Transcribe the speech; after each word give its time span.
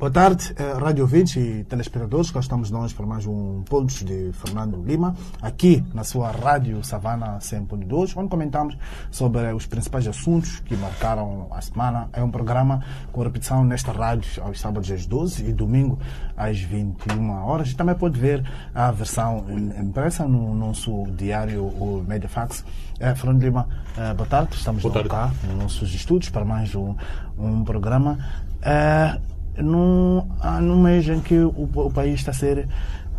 Boa 0.00 0.10
tarde, 0.10 0.54
eh, 0.56 0.78
rádio 0.80 1.02
ouvintes 1.02 1.36
e 1.36 1.62
telespectadores. 1.64 2.30
Cá 2.30 2.40
estamos 2.40 2.70
nós 2.70 2.90
para 2.90 3.04
mais 3.04 3.26
um 3.26 3.62
Pontos 3.68 4.02
de 4.02 4.32
Fernando 4.32 4.82
Lima, 4.82 5.14
aqui 5.42 5.84
na 5.92 6.04
sua 6.04 6.30
rádio 6.30 6.82
Savana 6.82 7.38
100.2, 7.38 8.16
onde 8.16 8.30
comentamos 8.30 8.78
sobre 9.10 9.52
os 9.52 9.66
principais 9.66 10.06
assuntos 10.06 10.58
que 10.60 10.74
marcaram 10.74 11.48
a 11.50 11.60
semana. 11.60 12.08
É 12.14 12.22
um 12.22 12.30
programa 12.30 12.82
com 13.12 13.22
repetição 13.22 13.62
nesta 13.62 13.92
rádio 13.92 14.42
aos 14.42 14.58
sábados 14.58 14.90
às 14.90 15.04
12 15.04 15.44
e 15.44 15.52
domingo 15.52 15.98
às 16.34 16.58
21 16.58 17.32
horas. 17.44 17.68
E 17.68 17.76
também 17.76 17.94
pode 17.94 18.18
ver 18.18 18.42
a 18.74 18.90
versão 18.90 19.44
impressa 19.78 20.26
no 20.26 20.54
nosso 20.54 21.04
diário, 21.14 21.62
o 21.62 22.02
Mediafax. 22.08 22.64
É, 22.98 23.14
Fernando 23.14 23.42
Lima, 23.42 23.68
eh, 23.98 24.14
boa 24.14 24.26
tarde. 24.26 24.54
Estamos 24.54 24.80
boa 24.80 24.94
tarde. 24.94 25.10
cá 25.10 25.30
nos 25.46 25.62
nossos 25.62 25.94
estúdios 25.94 26.30
para 26.30 26.46
mais 26.46 26.74
um, 26.74 26.94
um 27.38 27.62
programa. 27.64 28.18
É, 28.62 29.20
num, 29.62 30.26
num 30.60 30.82
mês 30.82 31.08
em 31.08 31.20
que 31.20 31.38
o, 31.38 31.68
o 31.74 31.90
país 31.90 32.20
está 32.20 32.30
a 32.30 32.34
ser 32.34 32.68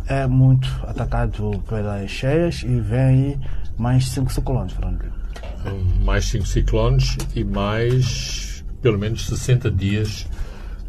é, 0.06 0.26
muito 0.26 0.68
atacado 0.86 1.62
pelas 1.68 2.10
cheias 2.10 2.62
e 2.62 2.80
vem 2.80 3.00
aí 3.00 3.38
mais 3.78 4.08
cinco 4.08 4.32
ciclones, 4.32 4.72
Fernando. 4.72 5.04
Mais 6.04 6.24
cinco 6.26 6.46
ciclones 6.46 7.16
e 7.34 7.44
mais 7.44 8.64
pelo 8.80 8.98
menos 8.98 9.26
60 9.26 9.70
dias 9.70 10.26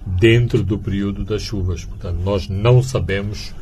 dentro 0.06 0.64
do 0.64 0.78
período 0.78 1.24
das 1.24 1.44
chuvas. 1.44 1.86
Portanto, 1.86 2.20
nós 2.24 2.50
não 2.50 2.82
sabemos 2.82 3.54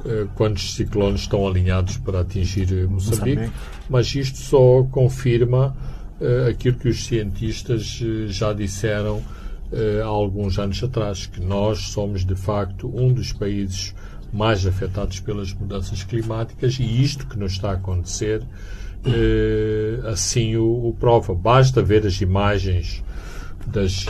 uh, 0.00 0.26
quantos 0.34 0.74
ciclones 0.74 1.20
estão 1.22 1.46
alinhados 1.46 1.98
para 1.98 2.20
atingir 2.20 2.66
Moçambique, 2.88 3.36
Moçambique. 3.36 3.52
mas 3.88 4.14
isto 4.14 4.38
só 4.38 4.82
confirma 4.90 5.76
uh, 6.20 6.48
aquilo 6.50 6.76
que 6.76 6.88
os 6.88 7.04
cientistas 7.04 8.00
uh, 8.00 8.28
já 8.28 8.52
disseram 8.52 9.22
há 10.02 10.06
alguns 10.06 10.58
anos 10.58 10.82
atrás, 10.82 11.26
que 11.26 11.40
nós 11.40 11.78
somos 11.88 12.24
de 12.24 12.34
facto 12.34 12.88
um 12.94 13.12
dos 13.12 13.32
países 13.32 13.94
mais 14.32 14.66
afetados 14.66 15.20
pelas 15.20 15.52
mudanças 15.52 16.02
climáticas 16.02 16.78
e 16.78 17.02
isto 17.02 17.26
que 17.26 17.38
nos 17.38 17.52
está 17.52 17.70
a 17.70 17.74
acontecer 17.74 18.42
assim 20.10 20.56
o, 20.56 20.88
o 20.88 20.96
prova. 20.98 21.34
Basta 21.34 21.82
ver 21.82 22.06
as 22.06 22.20
imagens 22.20 23.02
das, 23.66 24.06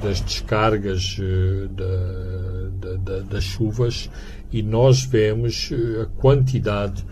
das 0.00 0.20
descargas 0.20 1.18
da, 1.70 2.96
da, 2.96 3.18
das 3.20 3.44
chuvas 3.44 4.10
e 4.52 4.62
nós 4.62 5.04
vemos 5.04 5.70
a 6.02 6.06
quantidade, 6.20 7.04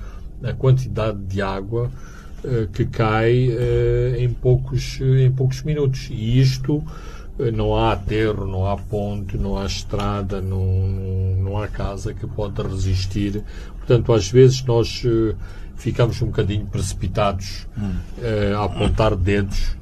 a 0.42 0.52
quantidade 0.52 1.18
de 1.24 1.42
água 1.42 1.90
que 2.72 2.84
cai 2.86 3.50
em 4.18 4.28
poucos, 4.30 5.00
em 5.00 5.30
poucos 5.32 5.62
minutos. 5.62 6.08
E 6.10 6.38
isto 6.40 6.84
não 7.52 7.76
há 7.76 7.92
aterro, 7.92 8.46
não 8.46 8.66
há 8.66 8.76
ponte, 8.76 9.36
não 9.36 9.58
há 9.58 9.66
estrada, 9.66 10.40
não, 10.40 10.88
não 11.42 11.58
há 11.58 11.68
casa 11.68 12.14
que 12.14 12.26
pode 12.26 12.60
resistir. 12.62 13.42
Portanto, 13.76 14.12
às 14.12 14.30
vezes 14.30 14.64
nós 14.64 15.02
uh, 15.04 15.36
ficamos 15.76 16.20
um 16.22 16.26
bocadinho 16.26 16.66
precipitados 16.66 17.66
uh, 17.76 18.56
a 18.56 18.64
apontar 18.64 19.14
dedos, 19.14 19.76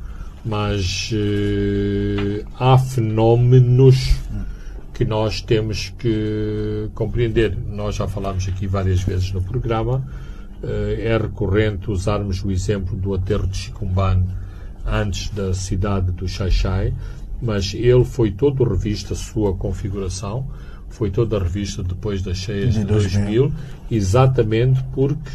mas 0.44 1.10
uh, 1.12 2.46
há 2.58 2.76
fenómenos 2.76 4.16
que 4.92 5.04
nós 5.04 5.40
temos 5.40 5.92
que 5.98 6.90
compreender. 6.94 7.56
Nós 7.56 7.96
já 7.96 8.06
falámos 8.08 8.48
aqui 8.48 8.66
várias 8.66 9.00
vezes 9.00 9.32
no 9.32 9.42
programa. 9.42 10.04
é 10.62 11.18
recorrente 11.18 11.90
usarmos 11.90 12.44
o 12.44 12.50
exemplo 12.50 12.96
do 12.96 13.12
aterro 13.12 13.46
de 13.48 13.56
Chicumbane 13.56 14.24
antes 14.86 15.30
da 15.30 15.52
cidade 15.52 16.12
do 16.12 16.28
Xaixai 16.28 16.94
mas 17.40 17.74
ele 17.74 18.04
foi 18.04 18.30
todo 18.30 18.64
revisto 18.64 19.12
a 19.12 19.16
sua 19.16 19.54
configuração, 19.54 20.46
foi 20.88 21.10
toda 21.10 21.38
revista 21.38 21.82
depois 21.82 22.22
das 22.22 22.36
cheias 22.38 22.74
de, 22.74 22.80
de 22.80 22.86
2000, 22.86 23.52
exatamente 23.90 24.82
porque 24.92 25.30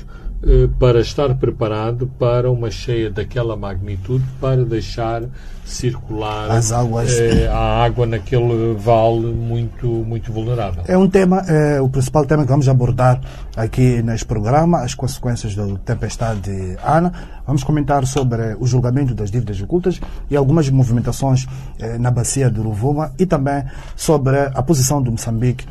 para 0.79 1.01
estar 1.01 1.35
preparado 1.35 2.07
para 2.17 2.49
uma 2.49 2.71
cheia 2.71 3.09
daquela 3.09 3.57
magnitude 3.57 4.23
para 4.39 4.63
deixar 4.63 5.23
circular 5.69 6.49
As 6.49 6.71
águas. 6.71 7.11
Eh, 7.19 7.47
a 7.47 7.83
água 7.83 8.05
naquele 8.05 8.73
vale 8.73 9.33
muito 9.33 9.87
muito 9.87 10.31
vulnerável. 10.31 10.83
É 10.87 10.97
um 10.97 11.09
tema, 11.09 11.43
é, 11.47 11.79
o 11.79 11.87
principal 11.87 12.25
tema 12.25 12.43
que 12.43 12.49
vamos 12.49 12.67
abordar 12.67 13.21
aqui 13.55 14.01
neste 14.01 14.25
programa, 14.25 14.79
as 14.79 14.95
consequências 14.95 15.55
da 15.55 15.65
tempestade 15.85 16.77
Ana. 16.83 17.11
Vamos 17.45 17.63
comentar 17.63 18.05
sobre 18.05 18.55
o 18.59 18.65
julgamento 18.65 19.13
das 19.13 19.31
dívidas 19.31 19.61
ocultas 19.61 19.99
e 20.29 20.35
algumas 20.35 20.69
movimentações 20.69 21.47
eh, 21.79 21.97
na 21.97 22.11
bacia 22.11 22.49
do 22.49 22.63
Rovuma 22.63 23.11
e 23.17 23.25
também 23.25 23.63
sobre 23.95 24.37
a 24.37 24.61
posição 24.63 25.01
do 25.01 25.11
Moçambique 25.11 25.65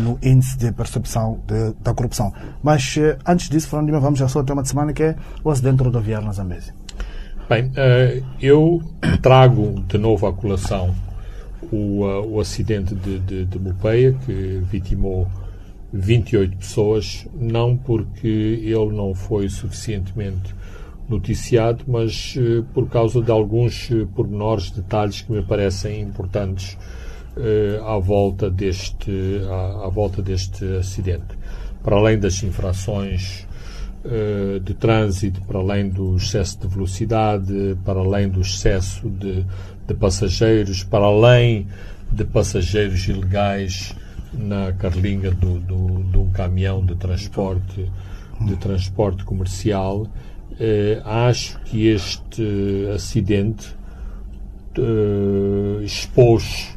no 0.00 0.18
índice 0.22 0.58
de 0.58 0.72
percepção 0.72 1.40
de, 1.46 1.72
da 1.82 1.94
corrupção. 1.94 2.32
Mas 2.62 2.96
eh, 2.96 3.16
antes 3.26 3.48
disso, 3.48 3.68
Fernando 3.68 3.86
Lima, 3.86 4.00
vamos 4.00 4.20
ao 4.20 4.28
seu 4.28 4.44
tema 4.44 4.62
de 4.62 4.68
semana 4.68 4.92
que 4.92 5.02
é 5.02 5.16
o 5.42 5.50
acidente 5.50 5.82
rodoviário 5.82 6.26
na 6.26 6.32
Zambésia. 6.32 6.74
Bem, 7.48 7.66
uh, 7.66 8.24
eu 8.40 8.82
trago 9.20 9.82
de 9.88 9.98
novo 9.98 10.26
à 10.26 10.32
colação 10.32 10.94
o, 11.70 12.04
uh, 12.04 12.34
o 12.34 12.40
acidente 12.40 12.94
de, 12.94 13.18
de, 13.20 13.44
de 13.44 13.58
Mopeia, 13.58 14.12
que 14.24 14.62
vitimou 14.70 15.28
28 15.92 16.56
pessoas, 16.56 17.26
não 17.34 17.76
porque 17.76 18.28
ele 18.28 18.92
não 18.92 19.14
foi 19.14 19.48
suficientemente 19.48 20.54
noticiado, 21.08 21.84
mas 21.86 22.38
por 22.72 22.88
causa 22.88 23.20
de 23.20 23.30
alguns 23.30 23.90
pormenores, 24.14 24.70
detalhes 24.70 25.20
que 25.20 25.30
me 25.30 25.42
parecem 25.42 26.00
importantes 26.00 26.78
à 27.84 27.98
volta 27.98 28.50
deste 28.50 29.40
à, 29.48 29.86
à, 29.86 29.88
volta 29.88 30.20
deste 30.20 30.64
acidente. 30.76 31.38
Para 31.82 31.96
além 31.96 32.18
das 32.18 32.42
infrações 32.42 33.46
uh, 34.04 34.60
de 34.60 34.74
trânsito, 34.74 35.40
para 35.42 35.58
além 35.58 35.88
do 35.88 36.16
excesso 36.16 36.58
de 36.60 36.68
velocidade, 36.68 37.76
para 37.84 38.00
além 38.00 38.28
do 38.28 38.40
excesso 38.40 39.08
de, 39.08 39.44
de 39.86 39.94
passageiros, 39.94 40.84
para 40.84 41.04
além 41.04 41.66
de 42.12 42.24
passageiros 42.24 43.08
ilegais 43.08 43.96
na 44.32 44.72
carlinga 44.72 45.30
do, 45.30 45.58
do, 45.58 46.02
de 46.04 46.18
um 46.18 46.30
caminhão 46.30 46.84
de 46.84 46.94
transporte 46.94 47.90
de 48.44 48.56
transporte 48.56 49.24
comercial, 49.24 50.06
eh, 50.58 51.00
acho 51.04 51.58
que 51.60 51.86
este 51.86 52.88
acidente 52.94 53.74
eh, 54.76 55.84
expôs 55.84 56.76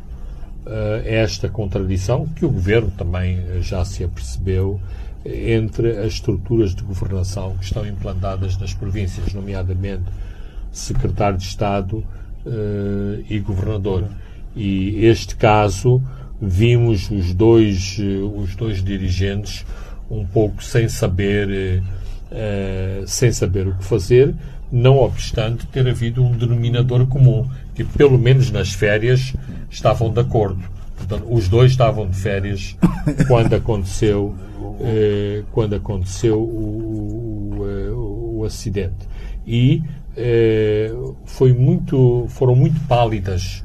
esta 1.06 1.48
contradição, 1.48 2.28
que 2.28 2.46
o 2.46 2.50
Governo 2.50 2.92
também 2.98 3.62
já 3.62 3.86
se 3.86 4.04
apercebeu, 4.04 4.80
entre 5.26 5.98
as 5.98 6.14
estruturas 6.14 6.76
de 6.76 6.84
governação 6.84 7.56
que 7.58 7.66
estão 7.66 7.86
implantadas 7.86 8.58
nas 8.58 8.74
províncias, 8.74 9.34
nomeadamente 9.34 10.04
Secretário 10.72 11.38
de 11.38 11.46
Estado 11.46 11.98
uh, 11.98 13.24
e 13.30 13.40
Governador. 13.40 14.08
E 14.56 15.06
este 15.06 15.36
caso, 15.36 16.02
vimos 16.40 17.10
os 17.10 17.34
dois, 17.34 17.98
uh, 17.98 18.40
os 18.40 18.56
dois 18.56 18.84
dirigentes 18.84 19.66
um 20.12 20.26
pouco 20.26 20.64
sem 20.64 20.88
saber, 20.88 21.82
uh, 22.32 23.08
sem 23.08 23.32
saber 23.32 23.68
o 23.68 23.76
que 23.76 23.84
fazer, 23.84 24.36
não 24.72 24.98
obstante 24.98 25.66
ter 25.68 25.88
havido 25.88 26.24
um 26.24 26.32
denominador 26.32 27.08
comum, 27.08 27.50
que 27.76 27.84
pelo 27.84 28.18
menos 28.18 28.50
nas 28.50 28.74
férias 28.74 29.36
estavam 29.70 30.10
de 30.10 30.22
acordo. 30.22 30.64
Portanto, 30.96 31.26
os 31.30 31.50
dois 31.50 31.72
estavam 31.72 32.08
de 32.08 32.16
férias 32.16 32.78
quando 33.28 33.54
aconteceu, 33.54 34.34
eh, 34.80 35.44
quando 35.52 35.76
aconteceu 35.76 36.40
o, 36.40 37.60
o, 37.60 37.68
eh, 37.68 37.92
o 37.92 38.44
acidente. 38.46 39.08
E 39.46 39.84
eh, 40.16 40.92
foi 41.26 41.54
muito, 41.54 42.26
foram 42.30 42.56
muito 42.56 42.80
pálidas 42.88 43.64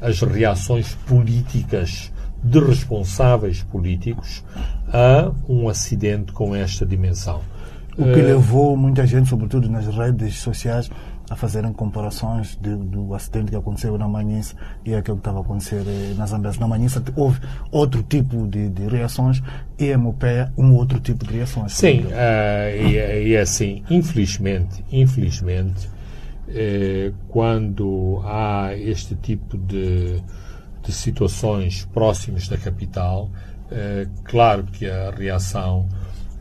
as 0.00 0.20
reações 0.22 0.94
políticas 1.06 2.10
de 2.42 2.58
responsáveis 2.58 3.62
políticos 3.62 4.42
a 4.90 5.30
um 5.46 5.68
acidente 5.68 6.32
com 6.32 6.56
esta 6.56 6.86
dimensão. 6.86 7.42
O 7.98 8.04
que 8.04 8.22
levou 8.22 8.76
muita 8.78 9.06
gente, 9.06 9.28
sobretudo 9.28 9.68
nas 9.68 9.86
redes 9.86 10.36
sociais, 10.36 10.90
a 11.30 11.36
fazerem 11.36 11.72
comparações 11.72 12.58
de, 12.60 12.74
do 12.74 13.14
acidente 13.14 13.52
que 13.52 13.56
aconteceu 13.56 13.96
na 13.96 14.08
Manhissa 14.08 14.56
e 14.84 14.92
aquilo 14.92 15.16
que 15.16 15.20
estava 15.20 15.38
a 15.38 15.42
acontecer 15.42 15.82
eh, 15.86 16.14
na 16.16 16.26
Zambésia. 16.26 16.60
Na 16.60 16.66
Manhissa 16.66 17.00
houve 17.14 17.40
outro 17.70 18.02
tipo 18.02 18.48
de, 18.48 18.68
de 18.68 18.88
reações 18.88 19.40
e 19.78 19.92
a 19.92 19.96
Mopeia 19.96 20.52
um 20.58 20.74
outro 20.74 20.98
tipo 20.98 21.24
de 21.24 21.34
reações. 21.34 21.72
Sim, 21.72 22.00
uh, 22.00 22.76
e, 22.76 23.28
e 23.28 23.34
é 23.34 23.40
assim, 23.40 23.84
infelizmente, 23.88 24.84
infelizmente, 24.90 25.88
eh, 26.48 27.12
quando 27.28 28.20
há 28.24 28.74
este 28.76 29.14
tipo 29.14 29.56
de, 29.56 30.20
de 30.82 30.92
situações 30.92 31.84
próximas 31.92 32.48
da 32.48 32.58
capital, 32.58 33.30
eh, 33.70 34.08
claro 34.24 34.64
que 34.64 34.84
a 34.84 35.12
reação 35.12 35.88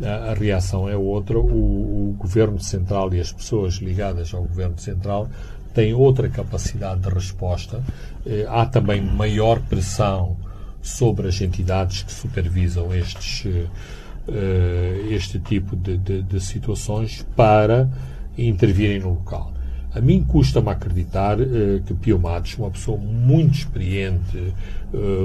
a, 0.03 0.31
a 0.31 0.33
reação 0.33 0.87
é 0.87 0.95
outra. 0.95 1.37
O, 1.39 2.09
o 2.09 2.15
governo 2.17 2.59
central 2.59 3.13
e 3.13 3.19
as 3.19 3.31
pessoas 3.31 3.75
ligadas 3.75 4.33
ao 4.33 4.43
governo 4.43 4.77
central 4.79 5.29
têm 5.73 5.93
outra 5.93 6.29
capacidade 6.29 7.01
de 7.01 7.09
resposta. 7.09 7.81
Eh, 8.25 8.45
há 8.47 8.65
também 8.65 9.01
maior 9.01 9.59
pressão 9.61 10.37
sobre 10.81 11.27
as 11.27 11.39
entidades 11.41 12.03
que 12.03 12.11
supervisam 12.11 12.93
estes, 12.93 13.45
eh, 14.27 15.07
este 15.09 15.39
tipo 15.39 15.75
de, 15.75 15.97
de, 15.97 16.21
de 16.23 16.39
situações 16.39 17.25
para 17.35 17.89
intervirem 18.37 18.99
no 18.99 19.09
local. 19.09 19.53
A 19.93 19.99
mim 19.99 20.23
custa-me 20.23 20.69
acreditar 20.69 21.39
uh, 21.39 21.81
que 21.83 21.95
Pio 21.95 22.19
Matos, 22.19 22.55
uma 22.59 22.69
pessoa 22.69 22.95
muito 22.95 23.55
experiente, 23.55 24.53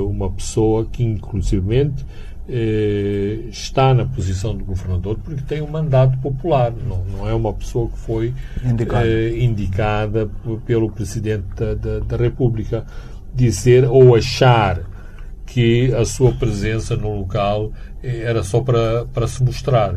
uma 0.08 0.30
pessoa 0.30 0.86
que 0.86 1.04
inclusivamente 1.04 2.02
uh, 2.48 3.48
está 3.48 3.94
na 3.94 4.04
posição 4.04 4.56
de 4.56 4.62
governador 4.62 5.18
porque 5.22 5.42
tem 5.42 5.62
um 5.62 5.68
mandato 5.68 6.18
popular, 6.18 6.72
não, 6.72 7.04
não 7.04 7.28
é 7.28 7.34
uma 7.34 7.52
pessoa 7.52 7.88
que 7.88 7.98
foi 7.98 8.34
indicada, 8.64 9.28
indicada 9.30 10.30
pelo 10.66 10.90
Presidente 10.90 11.46
da, 11.56 11.74
da, 11.74 11.98
da 12.00 12.16
República 12.16 12.86
dizer 13.34 13.84
ou 13.84 14.14
achar 14.14 14.80
que 15.46 15.92
a 15.94 16.04
sua 16.04 16.32
presença 16.32 16.96
no 16.96 17.18
local 17.18 17.72
era 18.02 18.42
só 18.42 18.60
para, 18.60 19.04
para 19.06 19.26
se 19.26 19.42
mostrar. 19.42 19.94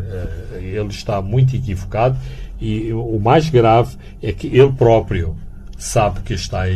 Ele 0.60 0.90
está 0.90 1.22
muito 1.22 1.56
equivocado 1.56 2.18
e 2.60 2.92
o 2.94 3.20
mais 3.20 3.50
grave 3.50 3.98
é 4.22 4.32
que 4.32 4.48
ele 4.48 4.72
próprio 4.72 5.36
sabe 5.78 6.22
que 6.22 6.34
está 6.34 6.68
eh, 6.68 6.76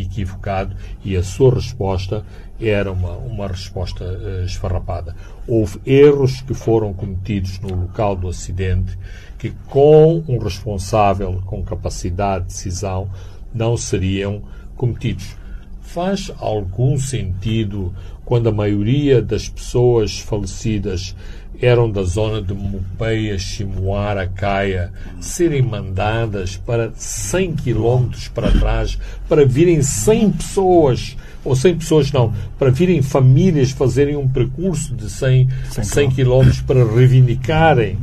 equivocado 0.00 0.76
e 1.04 1.16
a 1.16 1.22
sua 1.22 1.54
resposta 1.54 2.24
era 2.60 2.92
uma, 2.92 3.16
uma 3.16 3.48
resposta 3.48 4.04
uh, 4.04 4.44
esfarrapada. 4.44 5.16
Houve 5.46 5.80
erros 5.84 6.40
que 6.40 6.54
foram 6.54 6.92
cometidos 6.92 7.58
no 7.60 7.74
local 7.74 8.14
do 8.14 8.28
acidente 8.28 8.96
que, 9.36 9.50
com 9.68 10.22
um 10.28 10.38
responsável 10.38 11.42
com 11.44 11.64
capacidade 11.64 12.44
de 12.44 12.52
decisão, 12.52 13.10
não 13.52 13.76
seriam 13.76 14.42
cometidos. 14.76 15.36
Faz 15.82 16.32
algum 16.38 16.96
sentido 16.96 17.94
quando 18.24 18.48
a 18.48 18.52
maioria 18.52 19.20
das 19.20 19.48
pessoas 19.48 20.18
falecidas 20.18 21.14
eram 21.60 21.90
da 21.90 22.02
zona 22.02 22.42
de 22.42 22.52
Mupeia, 22.52 23.38
Chimoara, 23.38 24.26
Caia, 24.26 24.92
serem 25.20 25.62
mandadas 25.62 26.56
para 26.56 26.92
100 26.94 27.54
quilómetros 27.54 28.28
para 28.28 28.50
trás, 28.52 28.98
para 29.28 29.44
virem 29.44 29.82
100 29.82 30.32
pessoas, 30.32 31.16
ou 31.44 31.54
100 31.54 31.78
pessoas 31.78 32.12
não, 32.12 32.32
para 32.58 32.70
virem 32.70 33.02
famílias 33.02 33.70
fazerem 33.70 34.16
um 34.16 34.28
percurso 34.28 34.94
de 34.94 35.08
100, 35.10 35.48
100 35.82 36.10
quilómetros 36.10 36.60
para 36.60 36.84
reivindicarem 36.84 37.98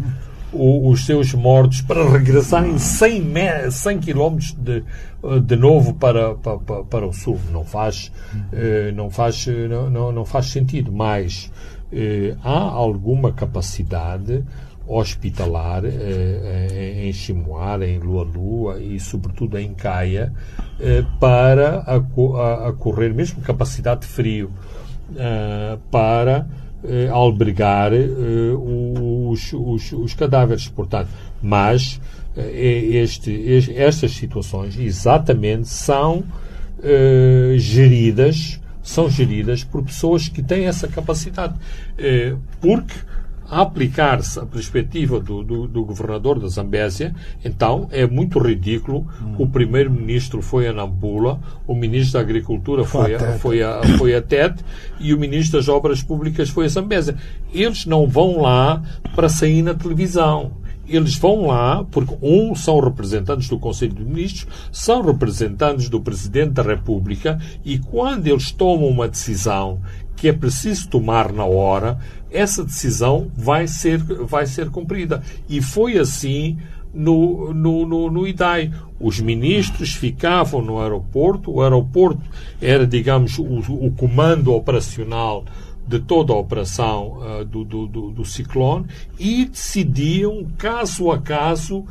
o, 0.51 0.89
os 0.89 1.05
seus 1.05 1.33
mortos, 1.33 1.81
para 1.81 2.09
regressarem 2.09 2.77
100, 2.77 3.23
100 3.71 3.99
quilómetros 3.99 4.53
de, 4.53 4.83
de 5.43 5.55
novo 5.55 5.93
para, 5.93 6.35
para, 6.35 6.83
para 6.83 7.07
o 7.07 7.13
sul. 7.13 7.39
Não 7.51 7.63
faz, 7.63 8.11
eh, 8.51 8.91
não 8.93 9.09
faz, 9.09 9.45
não, 9.89 10.11
não 10.11 10.25
faz 10.25 10.47
sentido, 10.47 10.91
mas 10.91 11.49
eh, 11.91 12.35
há 12.43 12.59
alguma 12.59 13.31
capacidade 13.31 14.43
hospitalar 14.87 15.85
eh, 15.85 15.89
eh 15.91 17.07
em 17.07 17.13
Chimoara, 17.13 17.87
em 17.87 17.99
Lua-Lua 17.99 18.79
e, 18.81 18.99
sobretudo, 18.99 19.57
em 19.57 19.73
Caia, 19.73 20.33
eh, 20.79 21.03
para 21.19 21.79
acorrer, 22.67 23.13
mesmo 23.13 23.41
capacidade 23.41 24.01
de 24.01 24.07
frio, 24.07 24.51
eh, 25.15 25.77
para 25.91 26.47
eh, 26.83 27.07
albergar 27.07 27.91
os, 27.93 29.53
os, 29.53 29.91
os, 29.91 30.13
cadáveres. 30.13 30.67
Portanto, 30.67 31.09
mas 31.41 31.99
este, 32.35 33.31
este, 33.31 33.77
estas 33.77 34.11
situações 34.11 34.79
exatamente 34.79 35.67
são 35.67 36.23
geridas 37.57 38.60
são 38.83 39.09
geridas 39.09 39.63
por 39.63 39.83
pessoas 39.83 40.27
que 40.27 40.41
têm 40.41 40.65
essa 40.65 40.87
capacidade. 40.87 41.55
Eh, 41.97 42.35
porque 42.59 42.95
a 43.51 43.63
aplicar-se 43.63 44.39
a 44.39 44.45
perspectiva 44.45 45.19
do, 45.19 45.43
do, 45.43 45.67
do, 45.67 45.83
governador 45.83 46.39
da 46.39 46.47
Zambésia, 46.47 47.13
então 47.43 47.89
é 47.91 48.07
muito 48.07 48.39
ridículo. 48.39 49.05
Hum. 49.21 49.35
O 49.39 49.49
primeiro-ministro 49.49 50.41
foi 50.41 50.69
a 50.69 50.73
Nampula, 50.73 51.37
o 51.67 51.75
ministro 51.75 52.13
da 52.13 52.21
Agricultura 52.21 52.85
foi, 52.85 53.13
a, 53.13 53.37
foi, 53.39 53.61
a, 53.61 53.81
foi 53.97 54.15
a 54.15 54.21
TED 54.21 54.55
e 55.01 55.13
o 55.13 55.19
ministro 55.19 55.59
das 55.59 55.67
Obras 55.67 56.01
Públicas 56.01 56.49
foi 56.49 56.63
a 56.63 56.69
Zambésia. 56.69 57.17
Eles 57.53 57.85
não 57.85 58.07
vão 58.07 58.41
lá 58.41 58.81
para 59.13 59.27
sair 59.27 59.61
na 59.61 59.73
televisão 59.73 60.60
eles 60.95 61.15
vão 61.15 61.47
lá, 61.47 61.83
porque 61.91 62.17
um 62.21 62.55
são 62.55 62.79
representantes 62.79 63.49
do 63.49 63.59
Conselho 63.59 63.93
de 63.93 64.03
Ministros, 64.03 64.47
são 64.71 65.01
representantes 65.01 65.89
do 65.89 66.01
Presidente 66.01 66.51
da 66.51 66.63
República, 66.63 67.39
e 67.63 67.77
quando 67.77 68.27
eles 68.27 68.51
tomam 68.51 68.87
uma 68.87 69.07
decisão 69.07 69.79
que 70.15 70.27
é 70.27 70.33
preciso 70.33 70.87
tomar 70.87 71.31
na 71.31 71.45
hora, 71.45 71.97
essa 72.29 72.63
decisão 72.63 73.31
vai 73.35 73.67
ser, 73.67 73.97
vai 73.97 74.45
ser 74.45 74.69
cumprida. 74.69 75.23
E 75.49 75.61
foi 75.61 75.97
assim 75.97 76.57
no, 76.93 77.53
no, 77.53 77.85
no, 77.85 78.11
no 78.11 78.27
IDAI. 78.27 78.71
Os 78.99 79.19
ministros 79.19 79.93
ficavam 79.93 80.61
no 80.61 80.79
aeroporto, 80.79 81.51
o 81.51 81.61
aeroporto 81.61 82.21
era, 82.61 82.85
digamos, 82.85 83.39
o, 83.39 83.43
o 83.43 83.91
comando 83.91 84.53
operacional 84.53 85.43
de 85.91 85.99
toda 85.99 86.31
a 86.31 86.37
operação 86.37 87.17
uh, 87.19 87.43
do, 87.43 87.65
do, 87.65 87.87
do, 88.11 88.25
ciclone 88.25 88.85
e 89.19 89.43
decidiam 89.45 90.47
caso 90.57 91.11
a 91.11 91.19
caso 91.19 91.85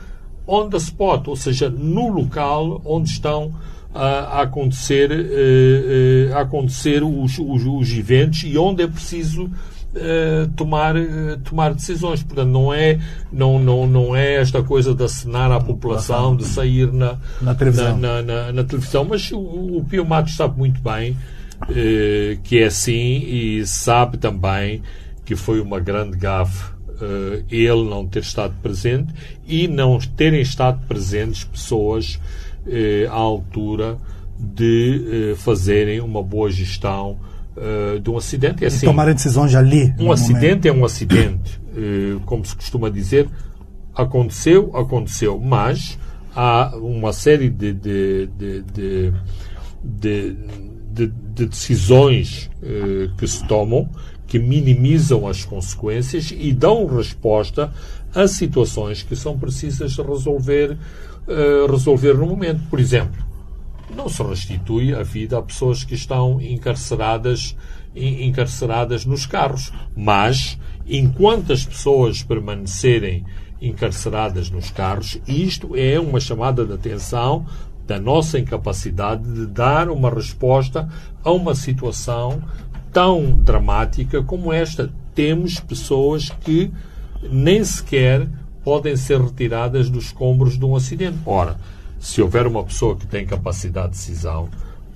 on 0.47 0.71
the 0.71 0.79
spot, 0.79 1.29
ou 1.29 1.37
seja, 1.37 1.69
no 1.69 2.09
local 2.09 2.81
onde 2.83 3.11
estão 3.11 3.49
uh, 3.49 3.99
a 3.99 4.41
acontecer, 4.41 5.11
uh, 5.11 6.35
a 6.35 6.41
acontecer 6.41 7.03
os, 7.03 7.39
os, 7.39 7.67
os, 7.67 7.93
eventos 7.93 8.43
e 8.43 8.57
onde 8.57 8.83
é 8.83 8.87
preciso 8.87 9.51
tomar, 10.55 10.95
tomar 11.43 11.75
decisões. 11.75 12.23
Portanto, 12.23 12.49
não 12.49 12.73
é, 12.73 13.01
não, 13.31 13.59
não, 13.59 13.89
não 13.89 14.15
é 14.15 14.37
esta 14.37 14.63
coisa 14.63 14.95
de 14.95 15.03
acenar 15.03 15.51
à 15.51 15.61
população, 15.61 16.37
de 16.37 16.45
sair 16.45 16.93
na, 16.93 17.19
na 17.43 17.57
televisão. 17.57 17.99
Na, 17.99 18.23
na, 18.23 18.45
na, 18.45 18.53
na 18.53 18.65
televisão. 18.65 19.05
Mas 19.05 19.33
o, 19.33 19.39
o 19.39 19.85
Pio 19.91 20.07
Matos 20.07 20.37
sabe 20.37 20.57
muito 20.57 20.81
bem 20.81 21.17
eh, 21.69 22.39
que 22.43 22.59
é 22.59 22.67
assim 22.67 23.19
e 23.25 23.67
sabe 23.67 24.17
também 24.19 24.83
que 25.25 25.37
foi 25.37 25.61
uma 25.61 25.79
grande 25.79 26.17
gafe 26.17 26.73
eh, 27.01 27.43
ele 27.51 27.85
não 27.85 28.07
ter 28.07 28.21
estado 28.21 28.55
presente 28.63 29.13
e 29.47 29.69
não 29.69 29.99
terem 29.99 30.41
estado 30.41 30.81
presentes 30.89 31.45
pessoas 31.45 32.19
eh, 32.67 33.07
à 33.11 33.15
altura 33.15 33.99
de 34.39 35.35
fazerem 35.37 36.01
uma 36.01 36.23
boa 36.23 36.51
gestão 36.51 37.19
de 38.03 38.09
um 38.09 38.17
acidente. 38.17 38.65
É 38.65 38.69
assim, 38.69 38.87
e 38.87 38.89
tomarem 38.89 39.13
decisões 39.13 39.55
ali. 39.55 39.95
Um 39.99 40.11
acidente 40.11 40.41
momento. 40.41 40.67
é 40.67 40.73
um 40.73 40.83
acidente. 40.83 41.61
como 42.25 42.43
se 42.43 42.57
costuma 42.57 42.89
dizer, 42.89 43.29
aconteceu, 43.95 44.75
aconteceu, 44.75 45.39
mas 45.39 45.99
há 46.35 46.75
uma 46.77 47.13
série 47.13 47.51
de, 47.51 47.75
de, 47.75 48.27
de, 48.29 49.13
de, 49.83 50.37
de 51.07 51.31
de, 51.41 51.45
de 51.45 51.47
decisões 51.47 52.51
eh, 52.63 53.09
que 53.17 53.27
se 53.27 53.47
tomam 53.47 53.89
que 54.27 54.39
minimizam 54.39 55.27
as 55.27 55.45
consequências 55.45 56.33
e 56.37 56.53
dão 56.53 56.87
resposta 56.87 57.73
a 58.15 58.29
situações 58.29 59.03
que 59.03 59.17
são 59.17 59.37
precisas 59.37 59.97
resolver, 59.97 60.79
eh, 61.27 61.67
resolver 61.69 62.15
no 62.15 62.27
momento. 62.27 62.63
Por 62.71 62.79
exemplo, 62.79 63.25
não 63.93 64.09
se 64.09 64.23
restitui 64.23 64.95
a 64.95 65.03
vida 65.03 65.37
a 65.37 65.43
pessoas 65.43 65.83
que 65.83 65.95
estão 65.95 66.41
encarceradas, 66.41 67.57
encarceradas 67.93 69.05
nos 69.05 69.27
carros, 69.27 69.73
mas 69.97 70.57
enquanto 70.87 71.53
as 71.53 71.65
pessoas 71.65 72.23
permanecerem 72.23 73.25
encarceradas 73.61 74.49
nos 74.49 74.71
carros, 74.71 75.19
isto 75.27 75.75
é 75.75 75.99
uma 75.99 76.21
chamada 76.21 76.65
de 76.65 76.73
atenção 76.73 77.47
da 77.91 77.99
nossa 77.99 78.39
incapacidade 78.39 79.25
de 79.25 79.47
dar 79.47 79.91
uma 79.91 80.11
resposta 80.11 80.89
a 81.25 81.33
uma 81.33 81.57
situação 81.57 82.41
tão 82.93 83.33
dramática 83.33 84.23
como 84.23 84.53
esta. 84.53 84.93
Temos 85.13 85.59
pessoas 85.59 86.31
que 86.31 86.71
nem 87.21 87.65
sequer 87.65 88.29
podem 88.63 88.95
ser 88.95 89.21
retiradas 89.21 89.91
dos 89.91 90.05
escombros 90.05 90.57
de 90.57 90.65
um 90.65 90.77
acidente. 90.77 91.19
Ora, 91.27 91.57
se 91.99 92.23
houver 92.23 92.47
uma 92.47 92.63
pessoa 92.63 92.95
que 92.95 93.09
tem 93.09 93.27
capacidade 93.27 93.89
de 93.89 93.99
decisão, 93.99 94.49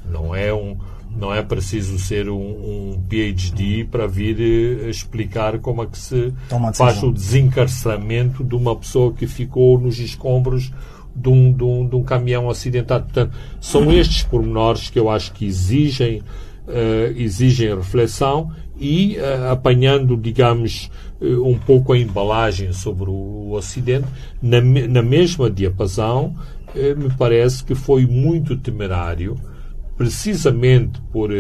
não 0.09 0.33
é 0.33 0.55
um 0.55 0.77
não 1.17 1.33
é 1.33 1.43
preciso 1.43 1.97
ser 1.97 2.29
um, 2.29 2.37
um 2.37 3.03
PhD 3.09 3.85
para 3.85 4.05
vir 4.05 4.37
eh, 4.41 4.91
explicar 4.91 5.61
como 5.61 5.85
é 5.85 5.87
que 5.87 5.97
se 5.97 6.35
faz 6.75 7.01
o 7.05 7.13
desencarceramento 7.13 8.43
de 8.43 8.57
uma 8.57 8.75
pessoa 8.75 9.13
que 9.13 9.25
ficou 9.25 9.79
nos 9.79 10.01
escombros 10.01 10.73
de 11.15 11.29
um, 11.29 11.53
de 11.53 11.63
um, 11.63 11.89
de 11.89 11.97
um 11.97 12.03
caminhão 12.03 12.51
acidentado. 12.51 13.05
Portanto, 13.05 13.37
são 13.61 13.93
estes 13.93 14.23
pormenores 14.25 14.91
que 14.91 14.99
eu 14.99 15.09
acho 15.09 15.33
que 15.33 15.47
exigem, 15.47 16.21
uh, 16.67 17.13
exigem 17.17 17.75
reflexão 17.75 18.51
e 18.79 19.17
uh, 19.19 19.53
apanhando, 19.53 20.17
digamos, 20.17 20.91
uh, 21.21 21.49
um 21.49 21.57
pouco 21.59 21.93
a 21.93 21.99
embalagem 21.99 22.73
sobre 22.73 23.09
o, 23.09 23.51
o 23.51 23.57
acidente, 23.57 24.07
na, 24.43 24.61
na 24.61 25.03
mesma 25.03 25.49
diapasão, 25.51 26.35
me 26.97 27.09
parece 27.17 27.63
que 27.63 27.73
foi 27.73 28.05
muito 28.05 28.57
temerário, 28.57 29.37
precisamente 29.97 31.01
por, 31.13 31.31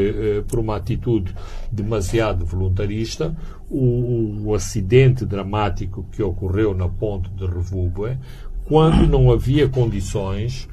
por 0.46 0.60
uma 0.60 0.76
atitude 0.76 1.34
demasiado 1.72 2.46
voluntarista, 2.46 3.36
o, 3.68 4.44
o, 4.44 4.54
acidente 4.54 5.26
dramático 5.26 6.06
que 6.12 6.22
ocorreu 6.22 6.72
na 6.72 6.88
ponte 6.88 7.28
de 7.30 7.44
Revubue, 7.44 8.16
quando 8.64 9.06
não 9.06 9.30
havia 9.30 9.68
condições 9.68 10.68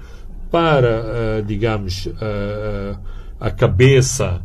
para, 0.49 1.41
digamos, 1.45 2.09
a 3.39 3.49
cabeça 3.49 4.41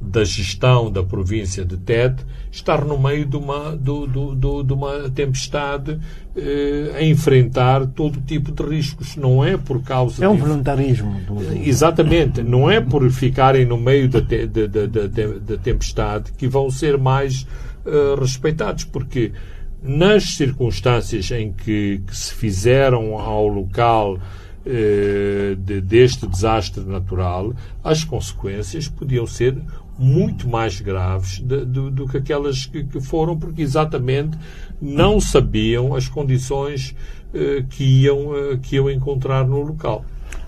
da 0.00 0.24
gestão 0.24 0.90
da 0.90 1.02
província 1.02 1.64
de 1.64 1.76
Tete 1.76 2.24
estar 2.50 2.84
no 2.84 2.98
meio 2.98 3.26
de 3.26 3.36
uma, 3.36 3.76
do, 3.76 4.06
do, 4.06 4.34
do, 4.34 4.62
de 4.62 4.72
uma 4.72 5.10
tempestade 5.10 6.00
eh, 6.34 6.92
a 6.96 7.04
enfrentar 7.04 7.86
todo 7.86 8.18
tipo 8.22 8.50
de 8.50 8.62
riscos. 8.62 9.14
Não 9.16 9.44
é 9.44 9.58
por 9.58 9.82
causa. 9.82 10.24
É 10.24 10.28
um 10.28 10.36
de... 10.36 10.40
voluntarismo. 10.40 11.20
Do... 11.26 11.68
Exatamente. 11.68 12.42
Não 12.42 12.70
é 12.70 12.80
por 12.80 13.08
ficarem 13.10 13.66
no 13.66 13.76
meio 13.76 14.08
da, 14.08 14.22
te, 14.22 14.46
da, 14.46 14.66
da, 14.66 14.86
da, 14.86 15.06
da 15.06 15.56
tempestade 15.58 16.32
que 16.32 16.48
vão 16.48 16.70
ser 16.70 16.96
mais 16.96 17.46
eh, 17.84 18.16
respeitados, 18.18 18.84
porque 18.84 19.32
nas 19.82 20.36
circunstâncias 20.36 21.30
em 21.30 21.52
que, 21.52 22.02
que 22.06 22.16
se 22.16 22.34
fizeram 22.34 23.18
ao 23.18 23.46
local 23.46 24.18
eh, 24.66 25.56
de, 25.58 25.80
deste 25.80 26.26
desastre 26.26 26.84
natural, 26.84 27.54
as 27.82 28.04
consequências 28.04 28.88
podiam 28.88 29.26
ser 29.26 29.56
muito 29.98 30.48
mais 30.48 30.80
graves 30.80 31.38
de, 31.40 31.64
de, 31.64 31.90
do 31.90 32.06
que 32.06 32.18
aquelas 32.18 32.66
que, 32.66 32.84
que, 32.84 33.00
foram, 33.00 33.38
porque 33.38 33.62
exatamente 33.62 34.38
não 34.80 35.18
sabiam 35.18 35.94
as 35.94 36.08
condições 36.08 36.94
uh, 37.34 37.64
que, 37.68 38.02
iam, 38.02 38.28
uh, 38.28 38.58
que 38.58 38.76
iam 38.76 38.90
encontrar 38.90 39.46
no 39.46 39.60
local. 39.60 40.04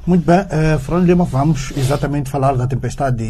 Muito 0.06 0.24
bem, 0.24 0.40
uh, 0.40 0.78
Fernando 0.78 1.06
Lima, 1.06 1.24
vamos 1.24 1.70
exatamente 1.76 2.30
falar 2.30 2.54
da 2.54 2.66
tempestade 2.66 3.24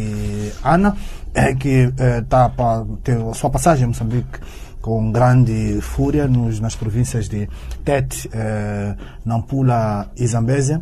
Ana, 0.63 0.95
é, 1.33 1.53
que 1.53 1.91
está 2.21 2.47
para 2.47 2.85
ter 3.03 3.17
a 3.17 3.33
sua 3.33 3.49
passagem 3.49 3.85
em 3.85 3.87
Moçambique 3.87 4.39
com 4.83 5.11
grande 5.13 5.79
fúria 5.81 6.27
nos, 6.27 6.59
nas 6.59 6.75
províncias 6.75 7.29
de 7.29 7.47
Tete, 7.85 8.29
Nampula 9.23 10.11
e 10.17 10.27
Zambésia. 10.27 10.81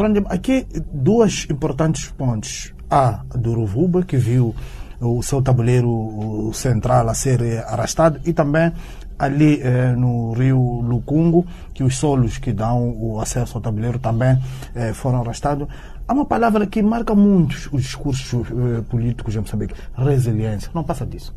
Lima, 0.00 0.28
aqui 0.30 0.66
duas 0.90 1.46
importantes 1.50 2.10
pontos 2.10 2.72
a 2.90 3.22
do 3.34 3.50
Uruvuba, 3.50 4.02
que 4.02 4.16
viu 4.16 4.54
o 5.00 5.22
seu 5.22 5.42
tabuleiro 5.42 6.50
central 6.54 7.08
a 7.08 7.14
ser 7.14 7.62
arrastado, 7.66 8.18
e 8.24 8.32
também 8.32 8.72
ali 9.18 9.60
eh, 9.60 9.94
no 9.96 10.32
rio 10.32 10.80
Lucungo, 10.80 11.44
que 11.74 11.82
os 11.82 11.98
solos 11.98 12.38
que 12.38 12.52
dão 12.52 12.96
o 12.96 13.20
acesso 13.20 13.58
ao 13.58 13.62
tabuleiro 13.62 13.98
também 13.98 14.38
eh, 14.74 14.92
foram 14.94 15.20
arrastados. 15.20 15.66
Há 16.06 16.12
uma 16.12 16.24
palavra 16.24 16.66
que 16.66 16.80
marca 16.82 17.14
muito 17.14 17.68
os 17.72 17.82
discursos 17.82 18.48
eh, 18.50 18.82
políticos 18.88 19.34
em 19.34 19.40
Moçambique: 19.40 19.74
resiliência. 19.96 20.70
Não 20.72 20.84
passa 20.84 21.04
disso. 21.04 21.34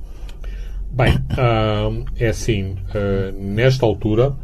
Bem, 0.93 1.13
é 2.17 2.27
assim, 2.27 2.71
uh, 2.73 3.31
nesta 3.41 3.85
altura, 3.85 4.31
uh, 4.31 4.35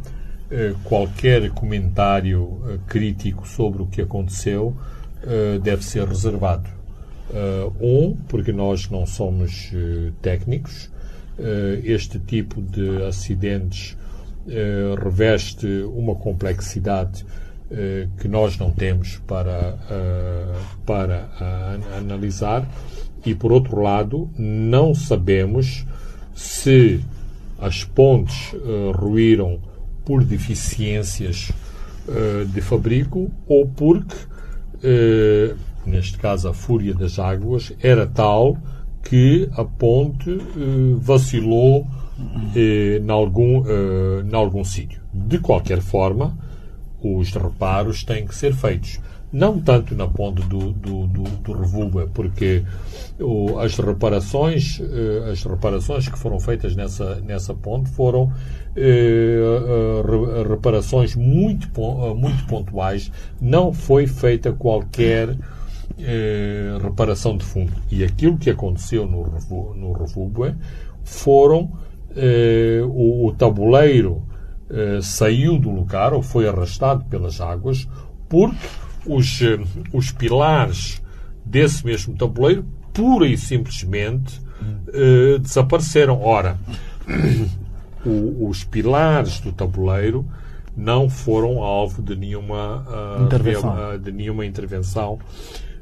qualquer 0.82 1.50
comentário 1.50 2.80
crítico 2.86 3.46
sobre 3.46 3.82
o 3.82 3.86
que 3.86 4.00
aconteceu 4.00 4.74
deve 5.62 5.84
ser 5.84 6.06
reservado. 6.06 6.70
Um, 7.82 8.16
porque 8.28 8.52
nós 8.52 8.88
não 8.88 9.04
somos 9.04 9.72
técnicos. 10.22 10.88
Este 11.82 12.20
tipo 12.20 12.62
de 12.62 13.02
acidentes 13.02 13.98
reveste 15.02 15.66
uma 15.92 16.14
complexidade 16.14 17.26
que 18.20 18.28
nós 18.28 18.56
não 18.56 18.70
temos 18.70 19.18
para, 19.26 19.76
para 20.86 21.28
analisar. 21.98 22.66
E, 23.26 23.34
por 23.34 23.50
outro 23.50 23.82
lado, 23.82 24.30
não 24.38 24.94
sabemos 24.94 25.84
se 26.38 27.00
as 27.58 27.82
pontes 27.82 28.54
ruíram 28.94 29.60
por 30.04 30.22
deficiências 30.22 31.50
de 32.54 32.60
fabrico 32.60 33.30
ou 33.46 33.66
porque 33.66 34.14
neste 35.84 36.16
caso 36.18 36.48
a 36.48 36.54
fúria 36.54 36.94
das 36.94 37.18
águas, 37.18 37.72
era 37.82 38.06
tal 38.06 38.56
que 39.02 39.48
a 39.52 39.64
ponte 39.64 40.38
vacilou 41.00 41.86
em 42.54 43.10
algum, 43.10 43.64
em 43.66 44.34
algum 44.34 44.62
sítio. 44.62 45.00
De 45.12 45.38
qualquer 45.38 45.80
forma, 45.80 46.38
os 47.02 47.32
reparos 47.32 48.04
têm 48.04 48.26
que 48.26 48.34
ser 48.34 48.54
feitos. 48.54 49.00
Não 49.32 49.60
tanto 49.60 49.94
na 49.94 50.06
ponte 50.06 50.42
do, 50.46 50.72
do, 50.72 51.06
do, 51.06 51.22
do 51.22 51.52
Revuba, 51.52 52.08
porque 52.14 52.64
o, 53.20 53.58
as 53.58 53.76
reparações 53.76 54.80
eh, 54.80 55.30
as 55.30 55.42
reparações 55.42 56.08
que 56.08 56.18
foram 56.18 56.40
feitas 56.40 56.74
nessa, 56.74 57.16
nessa 57.16 57.52
ponte 57.54 57.90
foram 57.90 58.32
eh, 58.74 59.38
eh, 59.40 60.48
reparações 60.48 61.14
muito, 61.14 61.68
muito 62.14 62.46
pontuais. 62.46 63.12
Não 63.40 63.72
foi 63.72 64.06
feita 64.06 64.52
qualquer 64.52 65.36
eh, 65.98 66.78
reparação 66.80 67.36
de 67.36 67.44
fundo. 67.44 67.72
E 67.90 68.04
aquilo 68.04 68.38
que 68.38 68.50
aconteceu 68.50 69.06
no, 69.06 69.24
no 69.74 69.92
Refúgio 69.92 70.56
foram 71.02 71.72
eh, 72.16 72.80
o, 72.84 73.26
o, 73.26 73.32
tabuleiro 73.32 74.22
eh, 74.70 75.00
saiu 75.02 75.58
do 75.58 75.70
lugar 75.70 76.12
ou 76.12 76.22
foi 76.22 76.48
arrastado 76.48 77.04
pelas 77.06 77.40
águas 77.40 77.88
porque 78.28 78.56
os, 79.08 79.40
eh, 79.42 79.58
os 79.92 80.12
pilares 80.12 81.02
desse 81.44 81.84
mesmo 81.84 82.14
tabuleiro 82.16 82.64
pura 82.92 83.26
e 83.26 83.36
simplesmente 83.36 84.40
eh, 84.92 85.38
desapareceram. 85.38 86.22
Ora, 86.22 86.58
o, 88.04 88.48
os 88.48 88.64
pilares 88.64 89.40
do 89.40 89.52
tabuleiro 89.52 90.26
não 90.76 91.08
foram 91.10 91.62
alvo 91.62 92.00
de 92.00 92.14
nenhuma, 92.14 92.86
uh, 92.86 93.24
intervenção. 93.24 93.98
de 93.98 94.12
nenhuma 94.12 94.46
intervenção 94.46 95.18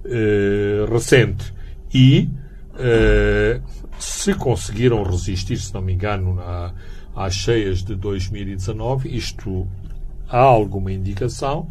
eh, 0.05 0.87
recente. 0.91 1.53
E 1.93 2.31
uh, 2.73 3.63
se 3.99 4.33
conseguiram 4.35 5.03
resistir, 5.03 5.59
se 5.59 5.75
não 5.75 5.83
me 5.83 5.93
engano, 5.93 6.35
na, 6.35 6.73
às 7.15 7.35
cheias 7.35 7.83
de 7.83 7.95
2019, 7.95 9.15
isto 9.15 9.67
há 10.29 10.39
alguma 10.39 10.91
indicação 10.91 11.69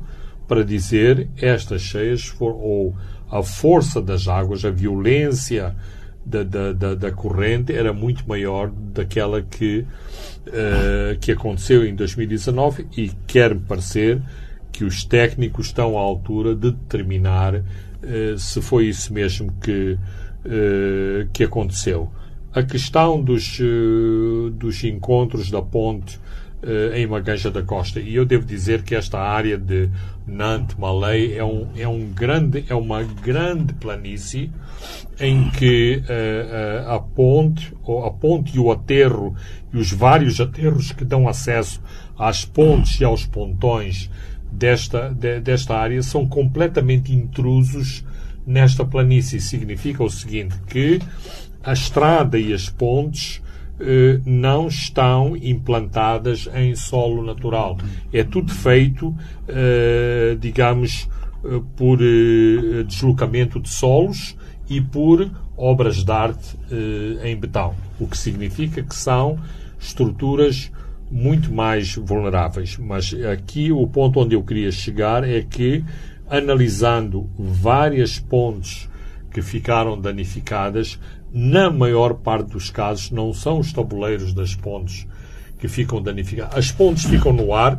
para 0.47 0.63
dizer 0.63 1.27
estas 1.37 1.81
cheias 1.81 2.33
ou 2.39 2.95
a 3.29 3.41
força 3.43 4.01
das 4.01 4.27
águas, 4.27 4.63
a 4.63 4.69
violência 4.69 5.75
da, 6.25 6.43
da, 6.43 6.73
da, 6.73 6.95
da 6.95 7.11
corrente 7.11 7.73
era 7.73 7.93
muito 7.93 8.27
maior 8.27 8.71
daquela 8.71 9.41
que, 9.41 9.85
uh, 10.47 11.19
que 11.19 11.31
aconteceu 11.31 11.85
em 11.85 11.95
2019 11.95 12.87
e 12.97 13.11
quer-me 13.27 13.61
parecer 13.61 14.21
que 14.71 14.83
os 14.83 15.05
técnicos 15.05 15.67
estão 15.67 15.97
à 15.97 16.01
altura 16.01 16.53
de 16.53 16.71
determinar 16.71 17.63
eh, 18.03 18.35
se 18.37 18.61
foi 18.61 18.87
isso 18.87 19.13
mesmo 19.13 19.53
que, 19.61 19.97
eh, 20.43 21.27
que 21.31 21.45
aconteceu. 21.45 22.11
A 22.53 22.61
questão 22.61 23.23
dos, 23.23 23.57
dos 24.53 24.83
encontros 24.83 25.49
da 25.49 25.61
ponte 25.61 26.19
em 26.93 27.07
Maganja 27.07 27.49
da 27.49 27.61
Costa. 27.61 28.01
E 28.01 28.15
eu 28.15 28.25
devo 28.25 28.45
dizer 28.45 28.83
que 28.83 28.95
esta 28.95 29.17
área 29.17 29.57
de 29.57 29.89
Nantes, 30.27 30.75
Malay, 30.77 31.37
é, 31.37 31.43
um, 31.43 31.67
é, 31.77 31.87
um 31.87 32.11
grande, 32.11 32.65
é 32.67 32.73
uma 32.73 33.03
grande 33.03 33.73
planície 33.73 34.51
em 35.19 35.49
que 35.51 36.01
uh, 36.03 36.89
a 36.89 36.99
ponte, 36.99 37.73
a 38.05 38.09
ponte 38.09 38.55
e 38.55 38.59
o 38.59 38.71
aterro 38.71 39.35
e 39.71 39.77
os 39.77 39.91
vários 39.91 40.41
aterros 40.41 40.91
que 40.91 41.05
dão 41.05 41.27
acesso 41.27 41.81
às 42.17 42.43
pontes 42.43 42.99
e 42.99 43.05
aos 43.05 43.25
pontões 43.25 44.09
desta, 44.51 45.09
de, 45.09 45.39
desta 45.39 45.75
área 45.75 46.01
são 46.01 46.27
completamente 46.27 47.13
intrusos 47.13 48.03
nesta 48.45 48.83
planície. 48.83 49.39
Significa 49.39 50.03
o 50.03 50.09
seguinte, 50.09 50.55
que 50.67 50.99
a 51.63 51.73
estrada 51.73 52.39
e 52.39 52.53
as 52.53 52.69
pontes 52.69 53.41
não 54.25 54.67
estão 54.67 55.35
implantadas 55.35 56.49
em 56.53 56.75
solo 56.75 57.23
natural. 57.23 57.77
É 58.13 58.23
tudo 58.23 58.53
feito, 58.53 59.13
eh, 59.47 60.37
digamos, 60.39 61.09
eh, 61.45 61.61
por 61.75 61.99
eh, 62.01 62.83
deslocamento 62.83 63.59
de 63.59 63.69
solos 63.69 64.35
e 64.67 64.81
por 64.81 65.29
obras 65.55 66.03
de 66.03 66.11
arte 66.11 66.57
eh, 66.71 67.29
em 67.29 67.35
betão. 67.35 67.75
O 67.99 68.07
que 68.07 68.17
significa 68.17 68.81
que 68.81 68.95
são 68.95 69.37
estruturas 69.79 70.71
muito 71.11 71.53
mais 71.53 71.95
vulneráveis. 71.95 72.77
Mas 72.77 73.13
aqui 73.31 73.71
o 73.71 73.85
ponto 73.87 74.19
onde 74.19 74.35
eu 74.35 74.43
queria 74.43 74.71
chegar 74.71 75.23
é 75.23 75.41
que, 75.41 75.83
analisando 76.27 77.29
várias 77.37 78.17
pontes 78.17 78.89
que 79.31 79.41
ficaram 79.41 79.99
danificadas, 79.99 80.99
na 81.37 81.69
maior 81.69 82.13
parte 82.13 82.51
dos 82.51 82.69
casos, 82.69 83.11
não 83.11 83.33
são 83.33 83.59
os 83.59 83.73
tabuleiros 83.73 84.33
das 84.33 84.55
pontes 84.55 85.05
que 85.59 85.67
ficam 85.67 86.01
danificados. 86.01 86.57
As 86.57 86.71
pontes 86.71 87.03
ficam 87.03 87.33
no 87.33 87.53
ar. 87.53 87.77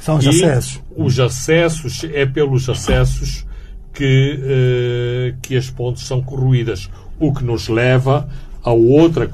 São 0.00 0.16
os 0.16 0.26
acessos. 0.26 0.82
Os 0.96 1.20
acessos, 1.20 2.04
é 2.04 2.24
pelos 2.24 2.66
acessos 2.66 3.46
que, 3.92 4.40
eh, 4.42 5.34
que 5.42 5.54
as 5.54 5.68
pontes 5.68 6.04
são 6.04 6.22
corroídas. 6.22 6.88
O 7.20 7.30
que 7.34 7.44
nos 7.44 7.68
leva 7.68 8.26
a 8.62 8.72
outra 8.72 9.28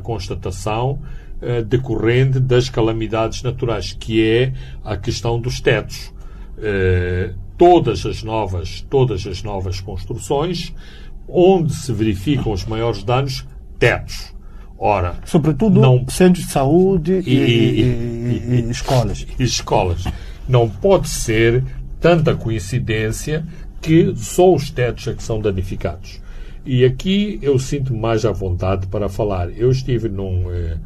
constatação 0.00 1.00
eh, 1.42 1.62
decorrente 1.62 2.38
das 2.38 2.68
calamidades 2.68 3.42
naturais, 3.42 3.92
que 3.92 4.24
é 4.24 4.52
a 4.84 4.96
questão 4.96 5.40
dos 5.40 5.60
tetos. 5.60 6.12
Eh, 6.58 7.32
todas 7.58 8.06
as 8.06 8.22
novas, 8.22 8.86
todas 8.88 9.26
as 9.26 9.42
novas 9.42 9.80
construções, 9.80 10.72
onde 11.32 11.74
se 11.74 11.92
verificam 11.92 12.52
os 12.52 12.64
maiores 12.64 13.02
danos, 13.02 13.46
tetos. 13.78 14.34
Ora, 14.78 15.14
Sobretudo 15.26 15.80
não- 15.80 16.06
centros 16.08 16.46
de 16.46 16.52
saúde 16.52 17.22
e, 17.26 17.30
E- 17.34 17.80
e- 17.80 18.66
e- 18.66 18.70
escolas. 18.70 19.26
escolas. 19.38 20.04
Não 20.48 20.68
pode 20.68 21.08
ser 21.08 21.62
tanta 22.00 22.34
coincidência 22.34 23.44
que 23.82 24.14
só 24.16 24.54
os 24.54 24.70
tetos 24.70 25.06
é 25.08 25.14
que 25.14 25.22
são 25.22 25.40
danificados. 25.40 26.20
E 26.64 26.84
aqui 26.84 27.38
eu 27.42 27.58
sinto 27.58 27.94
mais 27.94 28.24
à 28.24 28.32
vontade 28.32 28.86
para 28.86 29.08
falar. 29.08 29.50
Eu 29.56 29.70
estive 29.70 30.08
num, 30.08 30.50
eh, 30.50 30.76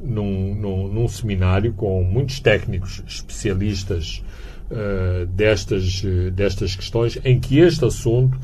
num, 0.00 0.54
num, 0.54 0.88
num 0.88 1.08
seminário 1.08 1.72
com 1.72 2.02
muitos 2.04 2.40
técnicos 2.40 3.02
especialistas 3.06 4.22
eh, 4.70 5.26
destas, 5.32 6.02
eh, 6.04 6.30
destas 6.30 6.74
questões, 6.74 7.18
em 7.24 7.38
que 7.38 7.58
este 7.58 7.84
assunto 7.84 8.36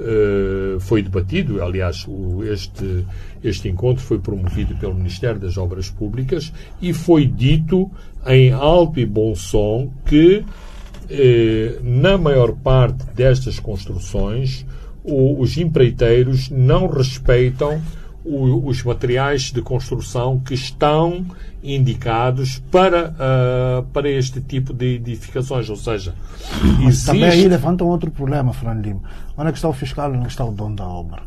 eh, 0.00 0.76
foi 0.80 1.02
debatido. 1.02 1.62
Aliás, 1.62 2.06
o- 2.08 2.42
este, 2.44 3.04
este 3.44 3.68
encontro 3.68 4.02
foi 4.02 4.18
promovido 4.18 4.74
pelo 4.76 4.94
Ministério 4.94 5.38
das 5.40 5.56
Obras 5.56 5.90
Públicas 5.90 6.52
e 6.80 6.92
foi 6.92 7.26
dito 7.26 7.90
em 8.26 8.52
alto 8.52 8.98
e 8.98 9.06
bom 9.06 9.34
som 9.34 9.90
que, 10.06 10.44
eh, 11.08 11.78
na 11.82 12.16
maior 12.18 12.52
parte 12.52 13.04
destas 13.14 13.58
construções, 13.58 14.64
o- 15.04 15.40
os 15.40 15.56
empreiteiros 15.58 16.50
não 16.50 16.86
respeitam 16.86 17.80
o- 18.24 18.66
os 18.68 18.82
materiais 18.82 19.50
de 19.52 19.62
construção 19.62 20.38
que 20.38 20.54
estão 20.54 21.24
indicados 21.62 22.58
para, 22.70 23.14
ah, 23.18 23.84
para 23.92 24.08
este 24.10 24.40
tipo 24.40 24.72
de 24.72 24.94
edificações. 24.96 25.68
Ou 25.70 25.76
seja, 25.76 26.14
Mas 26.82 27.04
também 27.04 27.24
aí 27.24 27.28
existe 27.30 27.48
levantam 27.48 27.86
outro 27.88 28.10
problema, 28.10 28.52
Fernando 28.52 28.84
Lima. 28.84 29.00
Onde 29.36 29.48
é 29.48 29.52
que 29.52 29.58
está 29.58 29.68
o 29.68 29.72
fiscal 29.72 30.12
e 30.12 30.16
onde 30.16 30.26
é 30.26 30.28
está 30.28 30.44
o 30.44 30.52
dono 30.52 30.76
da 30.76 30.86
obra? 30.86 31.22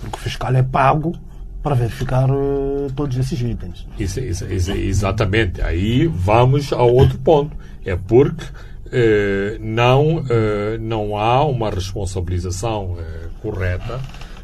Porque 0.00 0.16
o 0.16 0.20
fiscal 0.20 0.54
é 0.54 0.62
pago 0.62 1.14
para 1.62 1.74
verificar 1.74 2.28
eh, 2.28 2.88
todos 2.94 3.16
esses 3.16 3.40
itens. 3.40 3.86
Isso, 3.98 4.20
isso- 4.20 4.44
isso- 4.52 4.72
exatamente. 4.72 5.62
Aí 5.62 6.06
vamos 6.06 6.72
ao 6.72 6.92
outro 6.92 7.18
ponto. 7.18 7.56
É 7.84 7.96
porque 7.96 8.44
eh, 8.92 9.56
não, 9.60 10.24
eh, 10.28 10.78
não 10.80 11.16
há 11.16 11.42
uma 11.44 11.68
responsabilização 11.70 12.96
eh, 13.00 13.28
correta 13.42 13.98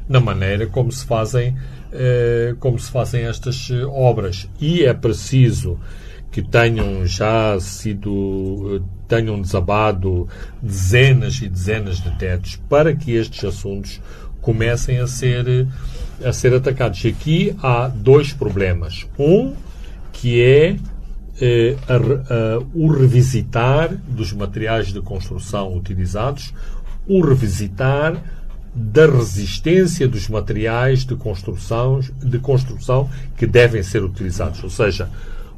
na 0.09 0.19
maneira 0.19 0.67
como 0.67 0.91
se 0.91 1.05
fazem, 1.05 1.55
como 2.61 2.79
se 2.79 2.91
fazem 2.91 3.23
estas 3.25 3.69
eh, 3.71 3.85
obras. 3.85 4.49
E 4.61 4.85
é 4.85 4.93
preciso 4.95 5.79
que 6.31 6.41
tenham 6.43 7.05
já 7.07 7.59
sido, 7.61 8.77
eh, 8.77 8.89
tenham 9.09 9.41
desabado 9.41 10.29
dezenas 10.63 11.41
e 11.43 11.49
dezenas 11.49 12.01
de 12.01 12.11
tetos 12.19 12.57
para 12.69 12.95
que 12.95 13.13
estes 13.13 13.43
assuntos 13.45 14.01
comecem 14.41 14.99
a 14.99 15.07
ser, 15.07 15.47
eh, 15.49 15.67
a 16.29 16.33
ser 16.33 16.55
atacados. 16.55 17.05
E 17.05 17.09
aqui 17.09 17.55
há 17.63 17.89
dois 17.89 18.33
problemas. 18.33 19.07
Um, 19.19 19.55
que 20.13 20.41
é 20.43 20.77
eh, 21.41 21.77
a 21.89 21.95
a- 21.97 22.59
o 22.75 22.89
revisitar 22.89 23.89
dos 24.07 24.33
materiais 24.33 24.93
de 24.93 25.01
construção 25.01 25.75
utilizados, 25.75 26.53
o 27.09 27.23
revisitar 27.25 28.15
da 28.75 29.07
resistência 29.07 30.07
dos 30.07 30.29
materiais 30.29 31.05
de 31.05 31.17
construção, 31.17 32.01
de 32.23 32.39
construção 32.39 33.11
que 33.37 33.47
devem 33.47 33.83
ser 33.83 34.03
utilizados. 34.05 34.63
Ou 34.63 34.71
seja, 34.71 35.11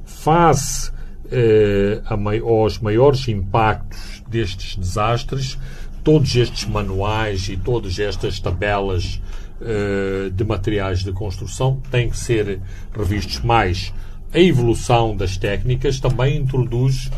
face 0.05 0.90
eh, 1.31 2.01
aos 2.07 2.79
maiores 2.79 3.29
impactos 3.29 4.22
destes 4.29 4.77
desastres, 4.77 5.59
todos 6.03 6.35
estes 6.35 6.64
manuais 6.66 7.48
e 7.48 7.57
todas 7.57 7.98
estas 7.98 8.40
tabelas 8.40 9.20
eh, 9.61 10.31
de 10.33 10.44
materiais 10.44 11.05
de 11.05 11.12
construção 11.12 11.81
têm 11.90 12.11
que 12.11 12.18
ser 12.18 12.61
revistos 12.96 13.40
mais. 13.40 13.92
A 14.33 14.40
evolução 14.40 15.14
das 15.14 15.37
técnicas 15.37 16.01
também 16.01 16.38
introduz 16.38 17.11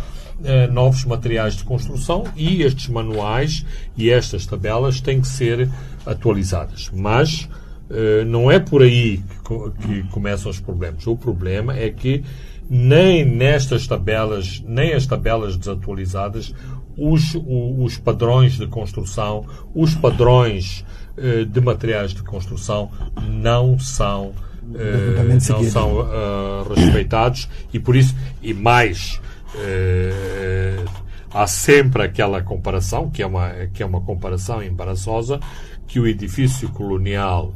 eh, 0.45 0.67
novos 0.67 1.05
materiais 1.05 1.57
de 1.57 1.65
construção 1.65 2.25
e 2.37 2.63
estes 2.63 2.89
manuais 2.89 3.65
e 3.97 4.11
estas 4.11 4.47
tabelas 4.47 5.01
têm 5.01 5.21
que 5.21 5.27
ser 5.27 5.71
atualizadas. 6.05 6.91
Mas 6.95 7.49
eh, 7.91 8.25
não 8.25 8.51
é 8.51 8.59
por 8.59 8.83
aí 8.83 9.23
que, 9.45 9.87
que 9.87 10.03
começam 10.11 10.51
os 10.51 10.61
problemas. 10.61 11.07
O 11.07 11.17
problema 11.17 11.77
é 11.77 11.91
que 11.91 12.25
nem 12.69 13.25
nestas 13.25 13.87
tabelas, 13.87 14.63
nem 14.67 14.95
as 14.95 15.07
tabelas 15.07 15.57
desatualizadas, 15.57 16.55
os, 16.97 17.37
os 17.79 17.99
padrões 17.99 18.53
de 18.55 18.67
construção, 18.67 19.47
os 19.75 19.95
padrões 19.95 20.85
eh, 21.17 21.45
de 21.45 21.61
materiais 21.61 22.13
de 22.13 22.23
construção 22.23 22.91
não 23.29 23.79
são 23.79 24.33
Devidamente 24.67 25.51
não 25.51 25.63
são 25.65 26.01
ah, 26.01 26.65
respeitados 26.75 27.51
e 27.71 27.79
por 27.79 27.95
isso 27.95 28.15
e 28.43 28.55
mais 28.55 29.21
eh, 29.57 30.85
há 31.33 31.47
sempre 31.47 32.03
aquela 32.03 32.43
comparação 32.43 33.11
que 33.11 33.23
é 33.23 33.27
uma 33.27 33.51
que 33.73 33.83
é 33.83 33.87
uma 33.87 34.01
comparação 34.01 34.63
embaraçosa 34.63 35.41
que 35.87 35.99
o 35.99 36.07
edifício 36.07 36.69
colonial 36.71 37.53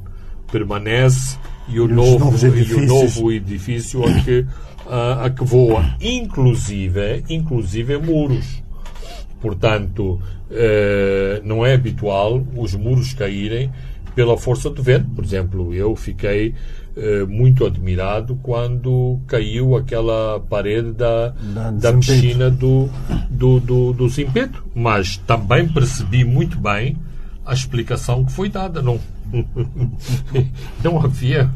permanece 0.50 1.38
e 1.68 1.78
o 1.80 1.86
novo 1.88 2.34
e 2.46 2.74
o 2.74 2.86
novo 2.86 3.32
edifício 3.32 4.04
a 4.04 4.20
que 4.20 4.46
a, 4.86 5.26
a 5.26 5.30
que 5.30 5.44
voa 5.44 5.96
inclusive 6.00 7.24
inclusive 7.28 7.98
muros. 7.98 8.62
Portanto, 9.40 10.20
eh, 10.50 11.40
não 11.44 11.64
é 11.64 11.74
habitual 11.74 12.44
os 12.56 12.74
muros 12.74 13.14
caírem 13.14 13.70
pela 14.18 14.36
força 14.36 14.68
do 14.68 14.82
vento. 14.82 15.08
Por 15.10 15.22
exemplo, 15.22 15.72
eu 15.72 15.94
fiquei 15.94 16.52
eh, 16.96 17.24
muito 17.24 17.64
admirado 17.64 18.34
quando 18.42 19.20
caiu 19.28 19.76
aquela 19.76 20.40
parede 20.40 20.90
da, 20.90 21.28
Da 21.54 21.70
da 21.70 21.92
piscina 21.92 22.50
do, 22.50 22.90
do, 23.30 23.60
do, 23.60 23.92
do 23.92 24.08
Zimpeto. 24.08 24.64
Mas 24.74 25.18
também 25.18 25.68
percebi 25.68 26.24
muito 26.24 26.58
bem 26.58 26.96
a 27.46 27.54
explicação 27.54 28.24
que 28.24 28.32
foi 28.32 28.48
dada. 28.48 28.82
Não, 28.82 28.98
não 30.82 31.00
havia 31.00 31.48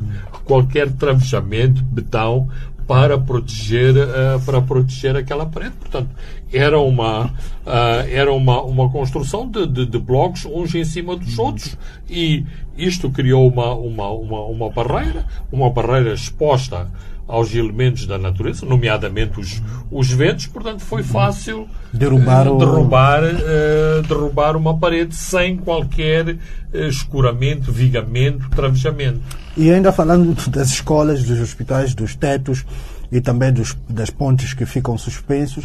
qualquer 0.44 0.88
travejamento, 0.92 1.82
betão, 1.82 2.48
para 2.86 3.18
proteger, 3.18 3.96
eh, 3.96 4.38
para 4.44 4.60
proteger 4.60 5.16
aquela 5.16 5.46
parede. 5.46 5.74
Portanto, 5.78 6.10
era 6.52 6.78
uma, 6.78 7.32
ah, 7.66 8.04
era 8.10 8.32
uma, 8.32 8.62
uma 8.62 8.90
construção 8.90 9.48
de, 9.48 9.66
de, 9.66 9.86
de 9.86 9.98
blocos 9.98 10.44
uns 10.44 10.74
em 10.74 10.84
cima 10.84 11.16
dos 11.16 11.38
outros 11.38 11.76
e 12.08 12.44
isto 12.76 13.10
criou 13.10 13.48
uma, 13.48 13.74
uma, 13.74 14.10
uma, 14.10 14.40
uma 14.44 14.70
barreira, 14.70 15.26
uma 15.50 15.70
barreira 15.70 16.12
exposta 16.12 16.88
aos 17.32 17.54
elementos 17.54 18.06
da 18.06 18.18
natureza, 18.18 18.66
nomeadamente 18.66 19.40
os, 19.40 19.62
os 19.90 20.10
ventos, 20.10 20.46
portanto 20.46 20.80
foi 20.82 21.02
fácil 21.02 21.66
Derrubar 21.92 22.46
eh, 22.46 22.50
o- 22.50 22.58
derrubar, 22.58 23.22
eh, 23.24 24.02
derrubar 24.06 24.54
uma 24.54 24.76
parede 24.76 25.14
sem 25.14 25.56
qualquer 25.56 26.36
eh, 26.74 26.88
escuramento, 26.88 27.72
vigamento, 27.72 28.50
travejamento. 28.50 29.20
E 29.56 29.70
ainda 29.72 29.90
falando 29.92 30.34
das 30.50 30.68
escolas, 30.68 31.24
dos 31.24 31.40
hospitais, 31.40 31.94
dos 31.94 32.14
tetos 32.14 32.66
e 33.10 33.18
também 33.20 33.50
dos, 33.50 33.74
das 33.88 34.10
pontes 34.10 34.52
que 34.52 34.66
ficam 34.66 34.98
suspensos, 34.98 35.64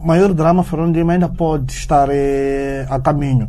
o 0.00 0.06
maior 0.06 0.32
drama, 0.32 0.64
Fernando 0.64 0.94
Lima, 0.96 1.12
ainda 1.12 1.28
pode 1.28 1.72
estar 1.72 2.08
eh, 2.10 2.86
a 2.88 2.98
caminho. 2.98 3.48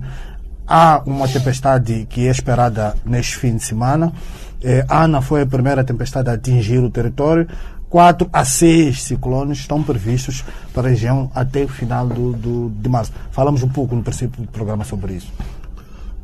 Há 0.68 1.02
uma 1.06 1.28
tempestade 1.28 2.06
que 2.10 2.28
é 2.28 2.32
esperada 2.32 2.96
neste 3.06 3.38
fim 3.38 3.56
de 3.56 3.64
semana. 3.64 4.12
Eh, 4.62 4.86
Ana 4.90 5.22
foi 5.22 5.42
a 5.42 5.46
primeira 5.46 5.84
tempestade 5.84 6.30
a 6.30 6.34
atingir 6.34 6.80
o 6.80 6.90
território. 6.90 7.48
Quatro 7.90 8.30
a 8.32 8.46
seis 8.46 9.02
ciclones 9.02 9.60
estão 9.60 9.82
previstos 9.82 10.44
para 10.74 10.88
a 10.88 10.92
região 10.92 11.32
até 11.34 11.64
o 11.64 11.68
final 11.68 12.08
do, 12.08 12.34
do- 12.34 12.70
de 12.70 12.88
março. 12.90 13.12
Falamos 13.32 13.64
um 13.64 13.70
pouco 13.70 13.96
no 13.96 14.04
princípio 14.04 14.44
do 14.44 14.48
programa 14.52 14.84
sobre 14.84 15.14
isso. 15.14 15.32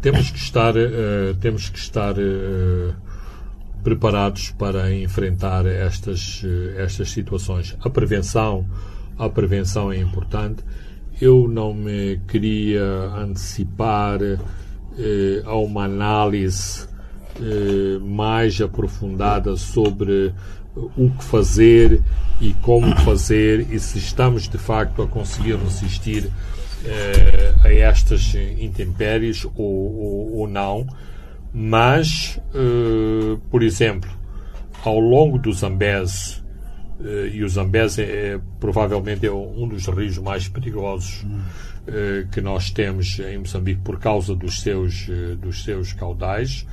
Temos 0.02 0.30
que 0.30 0.38
estar, 0.38 0.76
eh, 0.78 1.34
temos 1.42 1.70
que 1.70 1.80
estar 1.80 2.14
eh, 2.20 2.92
preparados 3.84 4.52
para 4.52 4.94
enfrentar 4.94 5.66
estas, 5.66 6.44
eh, 6.46 6.84
estas 6.84 7.10
situações. 7.10 7.76
A 7.84 7.90
prevenção, 7.90 8.66
a 9.18 9.28
prevenção 9.28 9.92
é 9.92 9.98
importante. 9.98 10.64
Eu 11.20 11.48
não 11.48 11.74
me 11.74 12.20
queria 12.28 12.84
antecipar 13.18 14.20
a 15.46 15.56
uma 15.56 15.86
análise 15.86 16.88
eh, 17.40 18.00
mais 18.02 18.60
aprofundada 18.62 19.56
sobre 19.56 20.34
o 20.76 21.10
que 21.10 21.24
fazer 21.24 22.02
e 22.42 22.54
como 22.62 22.96
fazer 23.02 23.72
e 23.72 23.80
se 23.80 23.98
estamos 23.98 24.48
de 24.48 24.58
facto 24.58 25.02
a 25.02 25.08
conseguir 25.08 25.56
resistir 25.56 26.30
eh, 26.84 27.54
a 27.64 27.74
estas 27.74 28.36
intempéries 28.60 29.46
ou, 29.46 29.54
ou, 29.56 30.36
ou 30.40 30.48
não. 30.48 30.86
Mas, 31.54 32.40
eh, 32.54 33.38
por 33.50 33.64
exemplo, 33.64 34.12
ao 34.84 35.00
longo 35.00 35.38
do 35.38 35.54
Zambeze, 35.54 36.44
eh, 37.04 37.32
e 37.34 37.44
o 37.44 37.50
Zambeze 37.50 38.02
é, 38.02 38.06
é, 38.06 38.40
provavelmente 38.60 39.26
é 39.26 39.32
um 39.32 39.68
dos 39.68 39.88
rios 39.88 40.18
mais 40.18 40.48
perigosos 40.48 41.26
eh, 41.88 42.26
que 42.32 42.42
nós 42.42 42.72
temos 42.72 43.20
em 43.20 43.38
Moçambique 43.38 43.82
por 43.82 44.00
causa 44.00 44.36
dos 44.36 44.62
seus, 44.62 45.08
eh, 45.10 45.36
dos 45.36 45.64
seus 45.64 45.94
caudais. 45.94 46.66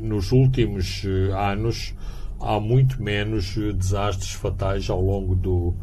Nos 0.00 0.32
últimos 0.32 1.02
anos 1.36 1.94
há 2.40 2.58
muito 2.60 3.02
menos 3.02 3.54
desastres 3.76 4.32
fatais 4.32 4.88
ao 4.88 5.00
longo 5.00 5.34
do, 5.34 5.74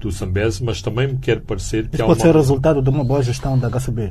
do 0.00 0.10
Zambeze, 0.10 0.62
mas 0.64 0.82
também 0.82 1.08
me 1.08 1.18
quer 1.18 1.40
parecer 1.40 1.88
que 1.88 1.94
Isso 1.96 2.02
há 2.02 2.06
pode 2.06 2.20
uma, 2.20 2.26
ser 2.26 2.34
resultado 2.34 2.82
de 2.82 2.90
uma 2.90 3.04
boa 3.04 3.22
gestão 3.22 3.58
da 3.58 3.68
HCB. 3.70 4.10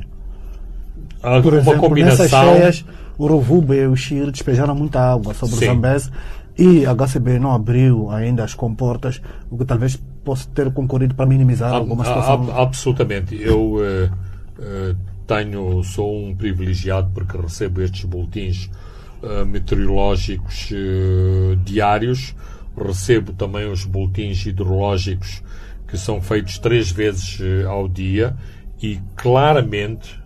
há 1.22 1.40
Por 1.40 1.52
uma 1.52 1.60
exemplo, 1.60 1.80
combinação. 1.80 2.24
nessas 2.24 2.40
cheias, 2.40 2.84
o 3.18 3.26
Rovube 3.26 3.74
e 3.74 3.86
o 3.86 3.94
Xir 3.94 4.30
despejaram 4.30 4.74
muita 4.74 5.00
água 5.00 5.34
sobre 5.34 5.56
Sim. 5.56 5.64
o 5.64 5.68
Zambeze 5.74 6.10
e 6.58 6.86
a 6.86 6.94
HCB 6.94 7.38
não 7.38 7.52
abriu 7.52 8.10
ainda 8.10 8.42
as 8.44 8.54
comportas, 8.54 9.20
o 9.50 9.56
que 9.58 9.64
talvez 9.64 9.96
possa 10.24 10.48
ter 10.54 10.72
concorrido 10.72 11.14
para 11.14 11.26
minimizar 11.26 11.72
alguma 11.72 12.02
A- 12.04 12.06
situação. 12.06 12.50
a- 12.56 12.62
absolutamente. 12.62 13.34
Eu 13.40 13.76
eh, 13.84 14.10
eh, 14.60 14.94
tenho, 15.26 15.82
sou 15.82 16.26
um 16.26 16.34
privilegiado 16.34 17.10
porque 17.14 17.36
recebo 17.36 17.82
estes 17.82 18.04
boletins 18.04 18.70
eh, 19.22 19.44
meteorológicos 19.44 20.70
eh, 20.72 21.56
diários. 21.64 22.34
Recebo 22.76 23.32
também 23.32 23.70
os 23.70 23.84
boletins 23.84 24.44
hidrológicos 24.44 25.42
que 25.86 25.96
são 25.96 26.20
feitos 26.20 26.58
três 26.58 26.90
vezes 26.90 27.38
eh, 27.40 27.64
ao 27.64 27.88
dia 27.88 28.36
e 28.82 29.00
claramente 29.14 30.20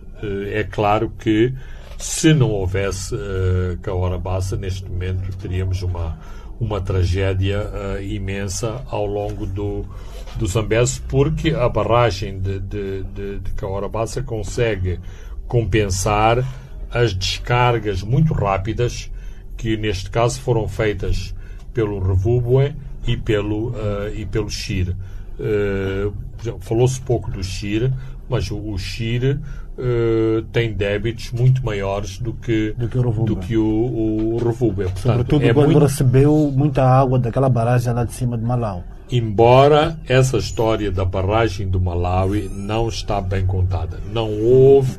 é 0.51 0.63
claro 0.63 1.11
que 1.19 1.53
se 1.95 2.33
não 2.33 2.49
houvesse 2.49 3.13
uh, 3.13 3.77
Caorabassa, 3.83 4.57
neste 4.57 4.89
momento 4.89 5.31
teríamos 5.37 5.83
uma, 5.83 6.17
uma 6.59 6.81
tragédia 6.81 7.69
imensa 8.01 8.81
ao 8.89 9.05
longo 9.05 9.45
do, 9.45 9.85
do 10.37 10.47
Zambeze, 10.47 11.01
porque 11.07 11.51
a 11.51 11.67
barragem 11.67 12.39
de, 12.39 12.59
de, 12.59 13.03
de, 13.03 13.39
de 13.39 13.51
Caorabassa 13.53 14.21
consegue 14.21 14.99
compensar 15.47 16.43
as 16.91 17.13
descargas 17.13 18.01
muito 18.03 18.33
rápidas 18.33 19.11
que, 19.57 19.75
neste 19.77 20.09
caso, 20.09 20.39
foram 20.39 20.67
feitas 20.67 21.33
pelo 21.73 21.99
Revubue 21.99 22.75
e 23.05 23.17
pelo, 23.17 23.73
eh, 23.75 24.13
e 24.17 24.25
pelo 24.25 24.49
Xir. 24.49 24.95
Exemplo, 26.39 26.59
Falou-se 26.61 26.99
pouco 27.01 27.31
do 27.31 27.43
Xir, 27.43 27.91
mas 28.29 28.49
o, 28.51 28.57
o 28.57 28.77
Xir 28.77 29.39
eh, 29.77 30.43
tem 30.51 30.73
débitos 30.73 31.31
muito 31.31 31.63
maiores 31.65 32.17
do 32.19 32.33
que, 32.33 32.73
Do 32.77 32.87
que 32.87 32.97
o 32.97 33.01
Revube. 33.01 33.25
do 33.27 33.35
que 33.37 33.57
o, 33.57 33.65
o 34.35 34.37
Revube. 34.37 34.83
Portanto, 34.83 34.99
Sobretudo 35.01 35.45
é 35.45 35.53
quando 35.53 35.65
muito- 35.71 35.79
recebeu 35.79 36.51
muita 36.55 36.83
água 36.83 37.17
daquela 37.19 37.49
barragem 37.49 37.93
lá 37.93 38.03
de 38.03 38.13
cima 38.13 38.37
de 38.37 38.43
Malau. 38.43 38.83
Embora 39.09 39.97
essa 40.05 40.37
história 40.37 40.91
da 40.91 41.05
barragem 41.05 41.69
do 41.69 41.79
Malawi 41.79 42.49
não 42.49 42.89
está 42.89 43.21
bem 43.21 43.45
contada. 43.45 43.99
Não 44.11 44.29
houve 44.41 44.97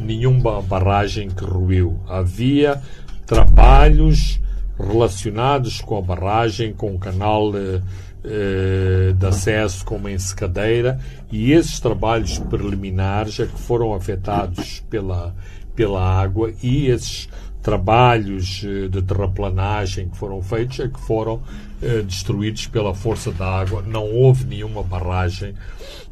nenhuma 0.00 0.62
barragem 0.62 1.28
que 1.28 1.44
ruiu. 1.44 2.00
Havia 2.08 2.80
trabalhos 3.26 4.40
relacionados 4.78 5.82
com 5.82 5.98
a 5.98 6.02
barragem, 6.02 6.72
com 6.72 6.94
o 6.94 6.98
canal 6.98 7.52
eh, 7.54 7.82
eh, 8.24 9.12
de 9.12 9.26
acesso, 9.26 9.84
com 9.84 9.96
uma 9.96 10.10
ensecadeira, 10.10 10.98
e 11.30 11.52
esses 11.52 11.78
trabalhos 11.78 12.38
preliminares 12.38 13.40
é 13.40 13.46
que 13.46 13.58
foram 13.58 13.92
afetados 13.92 14.82
pela, 14.88 15.34
pela 15.76 16.02
água 16.02 16.50
e 16.62 16.86
esses 16.86 17.28
trabalhos 17.62 18.62
eh, 18.64 18.88
de 18.88 19.02
terraplanagem 19.02 20.08
que 20.08 20.16
foram 20.16 20.42
feitos 20.42 20.80
é 20.80 20.88
que 20.88 21.00
foram 21.00 21.42
eh, 21.82 22.02
destruídos 22.02 22.66
pela 22.66 22.94
força 22.94 23.30
da 23.32 23.46
água. 23.46 23.82
Não 23.86 24.04
houve 24.04 24.44
nenhuma 24.44 24.82
barragem 24.82 25.54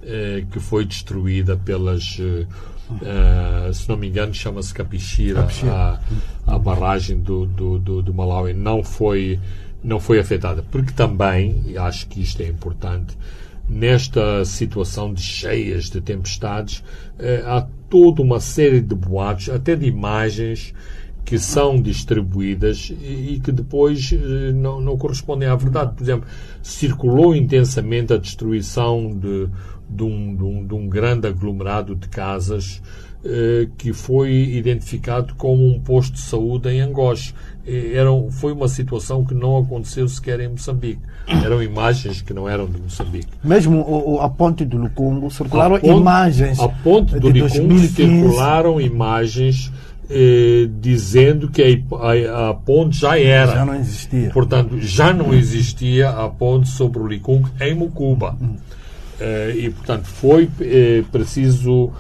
eh, 0.03 0.45
que 0.51 0.61
foi 0.61 0.85
destruída 0.85 1.57
pelas. 1.57 2.19
eh, 2.21 2.47
eh, 3.03 3.73
se 3.73 3.89
não 3.89 3.97
me 3.97 4.09
engano, 4.09 4.33
chama-se 4.33 4.73
Capixira, 4.73 5.47
A, 5.71 6.01
a 6.47 6.59
barragem 6.59 7.19
do, 7.19 7.45
do, 7.47 7.79
do, 7.79 8.03
do 8.03 8.15
Malawi 8.15 8.55
não 8.55 8.83
foi, 8.83 9.39
não 9.85 10.01
foi 10.01 10.19
afetada. 10.19 10.65
Porque 10.71 10.93
também, 10.93 11.63
e 11.67 11.77
acho 11.79 12.07
que 12.09 12.21
isto 12.23 12.41
é 12.43 12.47
importante, 12.47 13.17
nesta 13.69 14.45
situação 14.45 15.13
de 15.13 15.21
cheias, 15.23 15.91
de 15.91 16.01
tempestades, 16.01 16.83
eh, 17.19 17.43
há 17.45 17.67
toda 17.91 18.23
uma 18.23 18.41
série 18.41 18.81
de 18.81 18.95
boatos, 18.95 19.51
até 19.51 19.77
de 19.77 19.87
imagens 19.87 20.73
que 21.25 21.39
são 21.39 21.81
distribuídas 21.81 22.91
e, 22.91 23.35
e 23.35 23.41
que 23.41 23.53
depois 23.53 24.11
eh, 24.13 24.53
não, 24.53 24.81
não 24.81 24.97
correspondem 24.97 25.49
à 25.49 25.55
verdade. 25.55 25.93
Por 25.95 26.03
exemplo, 26.03 26.27
circulou 26.63 27.35
intensamente 27.37 28.13
a 28.13 28.17
destruição 28.17 29.11
de, 29.15 29.49
de, 29.91 30.03
um, 30.03 30.35
de, 30.35 30.43
um, 30.43 30.67
de 30.67 30.75
um 30.75 30.89
grande 30.89 31.27
aglomerado 31.27 31.95
de 31.95 32.09
casas 32.09 32.81
eh, 33.25 33.69
que 33.77 33.93
foi 33.93 34.33
identificado 34.33 35.35
como 35.35 35.67
um 35.67 35.79
posto 35.81 36.15
de 36.15 36.21
saúde 36.21 36.71
em. 36.71 36.81
Eh, 36.81 37.93
Era, 37.95 38.09
foi 38.31 38.53
uma 38.53 38.69
situação 38.69 39.23
que 39.23 39.35
não 39.35 39.59
aconteceu 39.59 40.09
sequer 40.09 40.41
em 40.41 40.49
Moçambique. 40.49 41.03
Eram 41.27 41.63
imagens 41.63 42.23
que 42.23 42.33
não 42.33 42.49
eram 42.49 42.65
de 42.67 42.81
Moçambique. 42.81 43.29
Mesmo 43.45 43.81
o, 43.83 44.15
o- 44.15 44.21
a 44.21 44.31
ponte 44.31 44.65
do 44.65 44.79
Lucungo 44.79 45.31
circularam 45.31 45.75
A 45.77 45.81
ponte- 45.81 46.01
imagens 46.01 46.59
A 46.59 46.69
ponte 46.71 47.19
do 47.19 47.31
2015. 47.31 47.89
circularam 47.89 48.81
imagens 48.81 49.71
eh, 50.11 50.69
dizendo 50.81 51.49
que 51.51 51.63
a, 51.63 52.51
a- 52.51 52.55
ponte 52.55 52.99
já 52.99 53.19
era. 53.19 53.53
Já 53.53 53.65
não 53.65 53.75
existia. 53.75 54.31
Portanto, 54.31 54.79
já 54.81 55.13
não 55.13 55.35
existia 55.35 56.11
a 56.11 56.29
ponte 56.29 56.69
sobre 56.69 56.99
o 56.99 57.07
Licungo 57.07 57.51
em 57.61 57.75
Mucuba. 57.75 58.37
Hum. 58.41 58.57
Eh, 59.21 59.55
e, 59.59 59.71
portanto, 59.71 60.07
foi 60.07 60.49
eh, 60.61 61.03
preciso, 61.13 61.91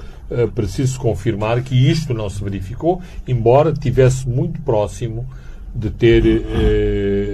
preciso 0.54 0.98
confirmar 1.00 1.62
que 1.62 1.74
isto 1.74 2.12
não 2.14 2.28
se 2.30 2.42
verificou, 2.44 3.00
embora 3.26 3.72
tivesse 3.72 4.28
muito 4.28 4.60
próximo 4.60 5.26
de 5.74 5.90
ter, 5.90 6.22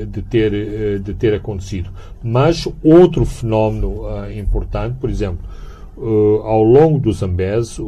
de 0.09 0.23
ter, 0.23 1.01
de 1.01 1.15
ter 1.15 1.35
acontecido. 1.35 1.91
Mas 2.23 2.69
outro 2.83 3.25
fenómeno 3.25 4.03
importante, 4.37 4.97
por 5.01 5.09
exemplo, 5.11 5.39
eh, 5.96 6.00
ao 6.44 6.62
longo 6.62 6.98
do 6.98 7.12
Zambeze, 7.12 7.80
o- 7.80 7.85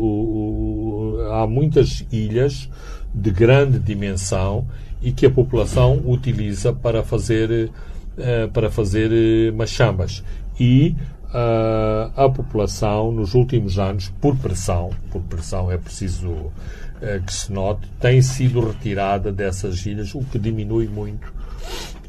o- 1.18 1.18
há 1.32 1.46
muitas 1.46 2.04
ilhas 2.12 2.68
de 3.14 3.30
grande 3.30 3.78
dimensão 3.78 4.66
e 5.02 5.12
que 5.12 5.26
a 5.26 5.30
população 5.30 6.02
utiliza 6.06 6.72
para 6.72 7.02
fazer, 7.02 7.70
eh, 8.18 8.46
para 8.52 8.70
fazer 8.70 9.10
eh, 9.12 9.50
machambas. 9.52 10.22
E 10.58 10.94
ah, 11.34 12.10
a 12.16 12.28
população, 12.30 13.12
nos 13.12 13.34
últimos 13.34 13.78
anos, 13.78 14.10
por 14.20 14.36
pressão, 14.36 14.90
por 15.10 15.20
pressão 15.22 15.70
é 15.70 15.76
preciso 15.76 16.50
que 17.26 17.32
se 17.34 17.52
note, 17.52 17.86
tem 18.00 18.22
sido 18.22 18.58
retirada 18.60 19.30
dessas 19.30 19.84
ilhas, 19.84 20.14
o 20.14 20.20
que 20.20 20.38
diminui 20.38 20.88
muito 20.88 21.30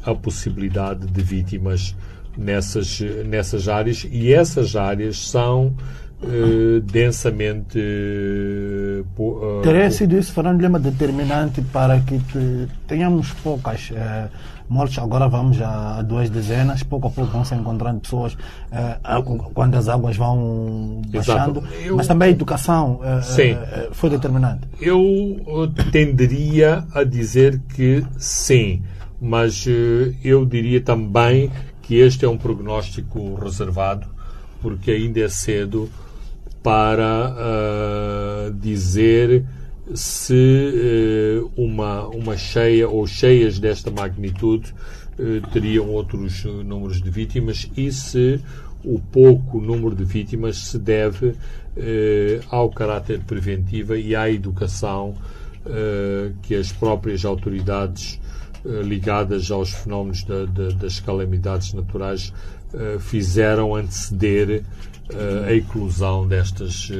a 0.02 0.14
possibilidade 0.14 1.06
de 1.06 1.20
vítimas 1.22 1.94
nessas, 2.38 3.00
nessas 3.26 3.68
áreas 3.68 4.06
e 4.10 4.32
essas 4.32 4.76
áreas 4.76 5.18
são 5.28 5.74
eh, 6.22 6.80
densamente 6.84 7.78
eh, 7.78 9.02
Teria 9.62 9.90
sido 9.90 10.16
isso, 10.16 10.32
Fernando 10.32 10.60
Lima, 10.60 10.78
determinante 10.78 11.60
para 11.62 12.00
que 12.00 12.18
te- 12.18 12.68
tenhamos 12.86 13.32
poucas 13.42 13.90
mortes. 14.68 14.98
Agora 14.98 15.28
vamos 15.28 15.60
a, 15.60 15.98
a 15.98 16.02
duas 16.02 16.28
dezenas, 16.30 16.82
pouco 16.82 17.08
a 17.08 17.10
pouco 17.10 17.32
vão 17.32 17.44
se 17.44 17.54
encontrando 17.54 18.00
pessoas 18.00 18.36
quando 19.54 19.74
as 19.76 19.88
águas 19.88 20.16
vão 20.16 21.02
baixando. 21.08 21.62
Eu- 21.84 21.96
Mas 21.96 22.06
também 22.06 22.28
a 22.28 22.30
educação 22.32 23.00
Sim. 23.22 23.56
foi 23.92 24.10
determinante. 24.10 24.62
Eu 24.80 25.70
tenderia 25.92 26.84
a 26.94 27.02
dizer 27.04 27.60
que 27.74 28.04
sim, 28.18 28.82
mas 29.20 29.66
eu 30.24 30.44
diria 30.46 30.80
também 30.80 31.50
que 31.88 31.94
este 31.96 32.26
é 32.26 32.28
um 32.28 32.36
prognóstico 32.36 33.34
reservado, 33.36 34.06
porque 34.60 34.90
ainda 34.90 35.20
é 35.20 35.28
cedo 35.30 35.88
para 36.62 37.34
ah, 37.34 38.52
dizer 38.52 39.46
se 39.94 40.34
eh, 40.34 41.42
uma, 41.56 42.06
uma 42.08 42.36
cheia 42.36 42.86
ou 42.86 43.06
cheias 43.06 43.58
desta 43.58 43.90
magnitude 43.90 44.74
eh, 45.18 45.40
teriam 45.50 45.88
outros 45.88 46.44
números 46.44 47.00
de 47.00 47.08
vítimas 47.08 47.70
e 47.74 47.90
se 47.90 48.38
o 48.84 48.98
pouco 48.98 49.58
número 49.58 49.96
de 49.96 50.04
vítimas 50.04 50.58
se 50.58 50.78
deve 50.78 51.36
eh, 51.74 52.40
ao 52.50 52.68
caráter 52.68 53.20
preventivo 53.20 53.96
e 53.96 54.14
à 54.14 54.30
educação 54.30 55.14
que 56.42 56.54
as 56.54 56.72
próprias 56.72 57.26
autoridades 57.26 58.18
ligadas 58.84 59.50
aos 59.50 59.70
fenómenos 59.70 60.24
da, 60.24 60.44
da, 60.44 60.68
das 60.70 61.00
calamidades 61.00 61.72
naturais 61.72 62.32
fizeram 63.00 63.74
anteceder 63.74 64.62
a 65.46 65.52
eclosão 65.54 66.28
destas, 66.28 66.90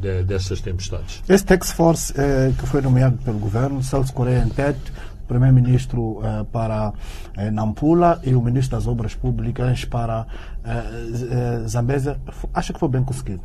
de, 0.00 0.24
destas 0.24 0.60
tempestades. 0.60 1.22
Esse 1.28 1.44
Task 1.44 1.76
Force 1.76 2.12
que 2.58 2.66
foi 2.66 2.80
nomeado 2.80 3.16
pelo 3.18 3.38
governo, 3.38 3.84
Celso 3.84 4.12
Correia 4.12 4.42
em 4.44 4.48
Tete, 4.48 4.92
primeiro-ministro 5.26 6.20
eh, 6.22 6.46
para 6.50 6.92
eh, 7.36 7.50
Nampula 7.50 8.20
e 8.24 8.34
o 8.34 8.42
ministro 8.42 8.76
das 8.76 8.86
Obras 8.86 9.14
Públicas 9.14 9.84
para 9.84 10.26
eh, 10.64 11.66
Zambésia. 11.66 12.18
Acha 12.54 12.72
que 12.72 12.78
foi 12.78 12.88
bem 12.88 13.04
conseguido? 13.04 13.42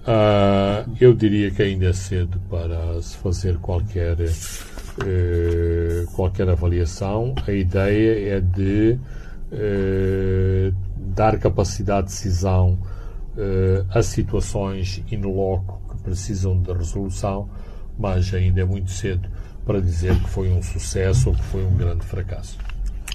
Uh, 0.00 0.90
eu 0.98 1.14
diria 1.14 1.50
que 1.50 1.62
ainda 1.62 1.86
é 1.86 1.92
cedo 1.92 2.40
para 2.48 3.00
se 3.02 3.16
fazer 3.18 3.58
qualquer, 3.58 4.16
qualquer 6.14 6.48
avaliação. 6.48 7.34
A 7.46 7.52
ideia 7.52 8.36
é 8.36 8.40
de 8.40 8.98
dar 10.96 11.38
capacidade 11.38 12.08
de 12.08 12.12
decisão 12.14 12.78
a 13.90 14.02
situações 14.02 15.02
in 15.10 15.22
loco 15.22 15.80
que 15.90 16.02
precisam 16.02 16.60
de 16.60 16.72
resolução, 16.72 17.48
mas 17.98 18.32
ainda 18.34 18.60
é 18.60 18.64
muito 18.64 18.90
cedo 18.90 19.28
para 19.64 19.80
dizer 19.80 20.18
que 20.20 20.28
foi 20.28 20.50
um 20.50 20.62
sucesso 20.62 21.30
ou 21.30 21.34
que 21.34 21.42
foi 21.44 21.64
um 21.64 21.74
grande 21.76 22.04
fracasso. 22.04 22.58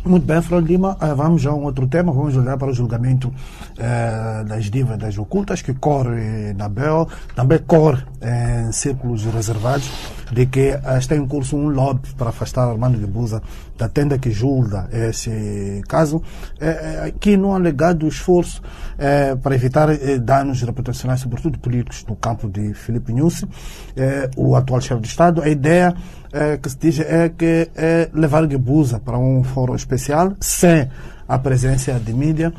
Muito 0.06 0.24
bem, 0.24 0.40
Fernando 0.40 0.68
Lima. 0.68 0.96
Eh, 1.02 1.14
vamos 1.16 1.44
a 1.48 1.54
um 1.54 1.64
outro 1.64 1.88
tema. 1.88 2.14
Vamos 2.14 2.38
olhar 2.38 2.56
para 2.60 2.70
o 2.70 2.74
julgamento 2.74 3.34
eh, 3.76 4.44
das 4.48 4.66
dívidas 4.66 5.18
ocultas 5.18 5.64
que 5.64 5.74
corre 5.74 6.54
na 6.54 6.70
BEL, 6.70 7.08
também 7.36 7.58
corre 7.58 8.04
em 8.22 8.72
círculos 8.72 9.26
reservados, 9.26 9.90
de 10.32 10.46
que 10.46 10.70
eh, 10.70 10.98
está 11.00 11.16
em 11.16 11.26
curso 11.26 11.58
um 11.58 11.70
lobby 11.70 12.08
para 12.16 12.30
afastar 12.30 12.70
Armando 12.70 13.00
Guebuza 13.00 13.42
da 13.78 13.90
tenda 13.90 14.18
que 14.18 14.32
julga 14.32 14.88
esse 14.92 15.82
caso, 15.88 16.22
eh, 16.60 17.14
que 17.20 17.36
não 17.36 17.54
alegado 17.54 18.08
esforço 18.08 18.62
eh, 18.98 19.36
para 19.36 19.56
evitar 19.56 19.90
eh, 19.90 20.18
danos 20.18 20.62
reputacionais, 20.62 21.20
sobretudo 21.20 21.60
políticos, 21.60 22.06
no 22.08 22.16
campo 22.16 22.50
de 22.50 22.74
Filipe 22.74 23.12
Nussi, 23.14 23.48
eh, 23.96 24.30
o 24.38 24.56
atual 24.56 24.82
chefe 24.82 25.02
de 25.02 25.08
Estado. 25.08 25.42
A 25.42 25.50
ideia 25.50 25.94
é, 26.32 26.58
que 26.58 26.70
se 26.70 26.78
diz 26.78 27.00
é 27.00 27.30
que 27.30 27.70
é 27.76 28.10
levar 28.14 28.46
Guebuza 28.46 29.00
para 29.00 29.18
um 29.18 29.44
fórum 29.44 29.76
especial, 29.76 30.34
sem 30.40 30.90
a 31.28 31.40
presença 31.40 31.94
de 31.94 32.14
mídia. 32.14 32.54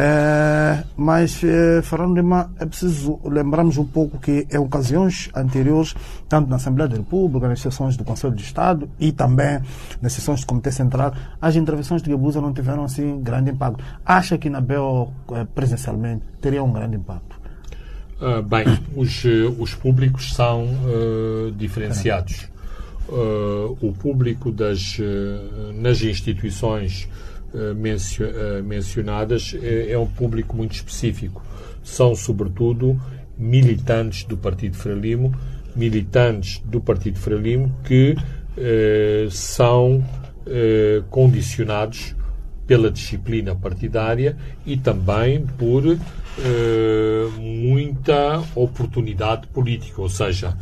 É, 0.00 0.84
mas, 0.96 1.42
é, 1.42 1.82
falando 1.82 2.14
de 2.14 2.20
uma, 2.20 2.48
é 2.60 2.64
preciso 2.64 3.18
lembrarmos 3.24 3.78
um 3.78 3.84
pouco 3.84 4.16
que 4.16 4.46
em 4.48 4.56
ocasiões 4.56 5.28
anteriores, 5.34 5.92
tanto 6.28 6.48
na 6.48 6.54
Assembleia 6.54 6.88
da 6.88 6.96
República, 6.96 7.48
nas 7.48 7.60
sessões 7.60 7.96
do 7.96 8.04
Conselho 8.04 8.32
de 8.32 8.44
Estado 8.44 8.88
e 9.00 9.10
também 9.10 9.60
nas 10.00 10.12
sessões 10.12 10.42
do 10.42 10.46
Comitê 10.46 10.70
Central, 10.70 11.12
as 11.42 11.56
intervenções 11.56 12.00
de 12.00 12.10
Guebuza 12.10 12.40
não 12.40 12.52
tiveram 12.52 12.84
assim 12.84 13.20
grande 13.20 13.50
impacto. 13.50 13.82
Acha 14.06 14.38
que 14.38 14.48
na 14.48 14.60
BEO, 14.60 15.12
é, 15.32 15.44
presencialmente, 15.44 16.22
teria 16.40 16.62
um 16.62 16.72
grande 16.72 16.94
impacto? 16.94 17.36
Uh, 18.20 18.40
bem, 18.40 18.66
os, 18.94 19.24
os 19.58 19.74
públicos 19.74 20.32
são 20.32 20.64
uh, 20.64 21.50
diferenciados 21.50 22.48
uh, 23.08 23.76
o 23.80 23.92
público 23.92 24.52
das, 24.52 24.98
uh, 24.98 25.72
nas 25.74 26.02
instituições 26.02 27.08
mencio, 27.76 28.26
mencionadas 28.64 29.56
é, 29.60 29.92
é, 29.92 29.98
um 29.98 30.06
público 30.06 30.56
muito 30.56 30.72
específico. 30.72 31.42
São, 31.82 32.14
sobretudo, 32.14 33.00
militantes 33.36 34.24
do 34.24 34.36
Partido 34.36 34.76
Frelimo, 34.76 35.34
militantes 35.74 36.60
do 36.64 36.80
Partido 36.80 37.18
Frelimo 37.18 37.74
que 37.84 38.16
são 39.30 40.04
condicionados 41.08 42.16
pela 42.66 42.90
disciplina 42.90 43.54
partidária 43.54 44.36
e 44.66 44.76
também 44.76 45.46
por 45.46 45.96
muita 47.38 48.42
oportunidade 48.54 49.46
política, 49.46 50.02
ou 50.02 50.08
seja, 50.08 50.56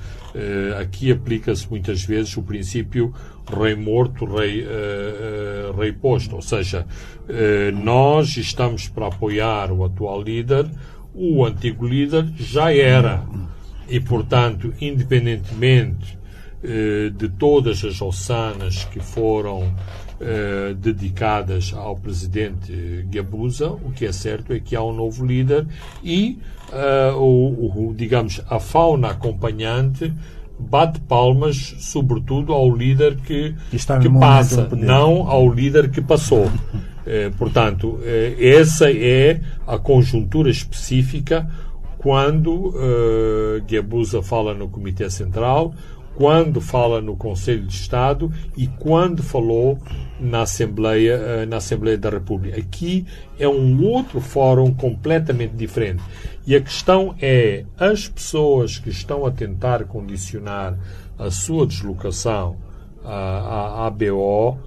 aqui 0.78 1.10
aplica-se 1.10 1.68
muitas 1.70 2.04
vezes 2.04 2.36
o 2.36 2.42
princípio 2.42 3.14
rei 3.48 3.74
morto, 3.74 4.24
rei, 4.24 4.62
uh, 4.62 5.72
uh, 5.72 5.80
rei 5.80 5.92
posto. 5.92 6.36
Ou 6.36 6.42
seja, 6.42 6.86
nós 7.82 8.36
estamos 8.36 8.88
para 8.88 9.08
apoiar 9.08 9.72
o 9.72 9.84
atual 9.84 10.22
líder, 10.22 10.66
o 11.12 11.44
antigo 11.44 11.86
líder 11.86 12.26
já 12.36 12.72
era. 12.72 13.24
E, 13.88 13.98
portanto, 13.98 14.72
independentemente 14.80 16.16
de 17.16 17.28
todas 17.28 17.84
as 17.84 18.00
ossanas 18.00 18.84
que 18.84 18.98
foram 18.98 19.72
dedicadas 20.78 21.72
ao 21.74 21.96
presidente 21.96 23.04
Gabusa, 23.10 23.70
o 23.70 23.92
que 23.92 24.06
é 24.06 24.12
certo 24.12 24.52
é 24.52 24.60
que 24.60 24.74
há 24.74 24.82
um 24.82 24.92
novo 24.92 25.24
líder 25.24 25.66
e 26.02 26.38
uh, 26.72 27.16
o, 27.16 27.90
o, 27.90 27.94
digamos, 27.94 28.40
a 28.48 28.58
fauna 28.58 29.10
acompanhante 29.10 30.12
bate 30.58 31.00
palmas, 31.00 31.76
sobretudo, 31.78 32.52
ao 32.52 32.74
líder 32.74 33.16
que, 33.16 33.54
que 33.70 34.10
passa, 34.18 34.68
não 34.76 35.28
ao 35.28 35.50
líder 35.52 35.90
que 35.90 36.00
passou. 36.00 36.50
Eh, 37.08 37.30
portanto, 37.38 38.00
eh, 38.02 38.34
essa 38.36 38.90
é 38.90 39.40
a 39.64 39.78
conjuntura 39.78 40.50
específica 40.50 41.48
quando 41.98 42.74
eh, 42.76 43.60
Guebuza 43.64 44.22
fala 44.22 44.52
no 44.54 44.66
Comitê 44.68 45.08
Central, 45.08 45.72
quando 46.16 46.62
fala 46.62 47.00
no 47.00 47.14
Conselho 47.14 47.66
de 47.66 47.74
Estado 47.74 48.32
e 48.56 48.66
quando 48.66 49.22
falou 49.22 49.78
na 50.18 50.42
Assembleia, 50.42 51.12
eh, 51.12 51.46
na 51.46 51.58
Assembleia 51.58 51.98
da 51.98 52.08
República. 52.08 52.58
Aqui 52.58 53.06
é 53.38 53.46
um 53.46 53.84
outro 53.84 54.18
fórum 54.20 54.72
completamente 54.74 55.54
diferente. 55.54 56.02
E 56.46 56.56
a 56.56 56.60
questão 56.60 57.14
é: 57.20 57.66
as 57.78 58.08
pessoas 58.08 58.78
que 58.78 58.88
estão 58.88 59.26
a 59.26 59.30
tentar 59.30 59.84
condicionar 59.84 60.78
a 61.18 61.30
sua 61.30 61.66
deslocação 61.66 62.56
à, 63.04 63.82
à 63.82 63.86
ABO 63.86 64.58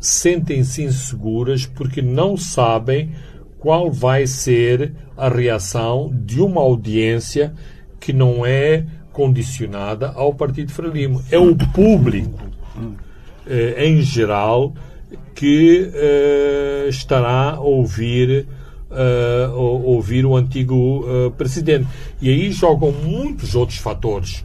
sentem-se 0.00 0.82
inseguras 0.82 1.66
porque 1.66 2.02
não 2.02 2.36
sabem 2.36 3.12
qual 3.58 3.92
vai 3.92 4.26
ser 4.26 4.92
a 5.16 5.28
reação 5.28 6.10
de 6.12 6.40
uma 6.40 6.60
audiência 6.60 7.52
que 8.00 8.12
não 8.12 8.44
é 8.44 8.86
condicionada 9.20 10.12
ao 10.16 10.32
Partido 10.32 10.72
Frelimo. 10.72 11.22
É 11.30 11.38
o 11.38 11.54
público, 11.54 12.40
eh, 13.46 13.86
em 13.86 14.00
geral, 14.00 14.72
que 15.34 15.90
eh, 15.92 16.86
estará 16.88 17.50
a 17.50 17.60
ouvir, 17.60 18.46
eh, 18.90 19.48
ouvir 19.52 20.24
o 20.24 20.34
antigo 20.34 21.32
presidente. 21.36 21.86
E 22.22 22.30
aí 22.30 22.50
jogam 22.50 22.92
muitos 22.92 23.54
outros 23.54 23.78
fatores 23.78 24.42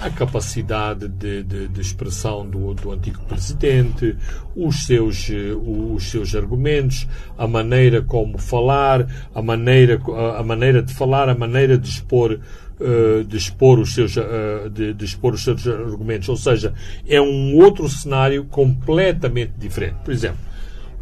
a 0.00 0.10
capacidade 0.10 1.06
de, 1.06 1.44
de, 1.44 1.68
de 1.68 1.80
expressão 1.80 2.44
do, 2.48 2.74
do, 2.74 2.90
antigo 2.90 3.20
presidente, 3.28 4.16
os 4.56 4.86
seus, 4.86 5.30
os 5.56 6.10
seus 6.10 6.34
argumentos, 6.34 7.06
a 7.38 7.46
maneira 7.46 8.02
como 8.02 8.36
falar, 8.36 9.06
a 9.32 9.40
maneira, 9.40 10.00
a 10.36 10.42
maneira 10.42 10.82
de 10.82 10.92
falar, 10.92 11.28
a 11.28 11.34
maneira 11.34 11.78
de 11.78 11.88
expor 11.88 12.40
eh, 12.80 13.22
de 13.22 13.36
expor, 13.36 13.78
os 13.78 13.94
seus, 13.94 14.16
uh, 14.16 14.68
de, 14.68 14.92
de, 14.94 15.04
expor 15.04 15.34
os 15.34 15.44
seus 15.44 15.64
argumentos. 15.64 16.28
Ou 16.28 16.36
seja, 16.36 16.74
é 17.06 17.20
um 17.20 17.54
outro 17.56 17.88
cenário 17.88 18.44
completamente 18.46 19.52
diferente. 19.56 19.94
Por 20.04 20.12
exemplo, 20.12 20.40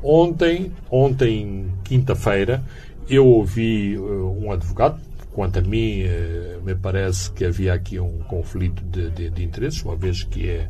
ontem, 0.02 0.70
ontem 0.90 1.72
quinta-feira, 1.82 2.62
eu 3.08 3.26
ouvi 3.26 3.96
uh, 3.96 4.38
um 4.38 4.52
advogado, 4.52 5.00
quanto 5.30 5.61
a 5.61 5.62
mim, 5.62 6.02
me 6.62 6.74
parece 6.74 7.32
que 7.32 7.42
havia 7.42 7.72
aqui 7.72 7.98
um 7.98 8.18
conflito 8.18 8.85
de, 8.85 9.08
de, 9.08 9.30
de 9.30 9.42
interesses, 9.42 9.82
uma 9.82 9.96
vez 9.96 10.24
que 10.24 10.46
é 10.46 10.68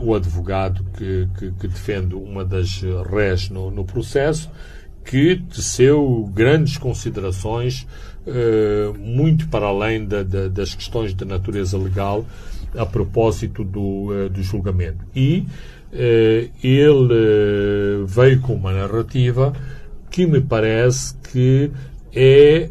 o 0.00 0.12
advogado 0.12 0.84
que, 0.98 1.28
que, 1.38 1.52
que 1.52 1.68
defende 1.68 2.16
uma 2.16 2.44
das 2.44 2.82
rés 3.08 3.48
no, 3.48 3.70
no 3.70 3.84
processo, 3.84 4.50
que 5.04 5.36
teceu 5.36 6.28
grandes 6.34 6.76
considerações 6.76 7.86
muito 8.98 9.48
para 9.48 9.66
além 9.66 10.04
da, 10.04 10.22
da, 10.22 10.48
das 10.48 10.74
questões 10.74 11.14
de 11.14 11.24
natureza 11.24 11.78
legal 11.78 12.24
a 12.76 12.84
propósito 12.84 13.64
do, 13.64 14.10
uh, 14.10 14.28
do 14.28 14.42
julgamento. 14.42 15.04
E 15.14 15.46
uh, 15.92 16.50
ele 16.62 18.04
veio 18.06 18.40
com 18.40 18.54
uma 18.54 18.72
narrativa 18.72 19.52
que 20.10 20.26
me 20.26 20.40
parece 20.40 21.14
que 21.32 21.70
é 22.14 22.70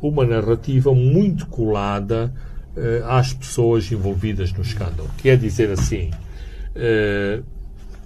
uma 0.00 0.24
narrativa 0.24 0.94
muito 0.94 1.46
colada 1.48 2.32
às 3.08 3.32
pessoas 3.32 3.90
envolvidas 3.90 4.52
no 4.52 4.62
escândalo. 4.62 5.10
Quer 5.18 5.36
dizer 5.36 5.72
assim, 5.72 6.12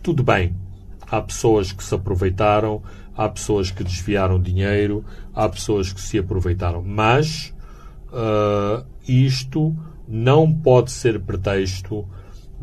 tudo 0.03 0.23
bem, 0.23 0.55
há 1.11 1.21
pessoas 1.21 1.73
que 1.73 1.85
se 1.85 1.95
aproveitaram, 1.95 2.83
há 3.21 3.29
pessoas 3.29 3.71
que 3.71 3.85
desviaram 3.85 4.41
dinheiro, 4.41 5.05
há 5.35 5.47
pessoas 5.47 5.93
que 5.93 6.01
se 6.01 6.19
aproveitaram. 6.19 6.83
Mas 6.83 7.53
uh, 8.09 8.83
isto 9.07 9.77
não 10.09 10.51
pode 10.51 10.91
ser 10.91 11.21
pretexto 11.21 12.09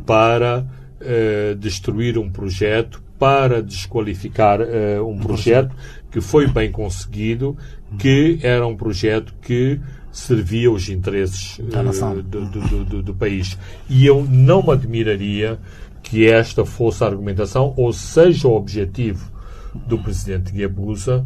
para 0.03 0.65
uh, 0.99 1.55
destruir 1.57 2.17
um 2.17 2.27
projeto, 2.27 3.03
para 3.19 3.61
desqualificar 3.61 4.59
uh, 4.59 5.07
um 5.07 5.19
projeto 5.19 5.75
que 6.09 6.19
foi 6.19 6.47
bem 6.47 6.71
conseguido, 6.71 7.55
que 7.99 8.39
era 8.41 8.65
um 8.65 8.75
projeto 8.75 9.35
que 9.39 9.79
servia 10.11 10.71
os 10.71 10.89
interesses 10.89 11.59
uh, 11.59 12.23
do, 12.23 12.45
do, 12.45 12.83
do, 12.83 13.03
do, 13.03 13.13
país. 13.13 13.55
E 13.87 14.07
eu 14.07 14.25
não 14.27 14.63
me 14.63 14.71
admiraria 14.71 15.59
que 16.01 16.25
esta 16.25 16.65
fosse 16.65 17.03
a 17.03 17.07
argumentação, 17.07 17.75
ou 17.77 17.93
seja, 17.93 18.47
o 18.47 18.55
objetivo 18.55 19.36
do 19.85 19.97
presidente 19.99 20.51
Guebuza 20.51 21.25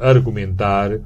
argumentar 0.00 0.98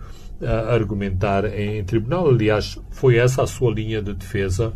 argumentar 0.69 1.45
em 1.57 1.85
tribunal. 1.85 2.29
Aliás, 2.29 2.79
foi 2.91 3.17
essa 3.17 3.43
a 3.43 3.47
sua 3.47 3.73
linha 3.73 4.03
de 4.03 4.13
defesa 4.13 4.73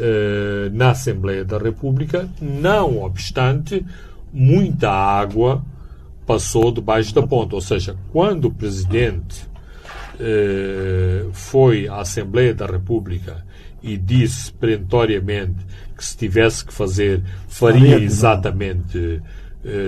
eh, 0.00 0.70
na 0.72 0.90
Assembleia 0.90 1.44
da 1.44 1.58
República, 1.58 2.28
não 2.40 3.02
obstante, 3.02 3.84
muita 4.32 4.90
água 4.90 5.64
passou 6.24 6.70
debaixo 6.70 7.12
da 7.12 7.26
ponte. 7.26 7.54
Ou 7.54 7.60
seja, 7.60 7.96
quando 8.12 8.44
o 8.44 8.50
Presidente 8.54 9.44
eh, 10.20 11.26
foi 11.32 11.88
à 11.88 11.96
Assembleia 11.96 12.54
da 12.54 12.66
República 12.66 13.44
e 13.82 13.96
disse 13.96 14.52
perentoriamente 14.52 15.66
que 15.96 16.04
se 16.04 16.16
tivesse 16.16 16.64
que 16.64 16.72
fazer, 16.72 17.22
faria 17.48 17.98
exatamente 17.98 18.98
eh, 18.98 19.20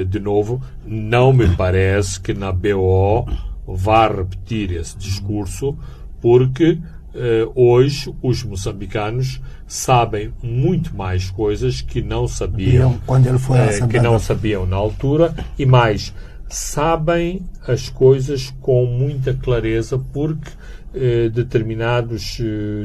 de 0.06 0.20
novo, 0.20 0.62
não 0.84 1.32
me 1.32 1.48
parece 1.56 2.20
que 2.20 2.34
na 2.34 2.52
BO 2.52 3.26
vá 3.66 4.08
repetir 4.08 4.72
esse 4.72 4.96
discurso, 4.98 5.76
porque 6.20 6.78
Uh, 7.12 7.50
hoje 7.56 8.14
os 8.22 8.44
moçambicanos 8.44 9.40
sabem 9.66 10.32
muito 10.40 10.96
mais 10.96 11.28
coisas 11.28 11.80
que 11.80 12.00
não 12.00 12.28
sabiam 12.28 13.00
quando 13.04 13.26
ele 13.26 13.38
foi 13.38 13.58
uh, 13.58 13.88
que 13.88 13.98
não 13.98 14.16
sabiam 14.16 14.64
na 14.64 14.76
altura 14.76 15.34
e 15.58 15.66
mais 15.66 16.14
sabem 16.48 17.42
as 17.66 17.88
coisas 17.88 18.54
com 18.60 18.86
muita 18.86 19.34
clareza 19.34 19.98
porque 20.12 20.52
uh, 20.94 21.30
determinados 21.30 22.38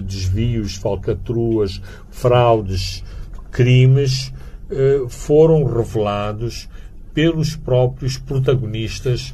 desvios, 0.03 0.73
falcatruas, 0.73 1.79
fraudes, 2.10 3.03
crimes 3.51 4.34
foram 5.08 5.63
revelados 5.63 6.67
pelos 7.15 7.56
próprios 7.56 8.17
protagonistas 8.17 9.34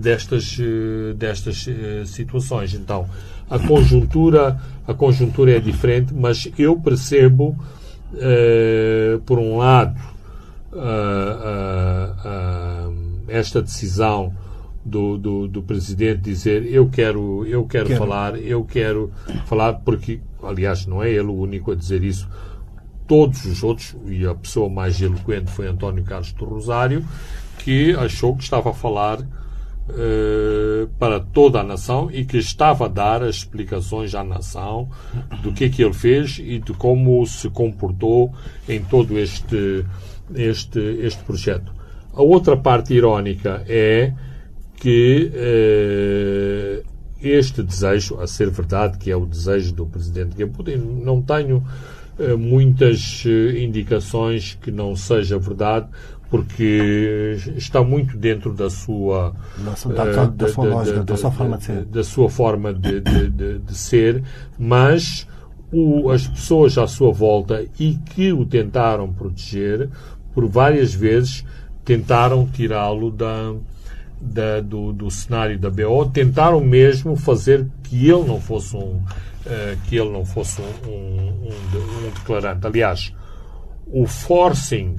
destas, 0.00 0.58
destas 1.16 1.66
situações. 2.06 2.74
Então, 2.74 3.06
a 3.50 3.58
conjuntura, 3.58 4.58
a 4.86 4.94
conjuntura 4.94 5.56
é 5.56 5.58
diferente, 5.58 6.14
mas 6.14 6.48
eu 6.56 6.76
percebo, 6.78 7.56
uh, 8.14 9.18
por 9.26 9.40
um 9.40 9.56
lado, 9.56 9.98
uh, 10.72 10.78
uh, 12.88 12.94
esta 13.26 13.60
decisão 13.60 14.32
do, 14.84 15.18
do, 15.18 15.48
do, 15.48 15.62
presidente 15.62 16.22
dizer 16.22 16.64
eu 16.72 16.88
quero, 16.88 17.44
eu 17.44 17.66
quero, 17.66 17.88
quero, 17.88 17.98
falar, 17.98 18.38
eu 18.38 18.64
quero 18.64 19.10
falar, 19.46 19.74
porque, 19.84 20.20
aliás, 20.42 20.86
não 20.86 21.02
é 21.02 21.10
ele 21.10 21.26
o 21.26 21.34
único 21.34 21.72
a 21.72 21.74
dizer 21.74 22.04
isso. 22.04 22.28
Todos 23.10 23.44
os 23.44 23.64
outros, 23.64 23.96
e 24.06 24.24
a 24.24 24.36
pessoa 24.36 24.68
mais 24.68 25.02
eloquente 25.02 25.50
foi 25.50 25.66
António 25.66 26.04
Carlos 26.04 26.32
do 26.32 26.44
Rosário, 26.44 27.04
que 27.58 27.92
achou 27.94 28.36
que 28.36 28.44
estava 28.44 28.70
a 28.70 28.72
falar 28.72 29.18
eh, 29.98 30.86
para 30.98 31.18
toda 31.18 31.60
a 31.60 31.64
nação 31.64 32.08
e 32.12 32.24
que 32.24 32.36
estava 32.36 32.84
a 32.84 32.88
dar 32.88 33.24
as 33.24 33.36
explicações 33.36 34.14
à 34.14 34.22
nação 34.22 34.88
do 35.42 35.52
que 35.52 35.64
é 35.64 35.68
que 35.68 35.82
ele 35.82 35.92
fez 35.92 36.38
e 36.38 36.60
de 36.60 36.72
como 36.74 37.26
se 37.26 37.50
comportou 37.50 38.32
em 38.68 38.80
todo 38.84 39.18
este, 39.18 39.84
este, 40.32 40.78
este 40.78 41.24
projeto. 41.24 41.72
A 42.14 42.22
outra 42.22 42.56
parte 42.56 42.94
irónica 42.94 43.64
é 43.66 44.12
que 44.76 45.32
uh, 45.34 46.86
este 47.20 47.62
desejo, 47.62 48.20
a 48.20 48.26
ser 48.26 48.50
verdade 48.50 48.98
que 48.98 49.10
é 49.10 49.16
o 49.16 49.26
desejo 49.26 49.74
do 49.74 49.86
presidente 49.86 50.46
Putin, 50.46 50.76
não 50.76 51.20
tenho 51.20 51.64
muitas 52.38 53.24
indicações 53.56 54.58
que 54.60 54.70
não 54.70 54.94
seja 54.94 55.38
verdade, 55.38 55.86
porque 56.30 57.36
está 57.56 57.82
muito 57.82 58.16
dentro 58.16 58.54
da 58.54 58.70
sua 58.70 59.34
da, 60.28 60.48
sua 60.48 60.64
lógica, 60.64 61.02
da, 61.02 61.16
sua 61.16 61.30
forma 61.32 61.58
de 61.58 61.64
ser, 61.64 61.84
da 61.84 62.04
sua 62.04 62.30
forma 62.30 62.72
de, 62.72 63.00
de, 63.00 63.58
de 63.58 63.74
ser, 63.76 64.22
mas 64.56 65.26
o, 65.72 66.10
as 66.10 66.26
pessoas 66.26 66.78
à 66.78 66.86
sua 66.86 67.12
volta 67.12 67.64
e 67.78 67.94
que 67.94 68.32
o 68.32 68.44
tentaram 68.44 69.12
proteger, 69.12 69.88
por 70.32 70.46
várias 70.46 70.94
vezes 70.94 71.44
tentaram 71.84 72.46
tirá-lo 72.46 73.10
da, 73.10 73.54
da, 74.20 74.60
do, 74.60 74.92
do 74.92 75.10
cenário 75.10 75.58
da 75.58 75.70
BO, 75.70 76.06
tentaram 76.12 76.60
mesmo 76.60 77.16
fazer 77.16 77.66
que 77.82 78.08
ele 78.08 78.24
não 78.24 78.40
fosse 78.40 78.76
um, 78.76 79.00
que 79.86 79.96
ele 79.96 80.10
não 80.10 80.24
fosse 80.24 80.60
um, 80.60 80.88
um, 80.88 81.48
um 81.48 82.10
declarante. 82.10 82.66
Aliás, 82.66 83.12
o 83.86 84.06
forcing 84.06 84.96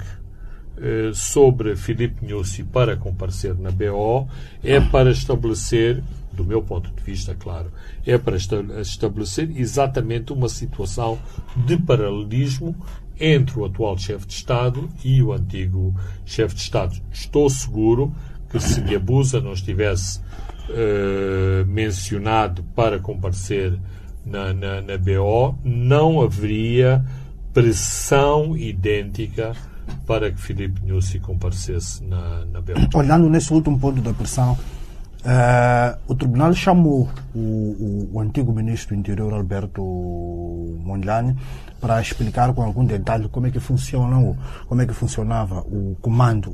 eh, 0.84 1.12
sobre 1.14 1.76
Filipe 1.76 2.26
Nussi 2.26 2.64
para 2.64 2.96
comparecer 2.96 3.54
na 3.58 3.70
BO 3.70 4.26
é 4.64 4.80
para 4.80 5.10
estabelecer, 5.10 6.02
do 6.32 6.44
meu 6.44 6.62
ponto 6.62 6.90
de 6.90 7.02
vista, 7.02 7.34
claro, 7.34 7.70
é 8.06 8.18
para 8.18 8.36
estabelecer 8.36 9.50
exatamente 9.54 10.32
uma 10.32 10.48
situação 10.48 11.18
de 11.66 11.76
paralelismo 11.76 12.74
entre 13.20 13.60
o 13.60 13.64
atual 13.64 13.96
chefe 13.96 14.26
de 14.26 14.32
Estado 14.32 14.88
e 15.04 15.22
o 15.22 15.32
antigo 15.32 15.94
chefe 16.24 16.54
de 16.54 16.62
Estado. 16.62 17.00
Estou 17.12 17.48
seguro 17.48 18.12
que 18.50 18.58
se 18.58 18.80
Gabusa 18.80 19.40
não 19.40 19.52
estivesse 19.52 20.20
uh, 20.68 21.66
mencionado 21.66 22.64
para 22.74 22.98
comparecer 22.98 23.78
na, 24.24 24.52
na, 24.52 24.80
na 24.80 24.98
BO, 24.98 25.54
não 25.64 26.20
haveria 26.20 27.04
pressão 27.52 28.56
idêntica 28.56 29.52
para 30.06 30.30
que 30.30 30.40
Filipe 30.40 30.80
Nussi 30.84 31.18
comparecesse 31.18 32.02
na, 32.04 32.44
na 32.46 32.60
Bélgica. 32.60 32.96
Olhando 32.96 33.28
nesse 33.28 33.52
último 33.52 33.78
ponto 33.78 34.00
da 34.00 34.12
pressão, 34.12 34.52
uh, 34.52 35.98
o 36.06 36.14
tribunal 36.14 36.54
chamou 36.54 37.08
o, 37.34 37.38
o, 37.38 38.10
o, 38.12 38.20
antigo 38.20 38.52
ministro 38.52 38.94
do 38.94 39.00
Interior, 39.00 39.32
Alberto 39.32 39.82
Mondlane, 40.84 41.36
para 41.80 42.00
explicar 42.00 42.52
com 42.54 42.62
algum 42.62 42.84
detalhe 42.84 43.28
como 43.28 43.46
é 43.46 43.50
que 43.50 43.60
funciona, 43.60 44.36
como 44.66 44.80
é 44.80 44.86
que 44.86 44.94
funcionava 44.94 45.60
o 45.60 45.96
comando 46.00 46.52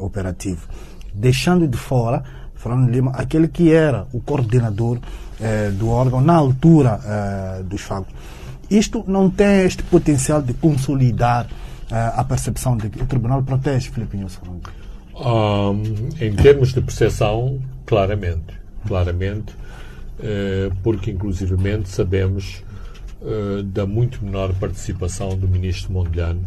operativo, 0.00 0.68
deixando 1.14 1.66
de 1.66 1.78
fora 1.78 2.22
Fernando 2.64 2.90
Lima, 2.90 3.12
aquele 3.12 3.46
que 3.46 3.70
era 3.72 4.06
o 4.12 4.20
coordenador 4.20 4.98
eh, 5.40 5.70
do 5.70 5.88
órgão 5.90 6.20
na 6.20 6.34
altura 6.34 6.98
eh, 7.04 7.62
dos 7.62 7.82
fatos. 7.82 8.12
Isto 8.70 9.04
não 9.06 9.30
tem 9.30 9.64
este 9.64 9.82
potencial 9.82 10.42
de 10.42 10.54
consolidar 10.54 11.46
a 11.90 12.24
percepção 12.24 12.76
de 12.78 12.88
que 12.88 13.00
o 13.00 13.06
Tribunal 13.06 13.42
protege 13.42 13.90
Filipe 13.90 14.16
Nilson? 14.16 14.40
Um, 15.14 16.08
em 16.18 16.34
termos 16.34 16.72
de 16.72 16.80
percepção, 16.80 17.60
claramente. 17.84 18.54
Claramente, 18.88 19.54
eh, 20.20 20.70
porque 20.82 21.10
inclusivamente 21.10 21.88
sabemos 21.88 22.62
eh, 23.22 23.62
da 23.64 23.86
muito 23.86 24.24
menor 24.24 24.52
participação 24.54 25.36
do 25.36 25.48
ministro 25.48 25.92
Mondlane 25.92 26.42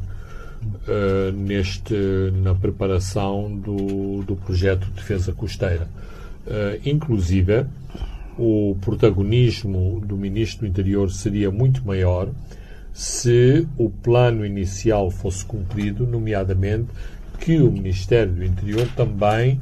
eh, 0.88 1.32
neste, 1.34 1.96
na 2.44 2.54
preparação 2.54 3.52
do, 3.52 4.24
do 4.24 4.36
projeto 4.36 4.86
de 4.86 4.92
defesa 4.92 5.34
costeira. 5.34 5.88
Inclusive, 6.86 7.66
o 8.38 8.78
protagonismo 8.82 10.02
do 10.06 10.16
ministro 10.16 10.66
do 10.66 10.70
Interior 10.70 11.12
seria 11.12 11.50
muito 11.52 11.86
maior 11.86 12.30
se 12.94 13.68
o 13.78 13.90
plano 13.90 14.46
inicial 14.46 15.12
fosse 15.12 15.46
cumprido, 15.46 16.08
nomeadamente 16.08 16.88
que 17.40 17.58
o 17.58 17.72
Ministério 17.72 18.34
do 18.34 18.44
Interior 18.44 18.88
também 18.96 19.60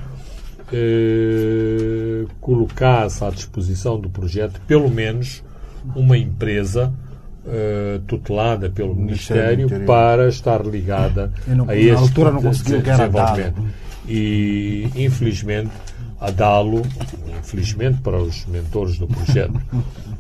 eh, 0.72 2.26
colocasse 2.40 3.24
à 3.24 3.30
disposição 3.30 4.00
do 4.00 4.10
projeto 4.10 4.60
pelo 4.62 4.90
menos 4.90 5.44
uma 5.96 6.18
empresa 6.18 6.94
eh, 7.46 8.00
tutelada 8.08 8.70
pelo 8.70 8.96
Ministério, 8.96 9.58
Ministério 9.58 9.86
para 9.86 10.30
estar 10.30 10.66
ligada 10.66 11.32
não, 11.46 11.70
a 11.70 11.76
este 11.76 11.92
altura 11.92 12.32
não 12.32 12.42
conseguiu 12.42 12.82
desenvolvimento. 12.82 13.64
E, 14.08 14.88
infelizmente, 14.96 15.72
a 16.26 16.32
Dalo, 16.32 16.82
infelizmente 17.40 18.02
para 18.02 18.18
os 18.18 18.46
mentores 18.48 18.98
do 18.98 19.08
projeto, 19.08 19.62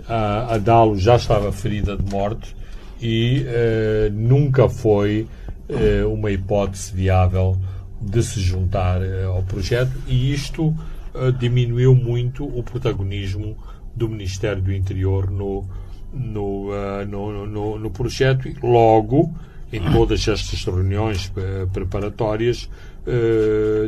a, 0.08 0.56
a 0.56 0.96
já 0.96 1.16
estava 1.16 1.52
ferida 1.52 1.98
de 1.98 2.12
morte 2.12 2.56
e 3.02 3.44
uh, 3.44 4.14
nunca 4.14 4.70
foi 4.70 5.28
uh, 5.70 6.14
uma 6.14 6.32
hipótese 6.32 6.94
viável 6.94 7.58
de 8.00 8.22
se 8.22 8.40
juntar 8.40 9.02
uh, 9.02 9.32
ao 9.32 9.44
projeto. 9.44 9.92
E 10.08 10.32
isto 10.34 10.68
uh, 10.68 11.32
diminuiu 11.40 11.96
muito 11.96 12.46
o 12.46 12.64
protagonismo 12.64 13.58
do 13.96 14.08
Ministério 14.08 14.62
do 14.62 14.72
Interior 14.72 15.32
no, 15.32 15.66
no, 16.14 16.70
uh, 16.70 17.06
no, 17.08 17.48
no, 17.48 17.80
no, 17.80 17.90
projeto. 17.90 18.48
E 18.48 18.56
logo 18.62 19.34
em 19.74 19.82
todas 19.92 20.28
estas 20.28 20.64
reuniões 20.64 21.34
preparatórias, 21.74 22.70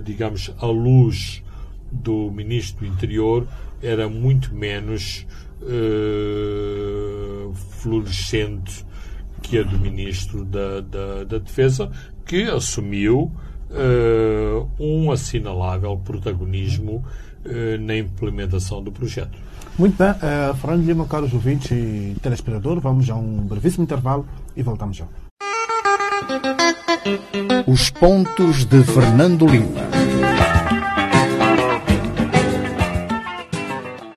digamos, 0.03 0.51
a 0.59 0.65
luz 0.65 1.41
do 1.92 2.32
Ministro 2.32 2.86
do 2.86 2.92
Interior 2.92 3.48
era 3.82 4.10
muito 4.10 4.54
menos 4.54 5.26
fluorescente 7.54 8.86
que 9.42 9.60
a 9.60 9.64
do 9.64 9.80
Ministro 9.80 10.44
da, 10.44 10.82
da, 10.82 11.24
da 11.24 11.38
Defesa, 11.38 11.90
que 12.26 12.44
assumiu 12.44 13.32
uh, 13.70 14.70
um 14.80 15.12
assinalável 15.12 15.98
protagonismo 15.98 17.04
uh, 17.46 17.82
na 17.82 17.98
implementação 17.98 18.84
do 18.84 18.92
projeto. 18.92 19.38
Muito 19.78 19.98
bem, 19.98 20.10
uh, 20.10 20.56
Fernando 20.56 20.86
Lima, 20.86 21.06
caros 21.06 21.34
ouvintes 21.34 21.72
e 21.72 22.16
telespectadores, 22.22 22.82
vamos 22.82 23.10
a 23.10 23.16
um 23.16 23.38
brevíssimo 23.46 23.84
intervalo 23.84 24.26
e 24.56 24.64
voltamos 24.64 24.98
já. 24.98 25.06
Os 27.66 27.90
pontos 27.90 28.66
de 28.66 28.84
Fernando 28.84 29.46
Lima. 29.46 29.97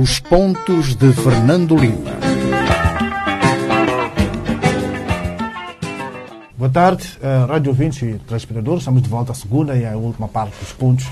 Os 0.00 0.20
pontos 0.20 0.94
de 0.94 1.12
Fernando 1.12 1.76
Lima. 1.76 2.12
Boa 6.56 6.70
tarde, 6.70 7.18
uh, 7.20 7.48
Rádio 7.48 7.72
20 7.72 8.04
e 8.04 8.18
telespectadores. 8.20 8.82
Estamos 8.82 9.02
de 9.02 9.08
volta 9.08 9.32
à 9.32 9.34
segunda 9.34 9.74
e 9.74 9.84
à 9.84 9.96
última 9.96 10.28
parte 10.28 10.56
dos 10.60 10.72
pontos 10.72 11.04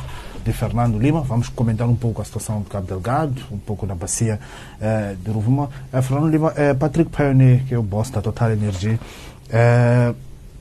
de 0.45 0.53
Fernando 0.53 1.01
Lima. 1.01 1.21
Vamos 1.23 1.49
comentar 1.49 1.89
um 1.89 1.97
pouco 1.97 2.23
a 2.23 2.25
situação 2.25 2.61
de 2.61 2.67
Cabo 2.67 2.87
Delgado, 2.87 3.43
um 3.51 3.59
pouco 3.59 3.89
da 3.89 3.95
bacia 3.97 4.39
uh, 4.81 5.17
de 5.17 5.33
Rovuma. 5.33 5.69
Uh, 5.93 6.01
Fernando 6.01 6.31
Lima, 6.31 6.53
uh, 6.53 6.77
Patrick 6.79 7.11
Pioneer, 7.11 7.65
que 7.65 7.75
é 7.75 7.79
o 7.79 7.83
boss 7.83 8.11
da 8.11 8.23
Total 8.23 8.53
Energy, 8.53 9.01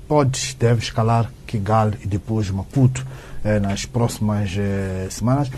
pode, 0.08 0.58
deve 0.60 0.82
escalar 0.82 1.32
Kigali 1.46 2.00
e 2.04 2.08
depois 2.08 2.50
Maputo 2.50 3.06
nas 3.62 3.86
próximas 3.86 4.50
semanas. 5.12 5.52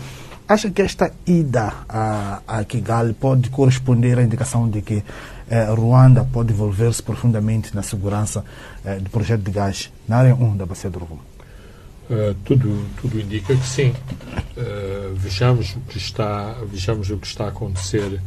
Acha 0.48 0.70
que 0.70 0.80
esta 0.80 1.12
ida 1.26 1.84
a, 1.86 2.40
a 2.48 2.64
Kigali 2.64 3.12
pode 3.12 3.50
corresponder 3.50 4.18
à 4.18 4.22
indicação 4.22 4.66
de 4.66 4.80
que 4.80 5.04
eh, 5.50 5.64
Ruanda 5.74 6.24
pode 6.24 6.54
envolver-se 6.54 7.02
profundamente 7.02 7.76
na 7.76 7.82
segurança 7.82 8.42
eh, 8.82 8.98
do 8.98 9.10
projeto 9.10 9.42
de 9.42 9.50
gás 9.50 9.92
na 10.08 10.16
área 10.16 10.34
1 10.34 10.56
da 10.56 10.64
Bacia 10.64 10.88
do 10.88 11.00
Rovuma? 11.00 11.20
Uh, 12.08 12.32
tudo, 12.46 12.86
tudo 12.98 13.20
indica 13.20 13.54
que 13.54 13.66
sim. 13.66 13.90
Uh, 14.56 15.14
vejamos, 15.16 15.76
o 15.76 15.80
que 15.80 15.98
está, 15.98 16.56
vejamos 16.64 17.10
o 17.10 17.18
que 17.18 17.26
está 17.26 17.44
a 17.44 17.48
acontecer 17.48 18.18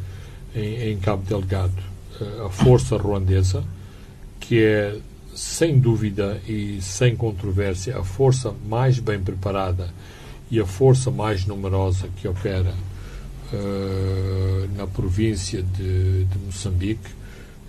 em, 0.53 0.91
em 0.91 0.99
Cabo 0.99 1.23
Delgado. 1.23 1.73
Uh, 2.19 2.45
a 2.45 2.49
força 2.51 2.97
ruandesa, 2.97 3.63
que 4.39 4.63
é, 4.63 4.95
sem 5.33 5.79
dúvida 5.79 6.39
e 6.47 6.79
sem 6.83 7.15
controvérsia, 7.15 7.97
a 7.97 8.03
força 8.03 8.53
mais 8.67 8.99
bem 8.99 9.19
preparada 9.19 9.89
e 10.51 10.59
a 10.59 10.65
força 10.65 11.09
mais 11.09 11.45
numerosa 11.45 12.09
que 12.17 12.27
opera 12.27 12.75
uh, 13.53 14.69
na 14.75 14.85
província 14.85 15.63
de, 15.63 16.25
de 16.25 16.37
Moçambique 16.45 17.09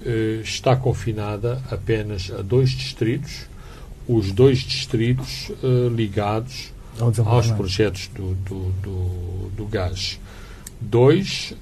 uh, 0.04 0.42
está 0.42 0.74
confinada 0.74 1.62
apenas 1.70 2.32
a 2.36 2.42
dois 2.42 2.70
distritos, 2.70 3.46
os 4.08 4.32
dois 4.32 4.58
distritos 4.58 5.50
uh, 5.62 5.88
ligados 5.94 6.72
aos 7.24 7.50
projetos 7.52 8.08
do, 8.08 8.34
do, 8.34 8.72
do, 8.82 9.50
do 9.56 9.64
gás. 9.64 10.20
Dois, 10.78 11.54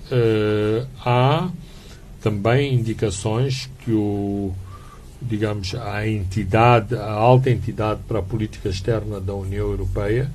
há 1.05 1.51
também 2.21 2.75
indicações 2.75 3.71
que 3.85 3.93
o 3.93 4.53
digamos, 5.23 5.75
a 5.75 6.09
entidade, 6.09 6.95
a 6.95 7.13
alta 7.13 7.51
entidade 7.51 8.01
para 8.09 8.21
a 8.21 8.23
política 8.23 8.71
externa 8.71 9.21
da 9.21 9.35
União 9.35 9.69
Europeia 9.69 10.31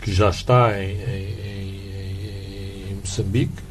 que 0.00 0.12
já 0.12 0.30
está 0.30 0.82
em, 0.82 0.92
em, 0.92 1.34
em 2.90 2.94
Moçambique, 2.96 3.62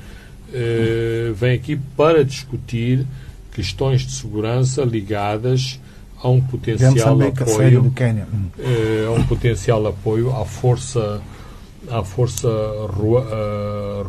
eh, 0.54 1.32
vem 1.36 1.54
aqui 1.54 1.76
para 1.96 2.24
discutir 2.24 3.06
questões 3.52 4.02
de 4.06 4.12
segurança 4.14 4.84
ligadas 4.84 5.80
a 6.22 6.30
um 6.30 6.42
potencial 6.42 7.22
apoio 7.22 7.82
hum. 7.84 8.46
eh, 8.60 9.06
a 9.08 9.12
um 9.12 9.24
potencial 9.24 9.86
apoio 9.88 10.36
à 10.36 10.46
força 10.46 11.22
à 11.90 12.04
força 12.04 12.50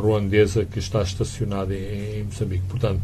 ruandesa 0.00 0.64
que 0.64 0.78
está 0.78 1.02
estacionada 1.02 1.74
em, 1.74 2.24
Moçambique. 2.24 2.64
Portanto, 2.68 3.00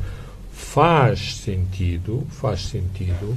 faz 0.52 1.36
sentido, 1.36 2.26
faz 2.30 2.66
sentido 2.66 3.36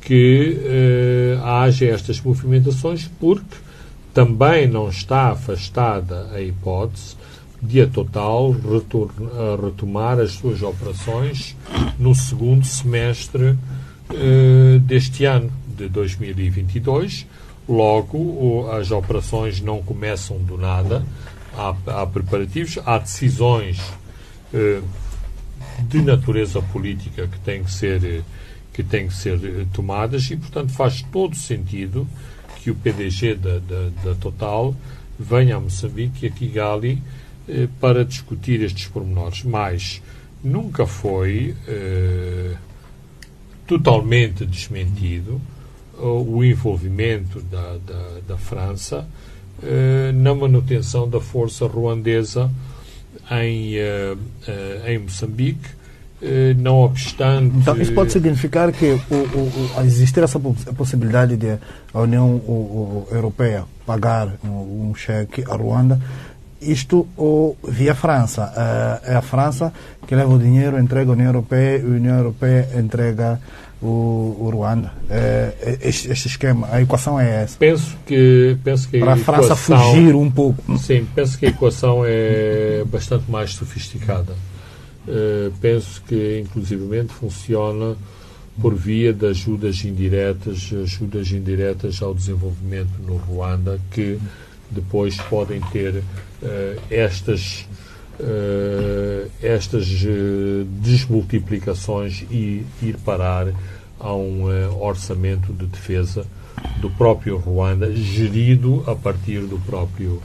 que 0.00 0.58
uh, 0.58 1.44
haja 1.44 1.86
estas 1.86 2.20
movimentações 2.20 3.10
porque 3.18 3.56
também 4.12 4.66
não 4.68 4.88
está 4.88 5.30
afastada 5.30 6.30
a 6.32 6.40
hipótese 6.40 7.16
de 7.62 7.80
a 7.80 7.86
Total 7.86 8.54
retomar 9.62 10.18
as 10.18 10.32
suas 10.32 10.62
operações 10.62 11.56
no 11.98 12.14
segundo 12.14 12.64
semestre 12.64 13.50
uh, 13.50 14.78
deste 14.80 15.24
ano, 15.24 15.50
de 15.66 15.88
2022. 15.88 17.26
Logo, 17.68 18.18
o, 18.18 18.70
as 18.72 18.90
operações 18.90 19.60
não 19.60 19.80
começam 19.80 20.38
do 20.38 20.58
nada, 20.58 21.06
há, 21.56 21.74
há 21.86 22.06
preparativos, 22.06 22.78
há 22.84 22.98
decisões 22.98 23.78
uh, 24.52 24.82
de 25.88 26.02
natureza 26.02 26.60
política 26.60 27.28
que 27.28 27.38
têm 27.40 27.62
que 27.62 27.72
ser, 27.72 28.24
que 28.72 28.82
têm 28.82 29.06
que 29.06 29.14
ser 29.14 29.38
tomadas 29.72 30.28
e, 30.32 30.36
portanto, 30.36 30.72
faz 30.72 31.00
todo 31.12 31.36
sentido 31.36 32.06
que 32.62 32.70
o 32.70 32.74
PDG 32.74 33.34
da, 33.34 33.58
da, 33.58 33.90
da 34.04 34.14
Total 34.14 34.74
venha 35.18 35.56
a 35.56 35.60
Moçambique 35.60 36.24
e 36.24 36.28
a 36.28 36.30
Kigali 36.30 37.02
eh, 37.48 37.68
para 37.80 38.04
discutir 38.04 38.62
estes 38.62 38.86
pormenores. 38.86 39.42
Mas 39.44 40.02
nunca 40.42 40.86
foi 40.86 41.54
eh, 41.66 42.54
totalmente 43.66 44.44
desmentido 44.44 45.40
uh, 45.98 46.06
o 46.06 46.44
envolvimento 46.44 47.40
da, 47.40 47.78
da, 47.86 48.20
da 48.28 48.36
França 48.36 49.06
eh, 49.62 50.10
na 50.12 50.34
manutenção 50.34 51.08
da 51.08 51.20
força 51.20 51.66
ruandesa 51.66 52.50
em, 53.30 53.76
eh, 53.76 54.16
eh, 54.48 54.92
em 54.92 54.98
Moçambique 54.98 55.68
eh, 55.68 55.81
não 56.58 56.78
obstante. 56.78 57.56
Então, 57.56 57.76
isso 57.80 57.92
pode 57.92 58.12
significar 58.12 58.70
que 58.72 58.92
o, 59.10 59.14
o, 59.14 59.76
o 59.76 59.80
existir 59.84 60.22
essa 60.22 60.38
possibilidade 60.38 61.36
de 61.36 61.58
a 61.92 62.00
União 62.00 62.40
Europeia 63.10 63.64
pagar 63.84 64.28
um, 64.44 64.90
um 64.90 64.94
cheque 64.94 65.44
a 65.48 65.56
Ruanda, 65.56 66.00
isto 66.60 67.06
ou 67.16 67.56
via 67.66 67.94
França. 67.94 68.52
Eh, 68.56 69.12
é 69.12 69.16
a 69.16 69.22
França 69.22 69.72
que 70.06 70.14
leva 70.14 70.32
o 70.32 70.38
dinheiro, 70.38 70.78
entrega 70.78 71.10
a 71.10 71.14
União 71.14 71.26
Europeia 71.26 71.78
e 71.78 71.82
a 71.82 71.86
União 71.86 72.16
Europeia 72.18 72.68
entrega 72.76 73.40
o, 73.82 74.36
o 74.38 74.50
Ruanda. 74.50 74.92
É, 75.10 75.78
este, 75.82 76.10
este, 76.10 76.28
esquema, 76.28 76.68
a 76.70 76.80
equação 76.80 77.18
é 77.18 77.42
essa. 77.42 77.58
Penso 77.58 77.96
que, 78.06 78.56
penso 78.62 78.88
que 78.88 79.00
Para 79.00 79.14
a, 79.14 79.16
França 79.16 79.56
fugir 79.56 80.14
um 80.14 80.30
pouco. 80.30 80.78
Sim, 80.78 81.06
penso 81.14 81.36
que 81.36 81.46
a 81.46 81.48
equação 81.48 82.02
é 82.06 82.84
bastante 82.86 83.28
mais 83.30 83.54
sofisticada. 83.54 84.34
Eh, 85.06 85.50
penso 85.60 86.00
que 86.06 86.40
inclusivamente 86.40 87.12
funciona 87.12 87.96
por 88.60 88.74
via 88.74 89.12
de 89.12 89.26
ajudas 89.26 89.84
indiretas, 89.84 90.70
ajudas 90.72 91.32
indiretas 91.32 92.00
ao 92.02 92.14
desenvolvimento 92.14 92.92
no 93.04 93.16
Ruanda, 93.16 93.80
que 93.90 94.18
depois 94.70 95.16
podem 95.16 95.60
ter 95.72 95.96
uh, 95.96 96.82
estas, 96.90 97.66
uh, 98.20 99.30
estas 99.42 99.86
desmultiplicações 100.80 102.24
e 102.30 102.64
ir 102.82 102.96
parar 103.04 103.52
a 103.98 104.14
um 104.14 104.44
orçamento 104.80 105.52
de 105.52 105.66
defesa 105.66 106.26
do 106.80 106.90
próprio 106.90 107.38
Ruanda, 107.38 107.94
gerido 107.94 108.82
a 108.86 108.94
partir 108.94 109.40
do 109.40 109.58
próprio 109.60 110.22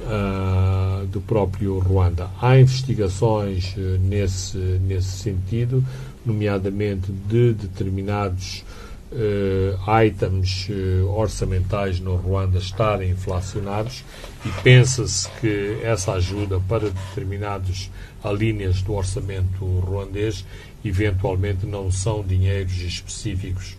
uh, 0.00 1.06
do 1.06 1.20
próprio 1.20 1.78
Ruanda. 1.78 2.28
Há 2.40 2.58
investigações 2.58 3.74
uh, 3.76 3.98
nesse, 4.00 4.56
nesse 4.56 5.18
sentido, 5.18 5.84
nomeadamente 6.24 7.10
de 7.10 7.52
determinados 7.54 8.64
uh, 9.12 10.04
items 10.04 10.68
orçamentais 11.14 12.00
no 12.00 12.16
Ruanda 12.16 12.58
estarem 12.58 13.10
inflacionados 13.10 14.04
e 14.44 14.48
pensa-se 14.62 15.28
que 15.40 15.78
essa 15.82 16.12
ajuda 16.12 16.60
para 16.68 16.90
determinados 16.90 17.90
alíneas 18.22 18.82
do 18.82 18.94
orçamento 18.94 19.64
ruandês 19.64 20.44
eventualmente 20.84 21.66
não 21.66 21.90
são 21.90 22.22
dinheiros 22.22 22.76
específicos 22.80 23.76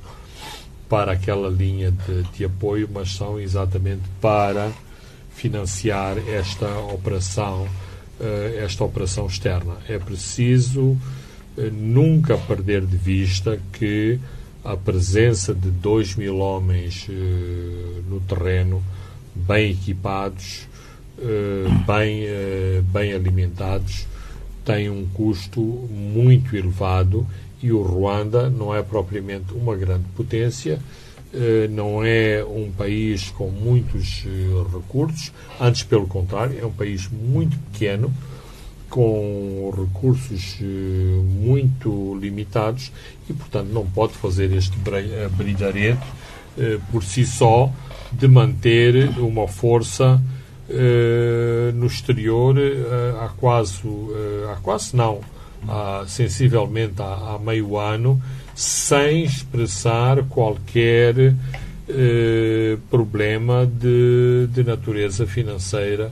para 0.88 1.12
aquela 1.12 1.50
linha 1.50 1.92
de, 1.92 2.24
de 2.36 2.46
apoio, 2.46 2.90
mas 2.92 3.16
são 3.16 3.40
exatamente 3.40 4.02
para 4.20 4.72
financiar 5.40 6.18
esta 6.28 6.68
operação, 6.80 7.64
uh, 8.20 8.60
esta 8.60 8.84
operação 8.84 9.26
externa. 9.26 9.78
É 9.88 9.98
preciso 9.98 10.82
uh, 10.82 11.00
nunca 11.72 12.38
perder 12.38 12.86
de 12.86 12.98
vista 12.98 13.58
que 13.72 14.20
a 14.66 14.76
presença 14.76 15.54
de 15.54 15.72
2 15.72 16.16
mil 16.16 16.40
homens 16.40 17.08
uh, 17.08 18.04
no 18.10 18.20
terreno, 18.20 18.84
bem 19.34 19.72
equipados, 19.72 20.68
bem, 21.86 22.24
bem 22.94 23.12
alimentados, 23.12 24.08
tem 24.64 24.90
um 24.90 25.06
custo 25.14 25.62
muito 25.62 26.56
elevado 26.56 27.28
e 27.62 27.72
o 27.74 27.82
Ruanda 27.82 28.50
não 28.50 28.74
é 28.74 28.82
propriamente 28.82 29.54
uma 29.54 29.76
grande 29.76 30.06
potência 30.16 30.74
eh, 30.76 30.99
não 31.70 32.04
é 32.04 32.44
um 32.44 32.72
país 32.72 33.30
com 33.32 33.50
muitos 33.50 34.24
eh, 34.26 34.30
recursos, 34.74 35.32
antes 35.60 35.84
pelo 35.84 36.08
contrário, 36.08 36.60
é 36.60 36.66
um 36.66 36.72
país 36.72 37.08
muito 37.08 37.58
pequeno, 37.72 38.12
com 38.90 39.72
recursos 39.78 40.58
eh, 40.60 40.66
muito 40.66 42.18
limitados 42.20 42.92
e, 43.30 43.34
portanto, 43.34 43.68
não 43.68 43.86
pode 43.86 44.14
fazer 44.14 44.52
este 44.54 44.76
brilharete 45.38 46.06
por 46.92 47.04
si 47.04 47.26
só 47.26 47.72
de 48.12 48.28
manter 48.28 49.18
uma 49.20 49.48
força 49.48 50.22
no 51.74 51.86
exterior 51.86 52.58
há 53.22 53.30
quase, 53.30 53.82
há 54.52 54.56
quase 54.58 54.94
não, 54.94 55.22
há, 55.68 56.04
sensivelmente 56.08 57.02
há, 57.02 57.36
há 57.36 57.40
meio 57.40 57.78
ano 57.78 58.22
sem 58.60 59.24
expressar 59.24 60.22
qualquer 60.24 61.34
eh, 61.88 62.78
problema 62.92 63.66
de, 63.66 64.48
de 64.52 64.66
natureza 64.66 65.26
financeira 65.26 66.12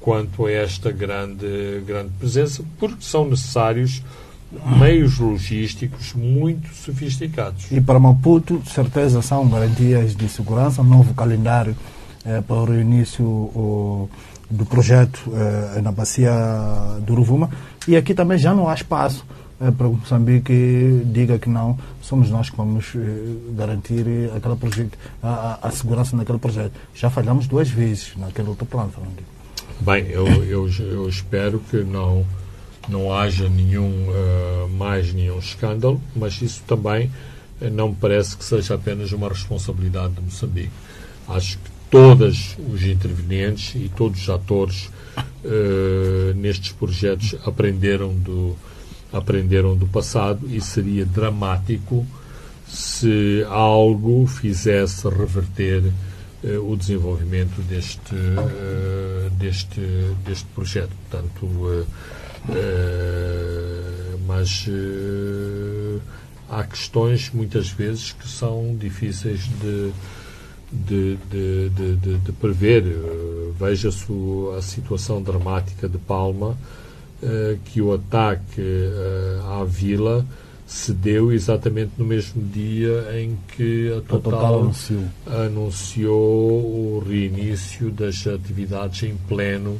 quanto 0.00 0.46
a 0.46 0.52
esta 0.52 0.92
grande, 0.92 1.82
grande 1.84 2.10
presença, 2.16 2.62
porque 2.78 2.98
são 3.00 3.28
necessários 3.28 4.00
meios 4.78 5.18
logísticos 5.18 6.14
muito 6.14 6.72
sofisticados. 6.72 7.66
E 7.72 7.80
para 7.80 7.98
Maputo, 7.98 8.58
de 8.58 8.70
certeza, 8.70 9.20
são 9.20 9.48
garantias 9.48 10.14
de 10.14 10.28
segurança, 10.28 10.82
um 10.82 10.84
novo 10.84 11.12
calendário 11.14 11.74
eh, 12.24 12.40
para 12.42 12.70
o 12.70 12.80
início 12.80 13.24
o, 13.24 14.08
do 14.48 14.64
projeto 14.64 15.32
eh, 15.34 15.80
na 15.82 15.90
bacia 15.90 16.30
do 17.04 17.14
Uruvuma. 17.14 17.50
E 17.88 17.96
aqui 17.96 18.14
também 18.14 18.38
já 18.38 18.54
não 18.54 18.68
há 18.68 18.74
espaço 18.74 19.26
para 19.58 19.88
Moçambique 19.88 21.02
diga 21.06 21.38
que 21.38 21.48
não, 21.48 21.76
somos 22.00 22.30
nós 22.30 22.48
que 22.48 22.56
vamos 22.56 22.92
eh, 22.94 22.98
garantir 23.56 24.30
aquele 24.34 24.54
projeto, 24.54 24.96
a, 25.20 25.58
a, 25.66 25.70
segurança 25.70 26.16
naquele 26.16 26.38
projeto. 26.38 26.72
Já 26.94 27.10
falhamos 27.10 27.48
duas 27.48 27.68
vezes 27.68 28.12
naquele 28.16 28.48
outro 28.48 28.64
plano, 28.66 28.90
Fernando. 28.90 29.18
Bem, 29.80 30.06
eu, 30.06 30.26
eu, 30.44 30.68
eu, 30.68 31.08
espero 31.08 31.60
que 31.70 31.78
não, 31.78 32.24
não 32.88 33.12
haja 33.12 33.48
nenhum, 33.48 33.90
uh, 34.08 34.68
mais 34.70 35.12
nenhum 35.12 35.38
escândalo, 35.38 36.00
mas 36.14 36.40
isso 36.40 36.62
também 36.66 37.10
não 37.72 37.88
me 37.88 37.96
parece 37.96 38.36
que 38.36 38.44
seja 38.44 38.74
apenas 38.74 39.10
uma 39.10 39.28
responsabilidade 39.28 40.14
de 40.14 40.20
Moçambique. 40.20 40.70
Acho 41.28 41.58
que 41.58 41.70
todos 41.90 42.56
os 42.72 42.82
intervenientes 42.84 43.74
e 43.74 43.88
todos 43.88 44.22
os 44.22 44.30
atores 44.30 44.88
uh, 45.44 46.34
nestes 46.36 46.72
projetos 46.72 47.34
aprenderam 47.44 48.14
do 48.14 48.56
aprenderam 49.12 49.76
do 49.76 49.86
passado 49.86 50.46
e 50.48 50.60
seria 50.60 51.04
dramático 51.04 52.06
se 52.66 53.44
algo 53.48 54.26
fizesse 54.26 55.08
reverter 55.08 55.82
uh, 56.44 56.70
o 56.70 56.76
desenvolvimento 56.76 57.62
deste, 57.62 58.14
uh, 58.14 59.30
deste, 59.30 59.80
deste 60.24 60.44
projeto. 60.54 60.90
Portanto, 61.08 61.46
uh, 61.46 61.86
mas 64.26 64.66
há 66.48 66.62
questões 66.64 67.30
muitas 67.32 67.68
vezes 67.70 68.12
que 68.12 68.28
são 68.28 68.76
difíceis 68.78 69.40
de, 69.60 69.92
de, 70.70 71.18
de, 71.30 71.96
de, 71.96 72.18
de 72.18 72.32
prever. 72.32 72.84
Veja-se 73.58 74.06
a 74.56 74.62
situação 74.62 75.22
dramática 75.22 75.88
de 75.88 75.98
Palma 75.98 76.56
que 77.64 77.80
o 77.80 77.92
ataque 77.92 78.60
uh, 78.60 79.60
à 79.60 79.64
vila 79.64 80.24
se 80.66 80.92
deu 80.92 81.32
exatamente 81.32 81.92
no 81.96 82.04
mesmo 82.04 82.42
dia 82.42 83.06
em 83.18 83.38
que 83.56 83.90
a 83.90 84.00
Total, 84.02 84.18
a 84.18 84.20
Total 84.20 84.60
anunciou. 84.60 85.04
anunciou. 85.26 86.18
o 86.18 87.04
reinício 87.08 87.90
das 87.90 88.26
atividades 88.26 89.02
em 89.02 89.16
pleno 89.26 89.78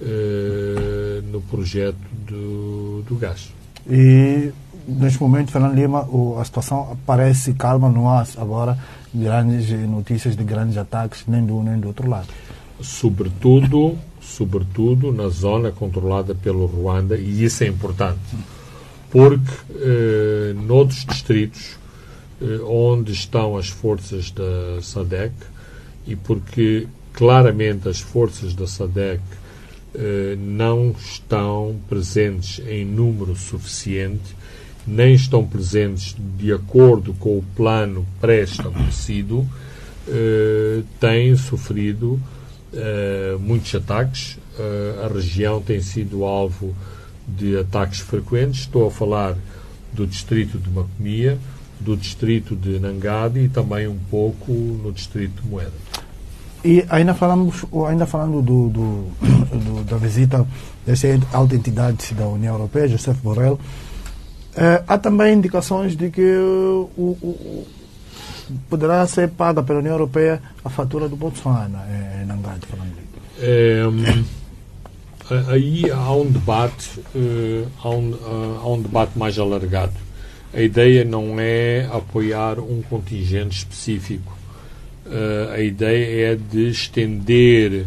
uh, 0.00 1.22
no 1.30 1.40
projeto 1.42 1.96
do, 2.26 3.02
do 3.08 3.14
gás. 3.14 3.52
E 3.88 4.50
neste 4.86 5.20
momento, 5.20 5.52
Fernando 5.52 5.74
Lima, 5.74 6.08
a 6.40 6.44
situação 6.44 6.98
parece 7.06 7.54
calma, 7.54 7.88
não 7.88 8.08
há 8.08 8.26
agora 8.36 8.76
grandes 9.14 9.70
notícias 9.88 10.36
de 10.36 10.42
grandes 10.42 10.76
ataques, 10.76 11.24
nem 11.28 11.44
do 11.44 11.56
um 11.56 11.62
nem 11.62 11.78
do 11.78 11.86
outro 11.88 12.08
lado. 12.08 12.28
Sobretudo 12.80 13.96
sobretudo 14.26 15.12
na 15.12 15.28
zona 15.28 15.70
controlada 15.70 16.34
pelo 16.34 16.66
Ruanda, 16.66 17.16
e 17.16 17.44
isso 17.44 17.62
é 17.64 17.68
importante, 17.68 18.36
porque 19.10 19.52
eh, 19.76 20.54
noutros 20.54 21.04
distritos 21.04 21.76
eh, 22.40 22.60
onde 22.64 23.12
estão 23.12 23.56
as 23.56 23.68
forças 23.68 24.30
da 24.30 24.82
SADEC 24.82 25.32
e 26.06 26.16
porque 26.16 26.86
claramente 27.12 27.88
as 27.88 28.00
forças 28.00 28.54
da 28.54 28.66
SADEC 28.66 29.22
eh, 29.94 30.36
não 30.38 30.94
estão 30.98 31.76
presentes 31.88 32.60
em 32.68 32.84
número 32.84 33.34
suficiente, 33.34 34.36
nem 34.86 35.14
estão 35.14 35.46
presentes 35.46 36.14
de 36.36 36.52
acordo 36.52 37.14
com 37.14 37.38
o 37.38 37.44
plano 37.56 38.06
pré-estabelecido, 38.20 39.48
eh, 40.06 40.82
têm 41.00 41.34
sofrido 41.36 42.20
uh, 42.76 43.38
muitos 43.38 43.74
ataques. 43.74 44.38
Uh, 44.58 45.04
a 45.04 45.08
região 45.08 45.60
tem 45.60 45.80
sido 45.80 46.24
alvo 46.24 46.74
de 47.26 47.58
ataques 47.58 48.00
frequentes. 48.00 48.60
Estou 48.60 48.86
a 48.86 48.90
falar 48.90 49.36
do 49.92 50.06
distrito 50.06 50.58
de 50.58 50.70
Macomia, 50.70 51.38
do 51.80 51.96
distrito 51.96 52.54
de 52.54 52.78
Nangadi 52.78 53.40
e 53.40 53.48
também 53.48 53.88
um 53.88 53.98
pouco 54.10 54.52
no 54.52 54.92
distrito 54.92 55.42
de 55.42 55.48
Moeda. 55.48 55.72
E 56.64 56.84
ainda 56.88 57.14
falamos, 57.14 57.64
ainda 57.88 58.06
falando 58.06 58.42
do, 58.42 58.68
do, 58.68 59.06
do 59.56 59.84
da 59.84 59.96
visita 59.96 60.46
dessa 60.84 61.06
alta 61.32 61.54
entidade 61.54 62.12
da 62.14 62.26
União 62.26 62.54
Europeia, 62.54 62.88
Joseph 62.88 63.18
Borrell, 63.18 63.58
eh, 64.56 64.82
há 64.86 64.96
também 64.96 65.34
indicações 65.34 65.94
de 65.94 66.10
que 66.10 66.36
o, 66.36 67.66
poderá 68.68 69.06
ser 69.06 69.28
paga 69.30 69.62
pela 69.62 69.78
União 69.78 69.92
Europeia 69.92 70.40
a 70.64 70.70
fatura 70.70 71.08
do 71.08 71.16
Botswana, 71.16 71.84
é, 71.88 72.24
Nangadi, 72.24 72.66
falando 72.66 72.96
é, 73.38 73.82
Aí 75.48 75.90
há 75.90 76.12
um 76.12 76.30
debate, 76.30 77.00
uh, 77.00 77.68
há, 77.82 77.90
um, 77.90 78.10
uh, 78.12 78.60
há 78.62 78.72
um 78.72 78.80
debate 78.80 79.18
mais 79.18 79.36
alargado. 79.36 79.92
A 80.54 80.60
ideia 80.60 81.04
não 81.04 81.40
é 81.40 81.88
apoiar 81.92 82.60
um 82.60 82.80
contingente 82.82 83.58
específico. 83.58 84.36
Uh, 85.04 85.52
a 85.52 85.60
ideia 85.60 86.32
é 86.32 86.36
de 86.36 86.68
estender 86.68 87.86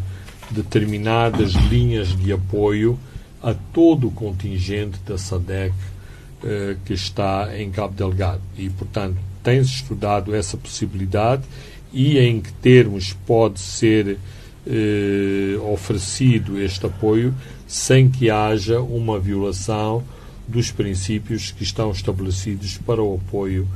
determinadas 0.52 1.54
linhas 1.54 2.10
de 2.10 2.34
apoio 2.34 3.00
a 3.42 3.54
todo 3.54 4.08
o 4.08 4.12
contingente 4.12 5.00
da 5.06 5.18
SADEC 5.18 5.74
que 6.86 6.94
está 6.94 7.50
em 7.58 7.70
Cabo 7.70 7.94
Delgado. 7.94 8.42
E, 8.58 8.70
portanto, 8.70 9.18
tem-se 9.50 9.72
estudado 9.72 10.36
essa 10.36 10.56
possibilidade 10.56 11.42
e 11.92 12.20
em 12.20 12.40
que 12.40 12.54
termos 12.54 13.14
pode 13.26 13.60
ser 13.60 14.20
eh, 14.68 15.58
oferecido 15.74 16.62
este 16.62 16.86
apoio 16.86 17.34
sem 17.68 18.08
que 18.08 18.30
haja 18.30 18.80
uma 18.80 19.20
violação 19.20 20.04
dos 20.48 20.72
princípios 20.72 21.52
que 21.52 21.64
estão 21.64 21.90
estabelecidos 21.90 22.78
para 22.78 23.02
o 23.02 23.16
apoio 23.16 23.68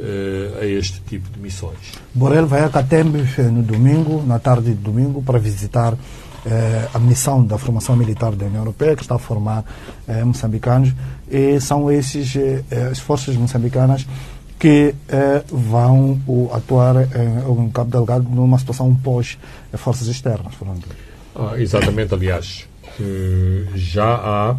eh, 0.00 0.58
a 0.62 0.66
este 0.66 1.00
tipo 1.02 1.30
de 1.30 1.38
missões. 1.38 1.78
Borel 2.12 2.48
vai 2.48 2.64
a 2.64 2.68
Catembe 2.68 3.22
no 3.52 3.62
domingo, 3.62 4.24
na 4.26 4.40
tarde 4.40 4.70
de 4.70 4.82
domingo, 4.82 5.22
para 5.22 5.38
visitar 5.38 5.96
a 6.94 6.98
missão 6.98 7.44
da 7.44 7.58
formação 7.58 7.94
militar 7.94 8.34
da 8.34 8.46
União 8.46 8.62
Europeia, 8.62 8.96
que 8.96 9.02
está 9.02 9.16
a 9.16 9.18
formar 9.18 9.62
moçambicanos, 10.24 10.90
e 11.30 11.60
são 11.60 11.92
esses 11.92 12.32
as 12.90 12.98
forças 12.98 13.36
moçambicanas 13.36 14.06
que 14.60 14.94
vão 15.50 16.20
atuar 16.52 16.96
em 17.56 17.70
Cabo 17.70 17.90
Delgado 17.90 18.28
numa 18.28 18.58
situação 18.58 18.94
pós-forças 18.94 20.06
externas. 20.06 20.54
Ah, 21.34 21.54
exatamente, 21.58 22.12
aliás, 22.12 22.68
já 23.74 24.14
há 24.14 24.56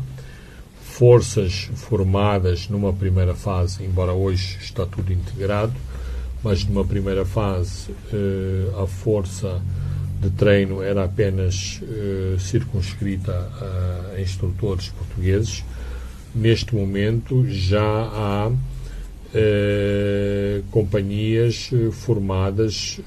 forças 1.02 1.70
formadas 1.76 2.68
numa 2.68 2.92
primeira 2.92 3.34
fase, 3.34 3.84
embora 3.84 4.12
hoje 4.12 4.58
está 4.62 4.86
tudo 4.86 5.14
integrado, 5.14 5.74
mas 6.44 6.66
numa 6.66 6.84
primeira 6.86 7.26
fase 7.26 7.90
eh, 8.12 8.82
a 8.82 8.86
força 8.86 9.62
de 10.20 10.30
treino 10.32 10.82
era 10.82 11.06
apenas 11.06 11.80
eh, 11.82 12.36
circunscrita 12.40 13.32
a 14.16 14.22
instrutores 14.22 14.90
portugueses. 14.90 15.64
Neste 16.36 16.76
momento 16.76 17.48
já 17.50 17.82
há 17.82 18.52
eh, 19.34 20.62
companhias 20.72 21.70
formadas 21.92 23.00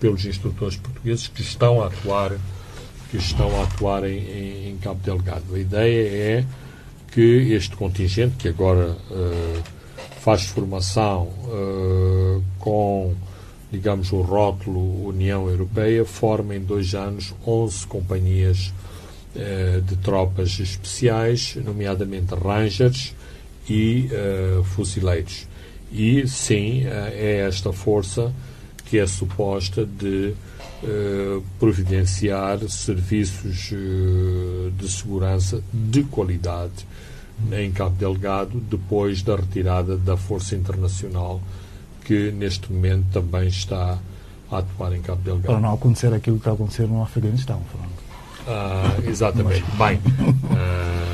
pelos 0.00 0.24
instrutores 0.24 0.76
portugueses 0.76 1.28
que 1.28 1.42
estão 1.42 1.82
a 1.82 1.86
atuar 1.86 2.32
que 3.12 3.18
estão 3.18 3.60
a 3.60 3.64
atuar 3.64 4.04
em, 4.08 4.70
em 4.70 4.78
Cabo 4.78 4.98
Delgado. 5.04 5.54
A 5.54 5.58
ideia 5.58 6.38
é 6.40 6.44
que 7.12 7.52
este 7.52 7.76
contingente, 7.76 8.36
que 8.36 8.48
agora 8.48 8.96
uh, 9.10 9.62
faz 10.22 10.44
formação 10.44 11.24
uh, 11.24 12.42
com, 12.58 13.14
digamos, 13.70 14.10
o 14.12 14.22
rótulo 14.22 15.08
União 15.08 15.46
Europeia, 15.46 16.06
forma 16.06 16.56
em 16.56 16.60
dois 16.60 16.94
anos 16.94 17.34
11 17.46 17.86
companhias 17.86 18.72
de 19.86 19.96
tropas 19.96 20.60
especiais, 20.60 21.56
nomeadamente 21.64 22.34
Rangers 22.34 23.14
e 23.68 24.08
fuzileiros. 24.74 25.46
E, 25.90 26.26
sim, 26.26 26.84
é 26.86 27.44
esta 27.46 27.72
força 27.72 28.32
que 28.86 28.98
é 28.98 29.06
suposta 29.06 29.84
de 29.84 30.34
providenciar 31.58 32.58
serviços 32.68 33.70
de 34.76 34.88
segurança 34.88 35.62
de 35.72 36.02
qualidade 36.04 36.86
em 37.52 37.70
Cabo 37.72 37.96
Delgado, 37.96 38.60
depois 38.60 39.22
da 39.22 39.36
retirada 39.36 39.96
da 39.96 40.16
Força 40.16 40.54
Internacional, 40.54 41.40
que 42.04 42.30
neste 42.32 42.72
momento 42.72 43.06
também 43.12 43.48
está 43.48 43.98
a 44.50 44.58
atuar 44.58 44.92
em 44.94 45.00
Cabo 45.00 45.22
Delgado. 45.22 45.46
Para 45.46 45.60
não 45.60 45.74
acontecer 45.74 46.12
aquilo 46.12 46.36
que 46.36 46.40
está 46.40 46.50
a 46.50 46.54
acontecer 46.54 46.86
no 46.86 47.02
Afeganistão, 47.02 47.62
Ah, 48.46 48.96
exatamente. 49.04 49.64
Bem, 49.78 50.00
ah, 50.50 51.08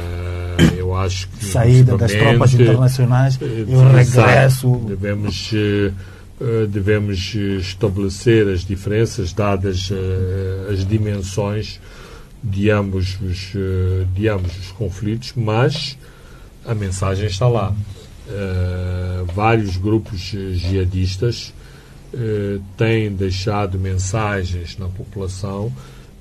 eu 0.89 0.97
acho 0.97 1.28
que. 1.28 1.45
Saída 1.45 1.97
das 1.97 2.12
tropas 2.12 2.55
internacionais 2.55 3.39
e 3.41 3.74
o 3.74 3.93
regresso. 3.93 4.76
Devemos. 4.86 5.51
Eh, 5.53 5.93
eh, 6.41 6.66
devemos 6.68 7.34
estabelecer 7.34 8.47
as 8.49 8.64
diferenças, 8.64 9.32
dadas 9.32 9.91
eh, 9.91 10.72
as 10.72 10.86
dimensões 10.86 11.80
de 12.43 12.70
ambos 12.70 13.18
os, 13.20 13.53
de 14.14 14.28
ambos 14.28 14.57
os 14.57 14.70
conflitos, 14.70 15.32
mas 15.34 15.99
a 16.64 16.74
mensagem 16.74 17.26
está 17.26 17.49
lá. 17.49 17.74
Vários 19.34 19.76
grupos 19.76 20.20
jihadistas 20.20 21.53
têm 22.76 23.11
deixado 23.11 23.76
mensagens 23.76 24.78
na 24.78 24.86
população 24.86 25.72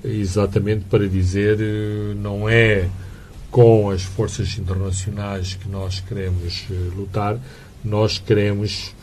exatamente 0.02 0.86
para 0.86 1.06
dizer 1.08 1.58
não 2.16 2.48
é 2.48 2.88
com 3.58 3.90
as 3.90 4.04
forças 4.04 4.56
internacionais 4.56 5.54
que 5.54 5.68
nós 5.68 5.98
queremos 5.98 6.64
lutar, 6.94 7.36
nós 7.84 8.16
queremos 8.16 8.94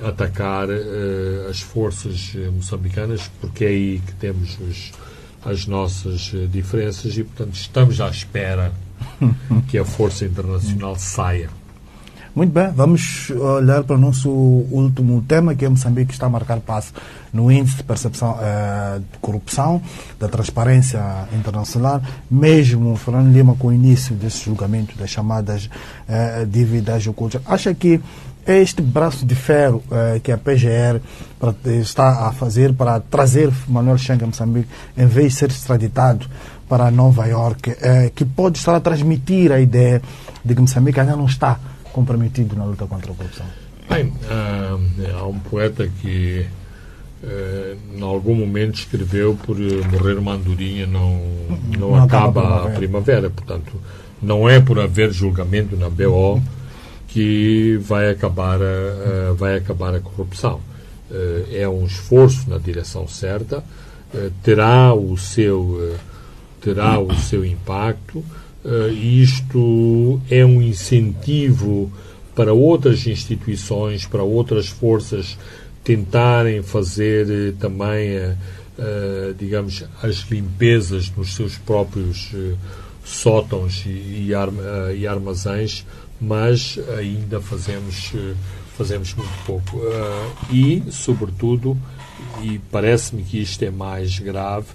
atacar 0.00 0.68
as 1.50 1.60
forças 1.60 2.32
moçambicanas 2.54 3.28
porque 3.40 3.64
é 3.64 3.68
aí 3.68 4.00
que 4.06 4.12
temos 4.12 4.56
os, 4.60 4.92
as 5.44 5.66
nossas 5.66 6.30
diferenças 6.52 7.18
e, 7.18 7.24
portanto, 7.24 7.56
estamos 7.56 8.00
à 8.00 8.08
espera 8.08 8.72
que 9.66 9.76
a 9.76 9.84
força 9.84 10.24
internacional 10.24 10.94
saia. 10.94 11.50
Muito 12.32 12.52
bem, 12.52 12.70
vamos 12.70 13.28
olhar 13.30 13.82
para 13.82 13.96
o 13.96 13.98
nosso 13.98 14.30
último 14.30 15.20
tema, 15.26 15.52
que 15.52 15.64
é 15.64 15.68
Moçambique 15.68 16.12
está 16.12 16.26
a 16.26 16.28
marcar 16.28 16.60
passo 16.60 16.92
no 17.32 17.50
índice 17.50 17.78
de 17.78 17.82
percepção 17.82 18.38
uh, 18.38 19.00
de 19.00 19.18
corrupção, 19.20 19.82
da 20.16 20.28
transparência 20.28 21.00
internacional, 21.36 22.00
mesmo 22.30 22.94
Fernando 22.94 23.32
Lima 23.32 23.56
com 23.56 23.66
o 23.68 23.72
início 23.72 24.14
desse 24.14 24.44
julgamento 24.44 24.96
das 24.96 25.10
chamadas 25.10 25.66
uh, 25.66 26.46
dívidas 26.46 27.04
ocultas. 27.08 27.42
Acha 27.46 27.74
que 27.74 28.00
este 28.46 28.80
braço 28.80 29.26
de 29.26 29.34
ferro 29.34 29.82
uh, 29.88 30.20
que 30.20 30.30
a 30.30 30.38
PGR 30.38 31.00
está 31.82 32.28
a 32.28 32.32
fazer 32.32 32.72
para 32.74 33.00
trazer 33.00 33.52
Manuel 33.66 33.98
Chang 33.98 34.22
a 34.22 34.26
Moçambique, 34.28 34.68
em 34.96 35.06
vez 35.06 35.32
de 35.32 35.38
ser 35.40 35.50
extraditado 35.50 36.28
para 36.68 36.92
Nova 36.92 37.26
York, 37.26 37.74
eh, 37.82 38.12
que 38.14 38.24
pode 38.24 38.58
estar 38.58 38.76
a 38.76 38.80
transmitir 38.80 39.50
a 39.50 39.58
ideia 39.58 40.00
de 40.44 40.54
que 40.54 40.60
Moçambique 40.60 41.00
ainda 41.00 41.16
não 41.16 41.26
está 41.26 41.58
comprometido 41.92 42.56
na 42.56 42.64
luta 42.64 42.86
contra 42.86 43.12
a 43.12 43.14
corrupção? 43.14 43.46
Bem, 43.88 44.12
há 45.18 45.26
um 45.26 45.38
poeta 45.40 45.90
que 46.00 46.46
uh, 47.24 47.96
em 47.96 48.02
algum 48.02 48.34
momento 48.36 48.76
escreveu 48.76 49.36
por 49.44 49.56
morrer 49.58 50.16
uma 50.16 50.34
andorinha 50.34 50.86
não, 50.86 51.20
não, 51.76 51.90
não 51.90 51.96
acaba, 51.96 52.40
acaba 52.40 52.68
a, 52.68 52.70
primavera. 52.70 53.28
Portanto, 53.28 53.72
não 54.22 54.48
é 54.48 54.60
por 54.60 54.78
haver 54.78 55.12
julgamento 55.12 55.76
na 55.76 55.88
BO 55.90 56.40
que 57.08 57.78
vai 57.82 58.10
acabar 58.10 58.60
a, 58.62 59.32
vai 59.32 59.56
acabar 59.56 59.92
a 59.94 60.00
corrupção. 60.00 60.60
Uh, 61.10 61.52
é 61.52 61.68
um 61.68 61.84
esforço 61.84 62.48
na 62.48 62.58
direção 62.58 63.08
certa, 63.08 63.64
terá 64.42 64.92
o 64.92 65.16
seu 65.16 65.96
terá 66.60 66.98
o 66.98 67.14
seu 67.14 67.44
impacto. 67.44 68.24
Uh, 68.62 68.92
isto 68.92 70.20
é 70.30 70.44
um 70.44 70.60
incentivo 70.60 71.90
para 72.34 72.52
outras 72.52 73.06
instituições, 73.06 74.04
para 74.04 74.22
outras 74.22 74.68
forças 74.68 75.38
tentarem 75.82 76.62
fazer 76.62 77.26
uh, 77.26 77.52
também, 77.56 78.18
uh, 78.18 79.34
digamos, 79.38 79.84
as 80.02 80.16
limpezas 80.30 81.10
nos 81.16 81.34
seus 81.34 81.56
próprios 81.56 82.34
sótãos 83.02 83.82
e, 83.86 84.30
armazéns, 85.06 85.86
mas 86.20 86.78
ainda 86.98 87.40
fazemos, 87.40 88.12
fazemos 88.76 89.14
muito 89.14 89.44
pouco. 89.46 89.80
e, 90.52 90.82
sobretudo, 90.90 91.76
e 92.42 92.60
parece-me 92.70 93.22
que 93.22 93.40
isto 93.40 93.64
é 93.64 93.70
mais 93.70 94.18
grave, 94.18 94.68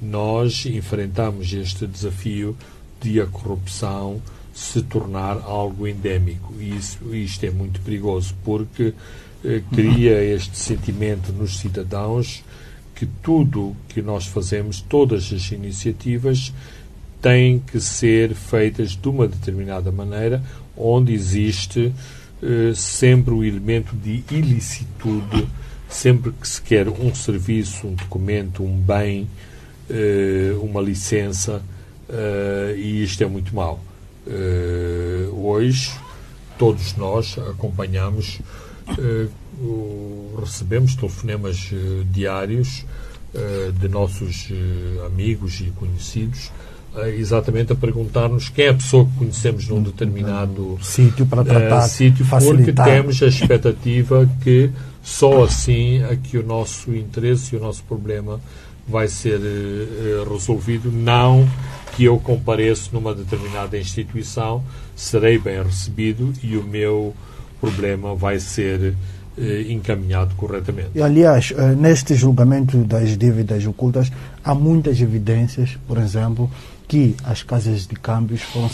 nós 0.00 0.66
enfrentamos 0.66 1.52
este 1.52 1.86
desafio 1.86 2.56
de 3.00 3.20
a 3.20 3.26
corrupção 3.26 4.20
se 4.52 4.82
tornar 4.82 5.38
algo 5.44 5.86
endémico. 5.86 6.54
E 6.58 6.76
isso, 6.76 7.14
isto 7.14 7.44
é 7.46 7.50
muito 7.50 7.80
perigoso, 7.80 8.34
porque 8.44 8.92
eh, 9.44 9.62
cria 9.72 10.22
este 10.22 10.56
sentimento 10.56 11.32
nos 11.32 11.58
cidadãos 11.58 12.44
que 12.94 13.06
tudo 13.06 13.74
que 13.88 14.02
nós 14.02 14.26
fazemos, 14.26 14.82
todas 14.82 15.32
as 15.32 15.50
iniciativas, 15.50 16.52
têm 17.22 17.58
que 17.58 17.80
ser 17.80 18.34
feitas 18.34 18.90
de 18.90 19.08
uma 19.08 19.26
determinada 19.26 19.90
maneira, 19.90 20.42
onde 20.76 21.12
existe 21.12 21.92
eh, 22.42 22.72
sempre 22.74 23.32
o 23.32 23.44
elemento 23.44 23.94
de 23.96 24.22
ilicitude, 24.30 25.46
sempre 25.88 26.32
que 26.32 26.46
se 26.46 26.60
quer 26.60 26.88
um 26.88 27.14
serviço, 27.14 27.86
um 27.86 27.94
documento, 27.94 28.62
um 28.62 28.76
bem, 28.76 29.28
eh, 29.88 30.54
uma 30.62 30.80
licença 30.80 31.62
eh, 32.12 32.74
e 32.76 33.02
isto 33.02 33.22
é 33.22 33.26
muito 33.26 33.54
mau. 33.54 33.80
Eh, 34.26 35.28
hoje, 35.32 35.92
todos 36.58 36.96
nós 36.96 37.38
acompanhamos, 37.50 38.40
recebemos 40.38 40.94
telefonemas 40.94 41.70
diários 42.10 42.84
de 43.78 43.88
nossos 43.88 44.48
amigos 45.06 45.60
e 45.60 45.70
conhecidos 45.70 46.50
exatamente 47.16 47.72
a 47.72 47.76
perguntar-nos 47.76 48.48
quem 48.48 48.66
é 48.66 48.68
a 48.70 48.74
pessoa 48.74 49.04
que 49.04 49.18
conhecemos 49.18 49.68
num 49.68 49.82
determinado 49.82 50.76
sítio 50.82 51.24
para 51.24 51.44
tratar, 51.44 51.84
uh, 51.84 51.88
sítio, 51.88 52.26
porque 52.26 52.72
temos 52.72 53.22
a 53.22 53.26
expectativa 53.26 54.28
que 54.42 54.70
só 55.02 55.44
assim 55.44 56.02
é 56.02 56.16
que 56.16 56.36
o 56.36 56.42
nosso 56.42 56.94
interesse 56.94 57.54
e 57.54 57.58
o 57.58 57.60
nosso 57.60 57.84
problema 57.84 58.40
vai 58.88 59.06
ser 59.06 59.38
uh, 59.38 60.32
resolvido, 60.32 60.90
não 60.90 61.48
que 61.96 62.04
eu 62.04 62.18
compareço 62.18 62.90
numa 62.92 63.14
determinada 63.14 63.78
instituição, 63.78 64.62
serei 64.94 65.38
bem 65.38 65.62
recebido 65.62 66.32
e 66.42 66.56
o 66.56 66.62
meu 66.62 67.14
problema 67.60 68.14
vai 68.14 68.38
ser 68.40 68.94
encaminhado 69.68 70.34
corretamente. 70.34 70.90
E, 70.94 71.02
aliás, 71.02 71.52
neste 71.78 72.14
julgamento 72.14 72.78
das 72.78 73.16
dívidas 73.16 73.64
ocultas, 73.66 74.10
há 74.44 74.54
muitas 74.54 75.00
evidências, 75.00 75.78
por 75.86 75.96
exemplo, 75.96 76.50
que 76.90 77.14
as 77.22 77.44
casas 77.44 77.86
de 77.86 77.94
câmbios 77.94 78.42
foram, 78.42 78.68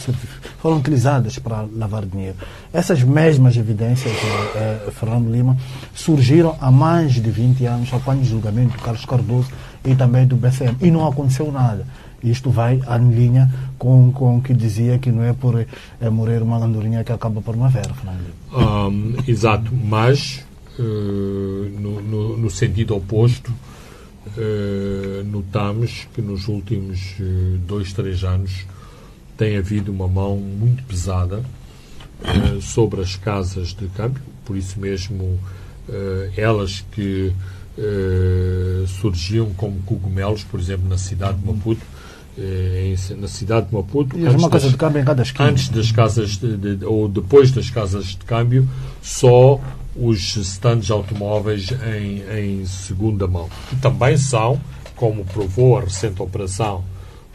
foram 0.59 0.79
utilizadas 0.79 1.39
para 1.39 1.67
lavar 1.71 2.07
dinheiro. 2.07 2.35
Essas 2.73 3.03
mesmas 3.03 3.59
evidências, 3.59 4.11
eh, 4.55 4.89
Fernando 4.91 5.31
Lima, 5.31 5.55
surgiram 5.95 6.57
há 6.59 6.71
mais 6.71 7.13
de 7.13 7.31
20 7.31 7.67
anos, 7.67 7.93
após 7.93 8.19
o 8.19 8.25
julgamento 8.25 8.75
do 8.75 8.83
Carlos 8.83 9.05
Cardoso 9.05 9.51
e 9.85 9.95
também 9.95 10.27
do 10.27 10.35
BCM. 10.35 10.79
E 10.81 10.91
não 10.91 11.07
aconteceu 11.07 11.53
nada. 11.53 11.87
Isto 12.23 12.51
vai 12.51 12.81
em 12.81 13.11
linha 13.11 13.53
com, 13.79 14.11
com 14.13 14.41
que 14.41 14.55
dizia 14.55 14.99
que 14.99 15.13
não 15.13 15.23
é 15.23 15.33
por 15.33 15.59
é, 16.01 16.11
morrer 16.11 16.43
uma 16.43 16.57
andorinha 16.57 17.05
que 17.05 17.13
acaba 17.13 17.41
por 17.43 17.55
uma 17.55 17.69
vera, 17.69 17.95
Lima. 18.01 18.89
Um, 18.89 19.15
exato, 19.29 19.71
mas 19.73 20.45
uh, 20.79 20.83
no, 20.83 22.01
no, 22.01 22.37
no 22.39 22.51
sentido 22.51 22.97
oposto, 22.97 23.53
eh, 24.37 25.23
notamos 25.25 26.09
que 26.13 26.21
nos 26.21 26.49
últimos 26.49 27.15
uh, 27.21 27.59
dois, 27.67 27.93
três 27.93 28.25
anos 28.25 28.67
tem 29.37 29.57
havido 29.57 29.93
uma 29.93 30.09
mão 30.09 30.37
muito 30.37 30.83
pesada 30.83 31.43
uh, 32.21 32.61
sobre 32.61 33.01
as 33.01 33.15
casas 33.17 33.69
de 33.69 33.87
câmbio, 33.89 34.23
por 34.45 34.57
isso 34.57 34.79
mesmo 34.81 35.39
elas 36.37 36.85
que 36.91 37.33
surgiam 39.01 39.51
como 39.55 39.81
cogumelos, 39.83 40.43
por 40.43 40.59
exemplo, 40.59 40.89
na 40.89 40.99
cidade 40.99 41.39
de 41.39 41.47
Maputo, 41.47 41.81
na 43.19 43.29
cidade 43.29 43.69
de 43.69 43.75
Maputo, 43.75 44.17
uma 44.17 44.51
casa 44.51 44.69
de 44.69 44.77
câmbio 44.77 45.01
em 45.01 45.05
cada 45.05 45.23
esquina. 45.23 45.49
antes 45.49 45.69
das 45.69 45.91
casas 45.91 46.37
de, 46.37 46.57
de, 46.77 46.85
ou 46.85 47.09
depois 47.09 47.51
das 47.51 47.71
casas 47.71 48.07
de 48.07 48.19
câmbio, 48.19 48.69
só 49.01 49.61
os 49.97 50.37
stands 50.37 50.91
automóveis 50.91 51.71
em, 51.71 52.23
em 52.39 52.67
segunda 52.67 53.27
mão, 53.27 53.49
que 53.71 53.77
também 53.77 54.17
são, 54.17 54.61
como 54.95 55.25
provou 55.25 55.79
a 55.79 55.81
recente 55.81 56.21
operação 56.21 56.85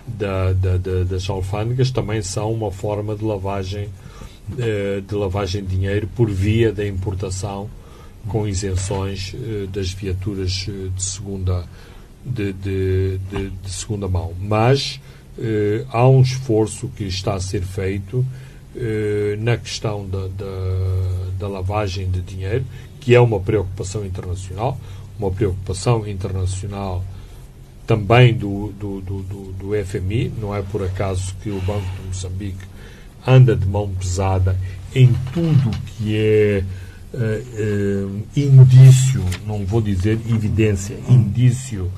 da, 0.06 0.54
da, 0.54 0.78
da, 0.78 1.04
das 1.04 1.30
alfândegas, 1.30 1.90
também 1.90 2.22
são 2.22 2.52
uma 2.52 2.72
forma 2.72 3.16
de 3.16 3.24
lavagem 3.24 3.90
eh, 4.58 5.02
de 5.08 5.16
lavagem 5.16 5.64
de 5.64 5.76
dinheiro 5.76 6.10
por 6.14 6.30
via 6.30 6.74
da 6.74 6.86
importação 6.86 7.70
com 8.28 8.46
isenções 8.48 9.34
eh, 9.34 9.68
das 9.72 9.92
viaturas 9.92 10.66
eh, 10.68 10.90
de 10.94 11.02
segunda 11.02 11.64
de, 12.26 12.54
de, 12.54 13.20
de, 13.30 13.50
de 13.50 13.72
segunda 13.72 14.08
mão. 14.08 14.34
Mas 14.40 15.00
há 15.90 16.08
um 16.08 16.22
esforço 16.22 16.88
que 16.90 17.06
está 17.06 17.34
a 17.34 17.40
ser 17.40 17.64
feito 17.64 18.24
eh, 18.74 19.36
na 19.38 19.58
questão 19.58 20.08
da, 20.08 20.30
da, 20.30 21.38
da, 21.38 21.48
lavagem 21.50 22.10
de 22.10 22.22
dinheiro, 22.22 22.64
que 23.02 23.14
é 23.14 23.20
uma 23.20 23.38
preocupação 23.38 24.06
internacional, 24.06 24.80
uma 25.20 25.30
preocupação 25.30 26.08
internacional 26.08 27.04
também 27.86 28.34
do, 28.34 28.72
do, 28.80 29.02
do, 29.02 29.52
do, 29.52 29.86
FMI. 29.86 30.32
Não 30.40 30.56
é 30.56 30.62
por 30.62 30.82
acaso 30.84 31.36
que 31.44 31.50
o 31.50 31.60
Banco 31.60 31.86
de 32.00 32.08
Moçambique 32.08 32.66
anda 33.28 33.58
de 33.58 33.68
mão 33.68 33.90
pesada 33.90 34.58
em 34.96 35.14
tudo 35.34 35.70
que 35.88 36.16
é 36.16 36.64
uh, 37.14 38.08
uh, 38.08 38.24
indício, 38.38 39.22
não 39.46 39.66
vou 39.66 39.82
dizer 39.82 40.18
evidência, 40.30 40.98
indício 41.10 41.92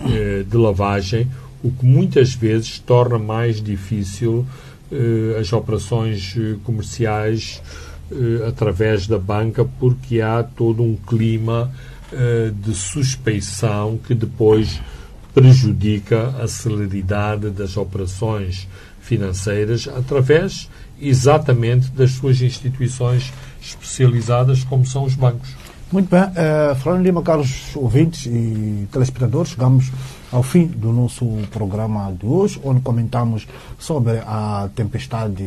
uh, 0.00 0.44
de 0.44 0.56
lavagem, 0.56 1.28
o 1.62 1.70
que 1.70 1.84
muitas 1.86 2.34
vezes 2.34 2.78
torna 2.78 3.18
mais 3.18 3.62
difícil 3.62 4.46
eh, 4.92 5.40
as 5.40 5.52
operações 5.52 6.36
eh, 6.36 6.56
comerciais 6.62 7.62
eh, 8.12 8.46
através 8.46 9.06
da 9.06 9.18
banca, 9.18 9.64
porque 9.64 10.20
há 10.20 10.42
todo 10.42 10.82
um 10.82 10.94
clima 10.96 11.72
de 12.62 12.72
suspeição 12.76 13.98
que 14.06 14.14
depois 14.14 14.80
prejudica 15.32 16.28
a 16.40 16.46
celeridade 16.46 17.50
das 17.50 17.76
operações 17.76 18.68
financeiras 19.00 19.88
através 19.88 20.70
exatamente 21.00 21.90
das 21.90 22.12
suas 22.12 22.40
instituições 22.40 23.32
especializadas, 23.60 24.62
como 24.62 24.86
são 24.86 25.02
os 25.02 25.16
bancos. 25.16 25.48
Muito 25.94 26.10
bem. 26.10 26.22
Uh, 26.22 26.96
Lima, 27.00 27.22
caros 27.22 27.70
ouvintes 27.76 28.26
e 28.26 28.88
telespectadores, 28.90 29.52
chegamos 29.52 29.92
ao 30.32 30.42
fim 30.42 30.66
do 30.66 30.92
nosso 30.92 31.24
programa 31.52 32.12
de 32.12 32.26
hoje, 32.26 32.60
onde 32.64 32.80
comentamos 32.80 33.46
sobre 33.78 34.18
a 34.26 34.68
tempestade 34.74 35.44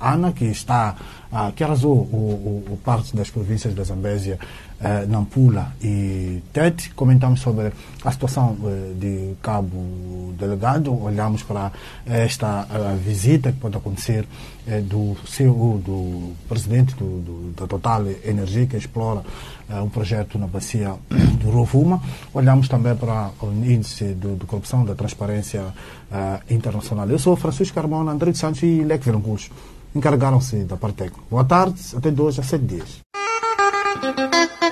Ana, 0.00 0.32
que 0.32 0.46
está, 0.46 0.96
uh, 1.30 1.52
que 1.52 1.62
arrasou 1.62 1.92
o, 1.92 2.64
o, 2.68 2.72
o 2.72 2.76
parte 2.78 3.14
das 3.14 3.30
províncias 3.30 3.72
da 3.72 3.84
Zambésia 3.84 4.36
eh, 4.78 5.06
Nampula 5.06 5.72
e 5.82 6.42
Tete. 6.52 6.90
Comentamos 6.90 7.40
sobre 7.40 7.72
a 8.04 8.12
situação 8.12 8.56
eh, 8.64 8.92
de 8.94 9.34
Cabo 9.40 10.34
Delegado, 10.38 10.92
olhamos 11.02 11.42
para 11.42 11.72
esta 12.04 12.66
eh, 12.70 12.96
visita 13.02 13.52
que 13.52 13.58
pode 13.58 13.76
acontecer 13.76 14.26
do 14.82 15.16
CEO, 15.24 15.78
do 15.78 16.32
presidente 16.48 16.96
do, 16.96 17.20
do, 17.20 17.52
da 17.56 17.68
Total 17.68 18.04
Energia, 18.24 18.66
que 18.66 18.76
explora 18.76 19.22
um 19.70 19.88
projeto 19.88 20.40
na 20.40 20.48
bacia 20.48 20.92
do 21.40 21.50
Rovuma. 21.50 22.02
Olhamos 22.34 22.68
também 22.68 22.96
para 22.96 23.30
o 23.40 23.46
índice 23.46 24.06
de, 24.06 24.34
de 24.34 24.44
corrupção 24.44 24.84
da 24.84 24.96
transparência 24.96 25.72
internacional. 26.50 27.08
Eu 27.08 27.18
sou 27.20 27.36
Francisco 27.36 27.76
Carmona, 27.76 28.10
André 28.10 28.34
Santos 28.34 28.64
e 28.64 28.82
Leque 28.82 29.04
Vilanculos. 29.04 29.52
Encarregaram-se 29.94 30.64
da 30.64 30.76
parte 30.76 30.96
técnica. 30.96 31.22
Boa 31.30 31.44
tarde, 31.44 31.80
até 31.96 32.10
dois 32.10 32.36
a 32.36 32.42
sete 32.42 32.64
dias. 32.64 33.06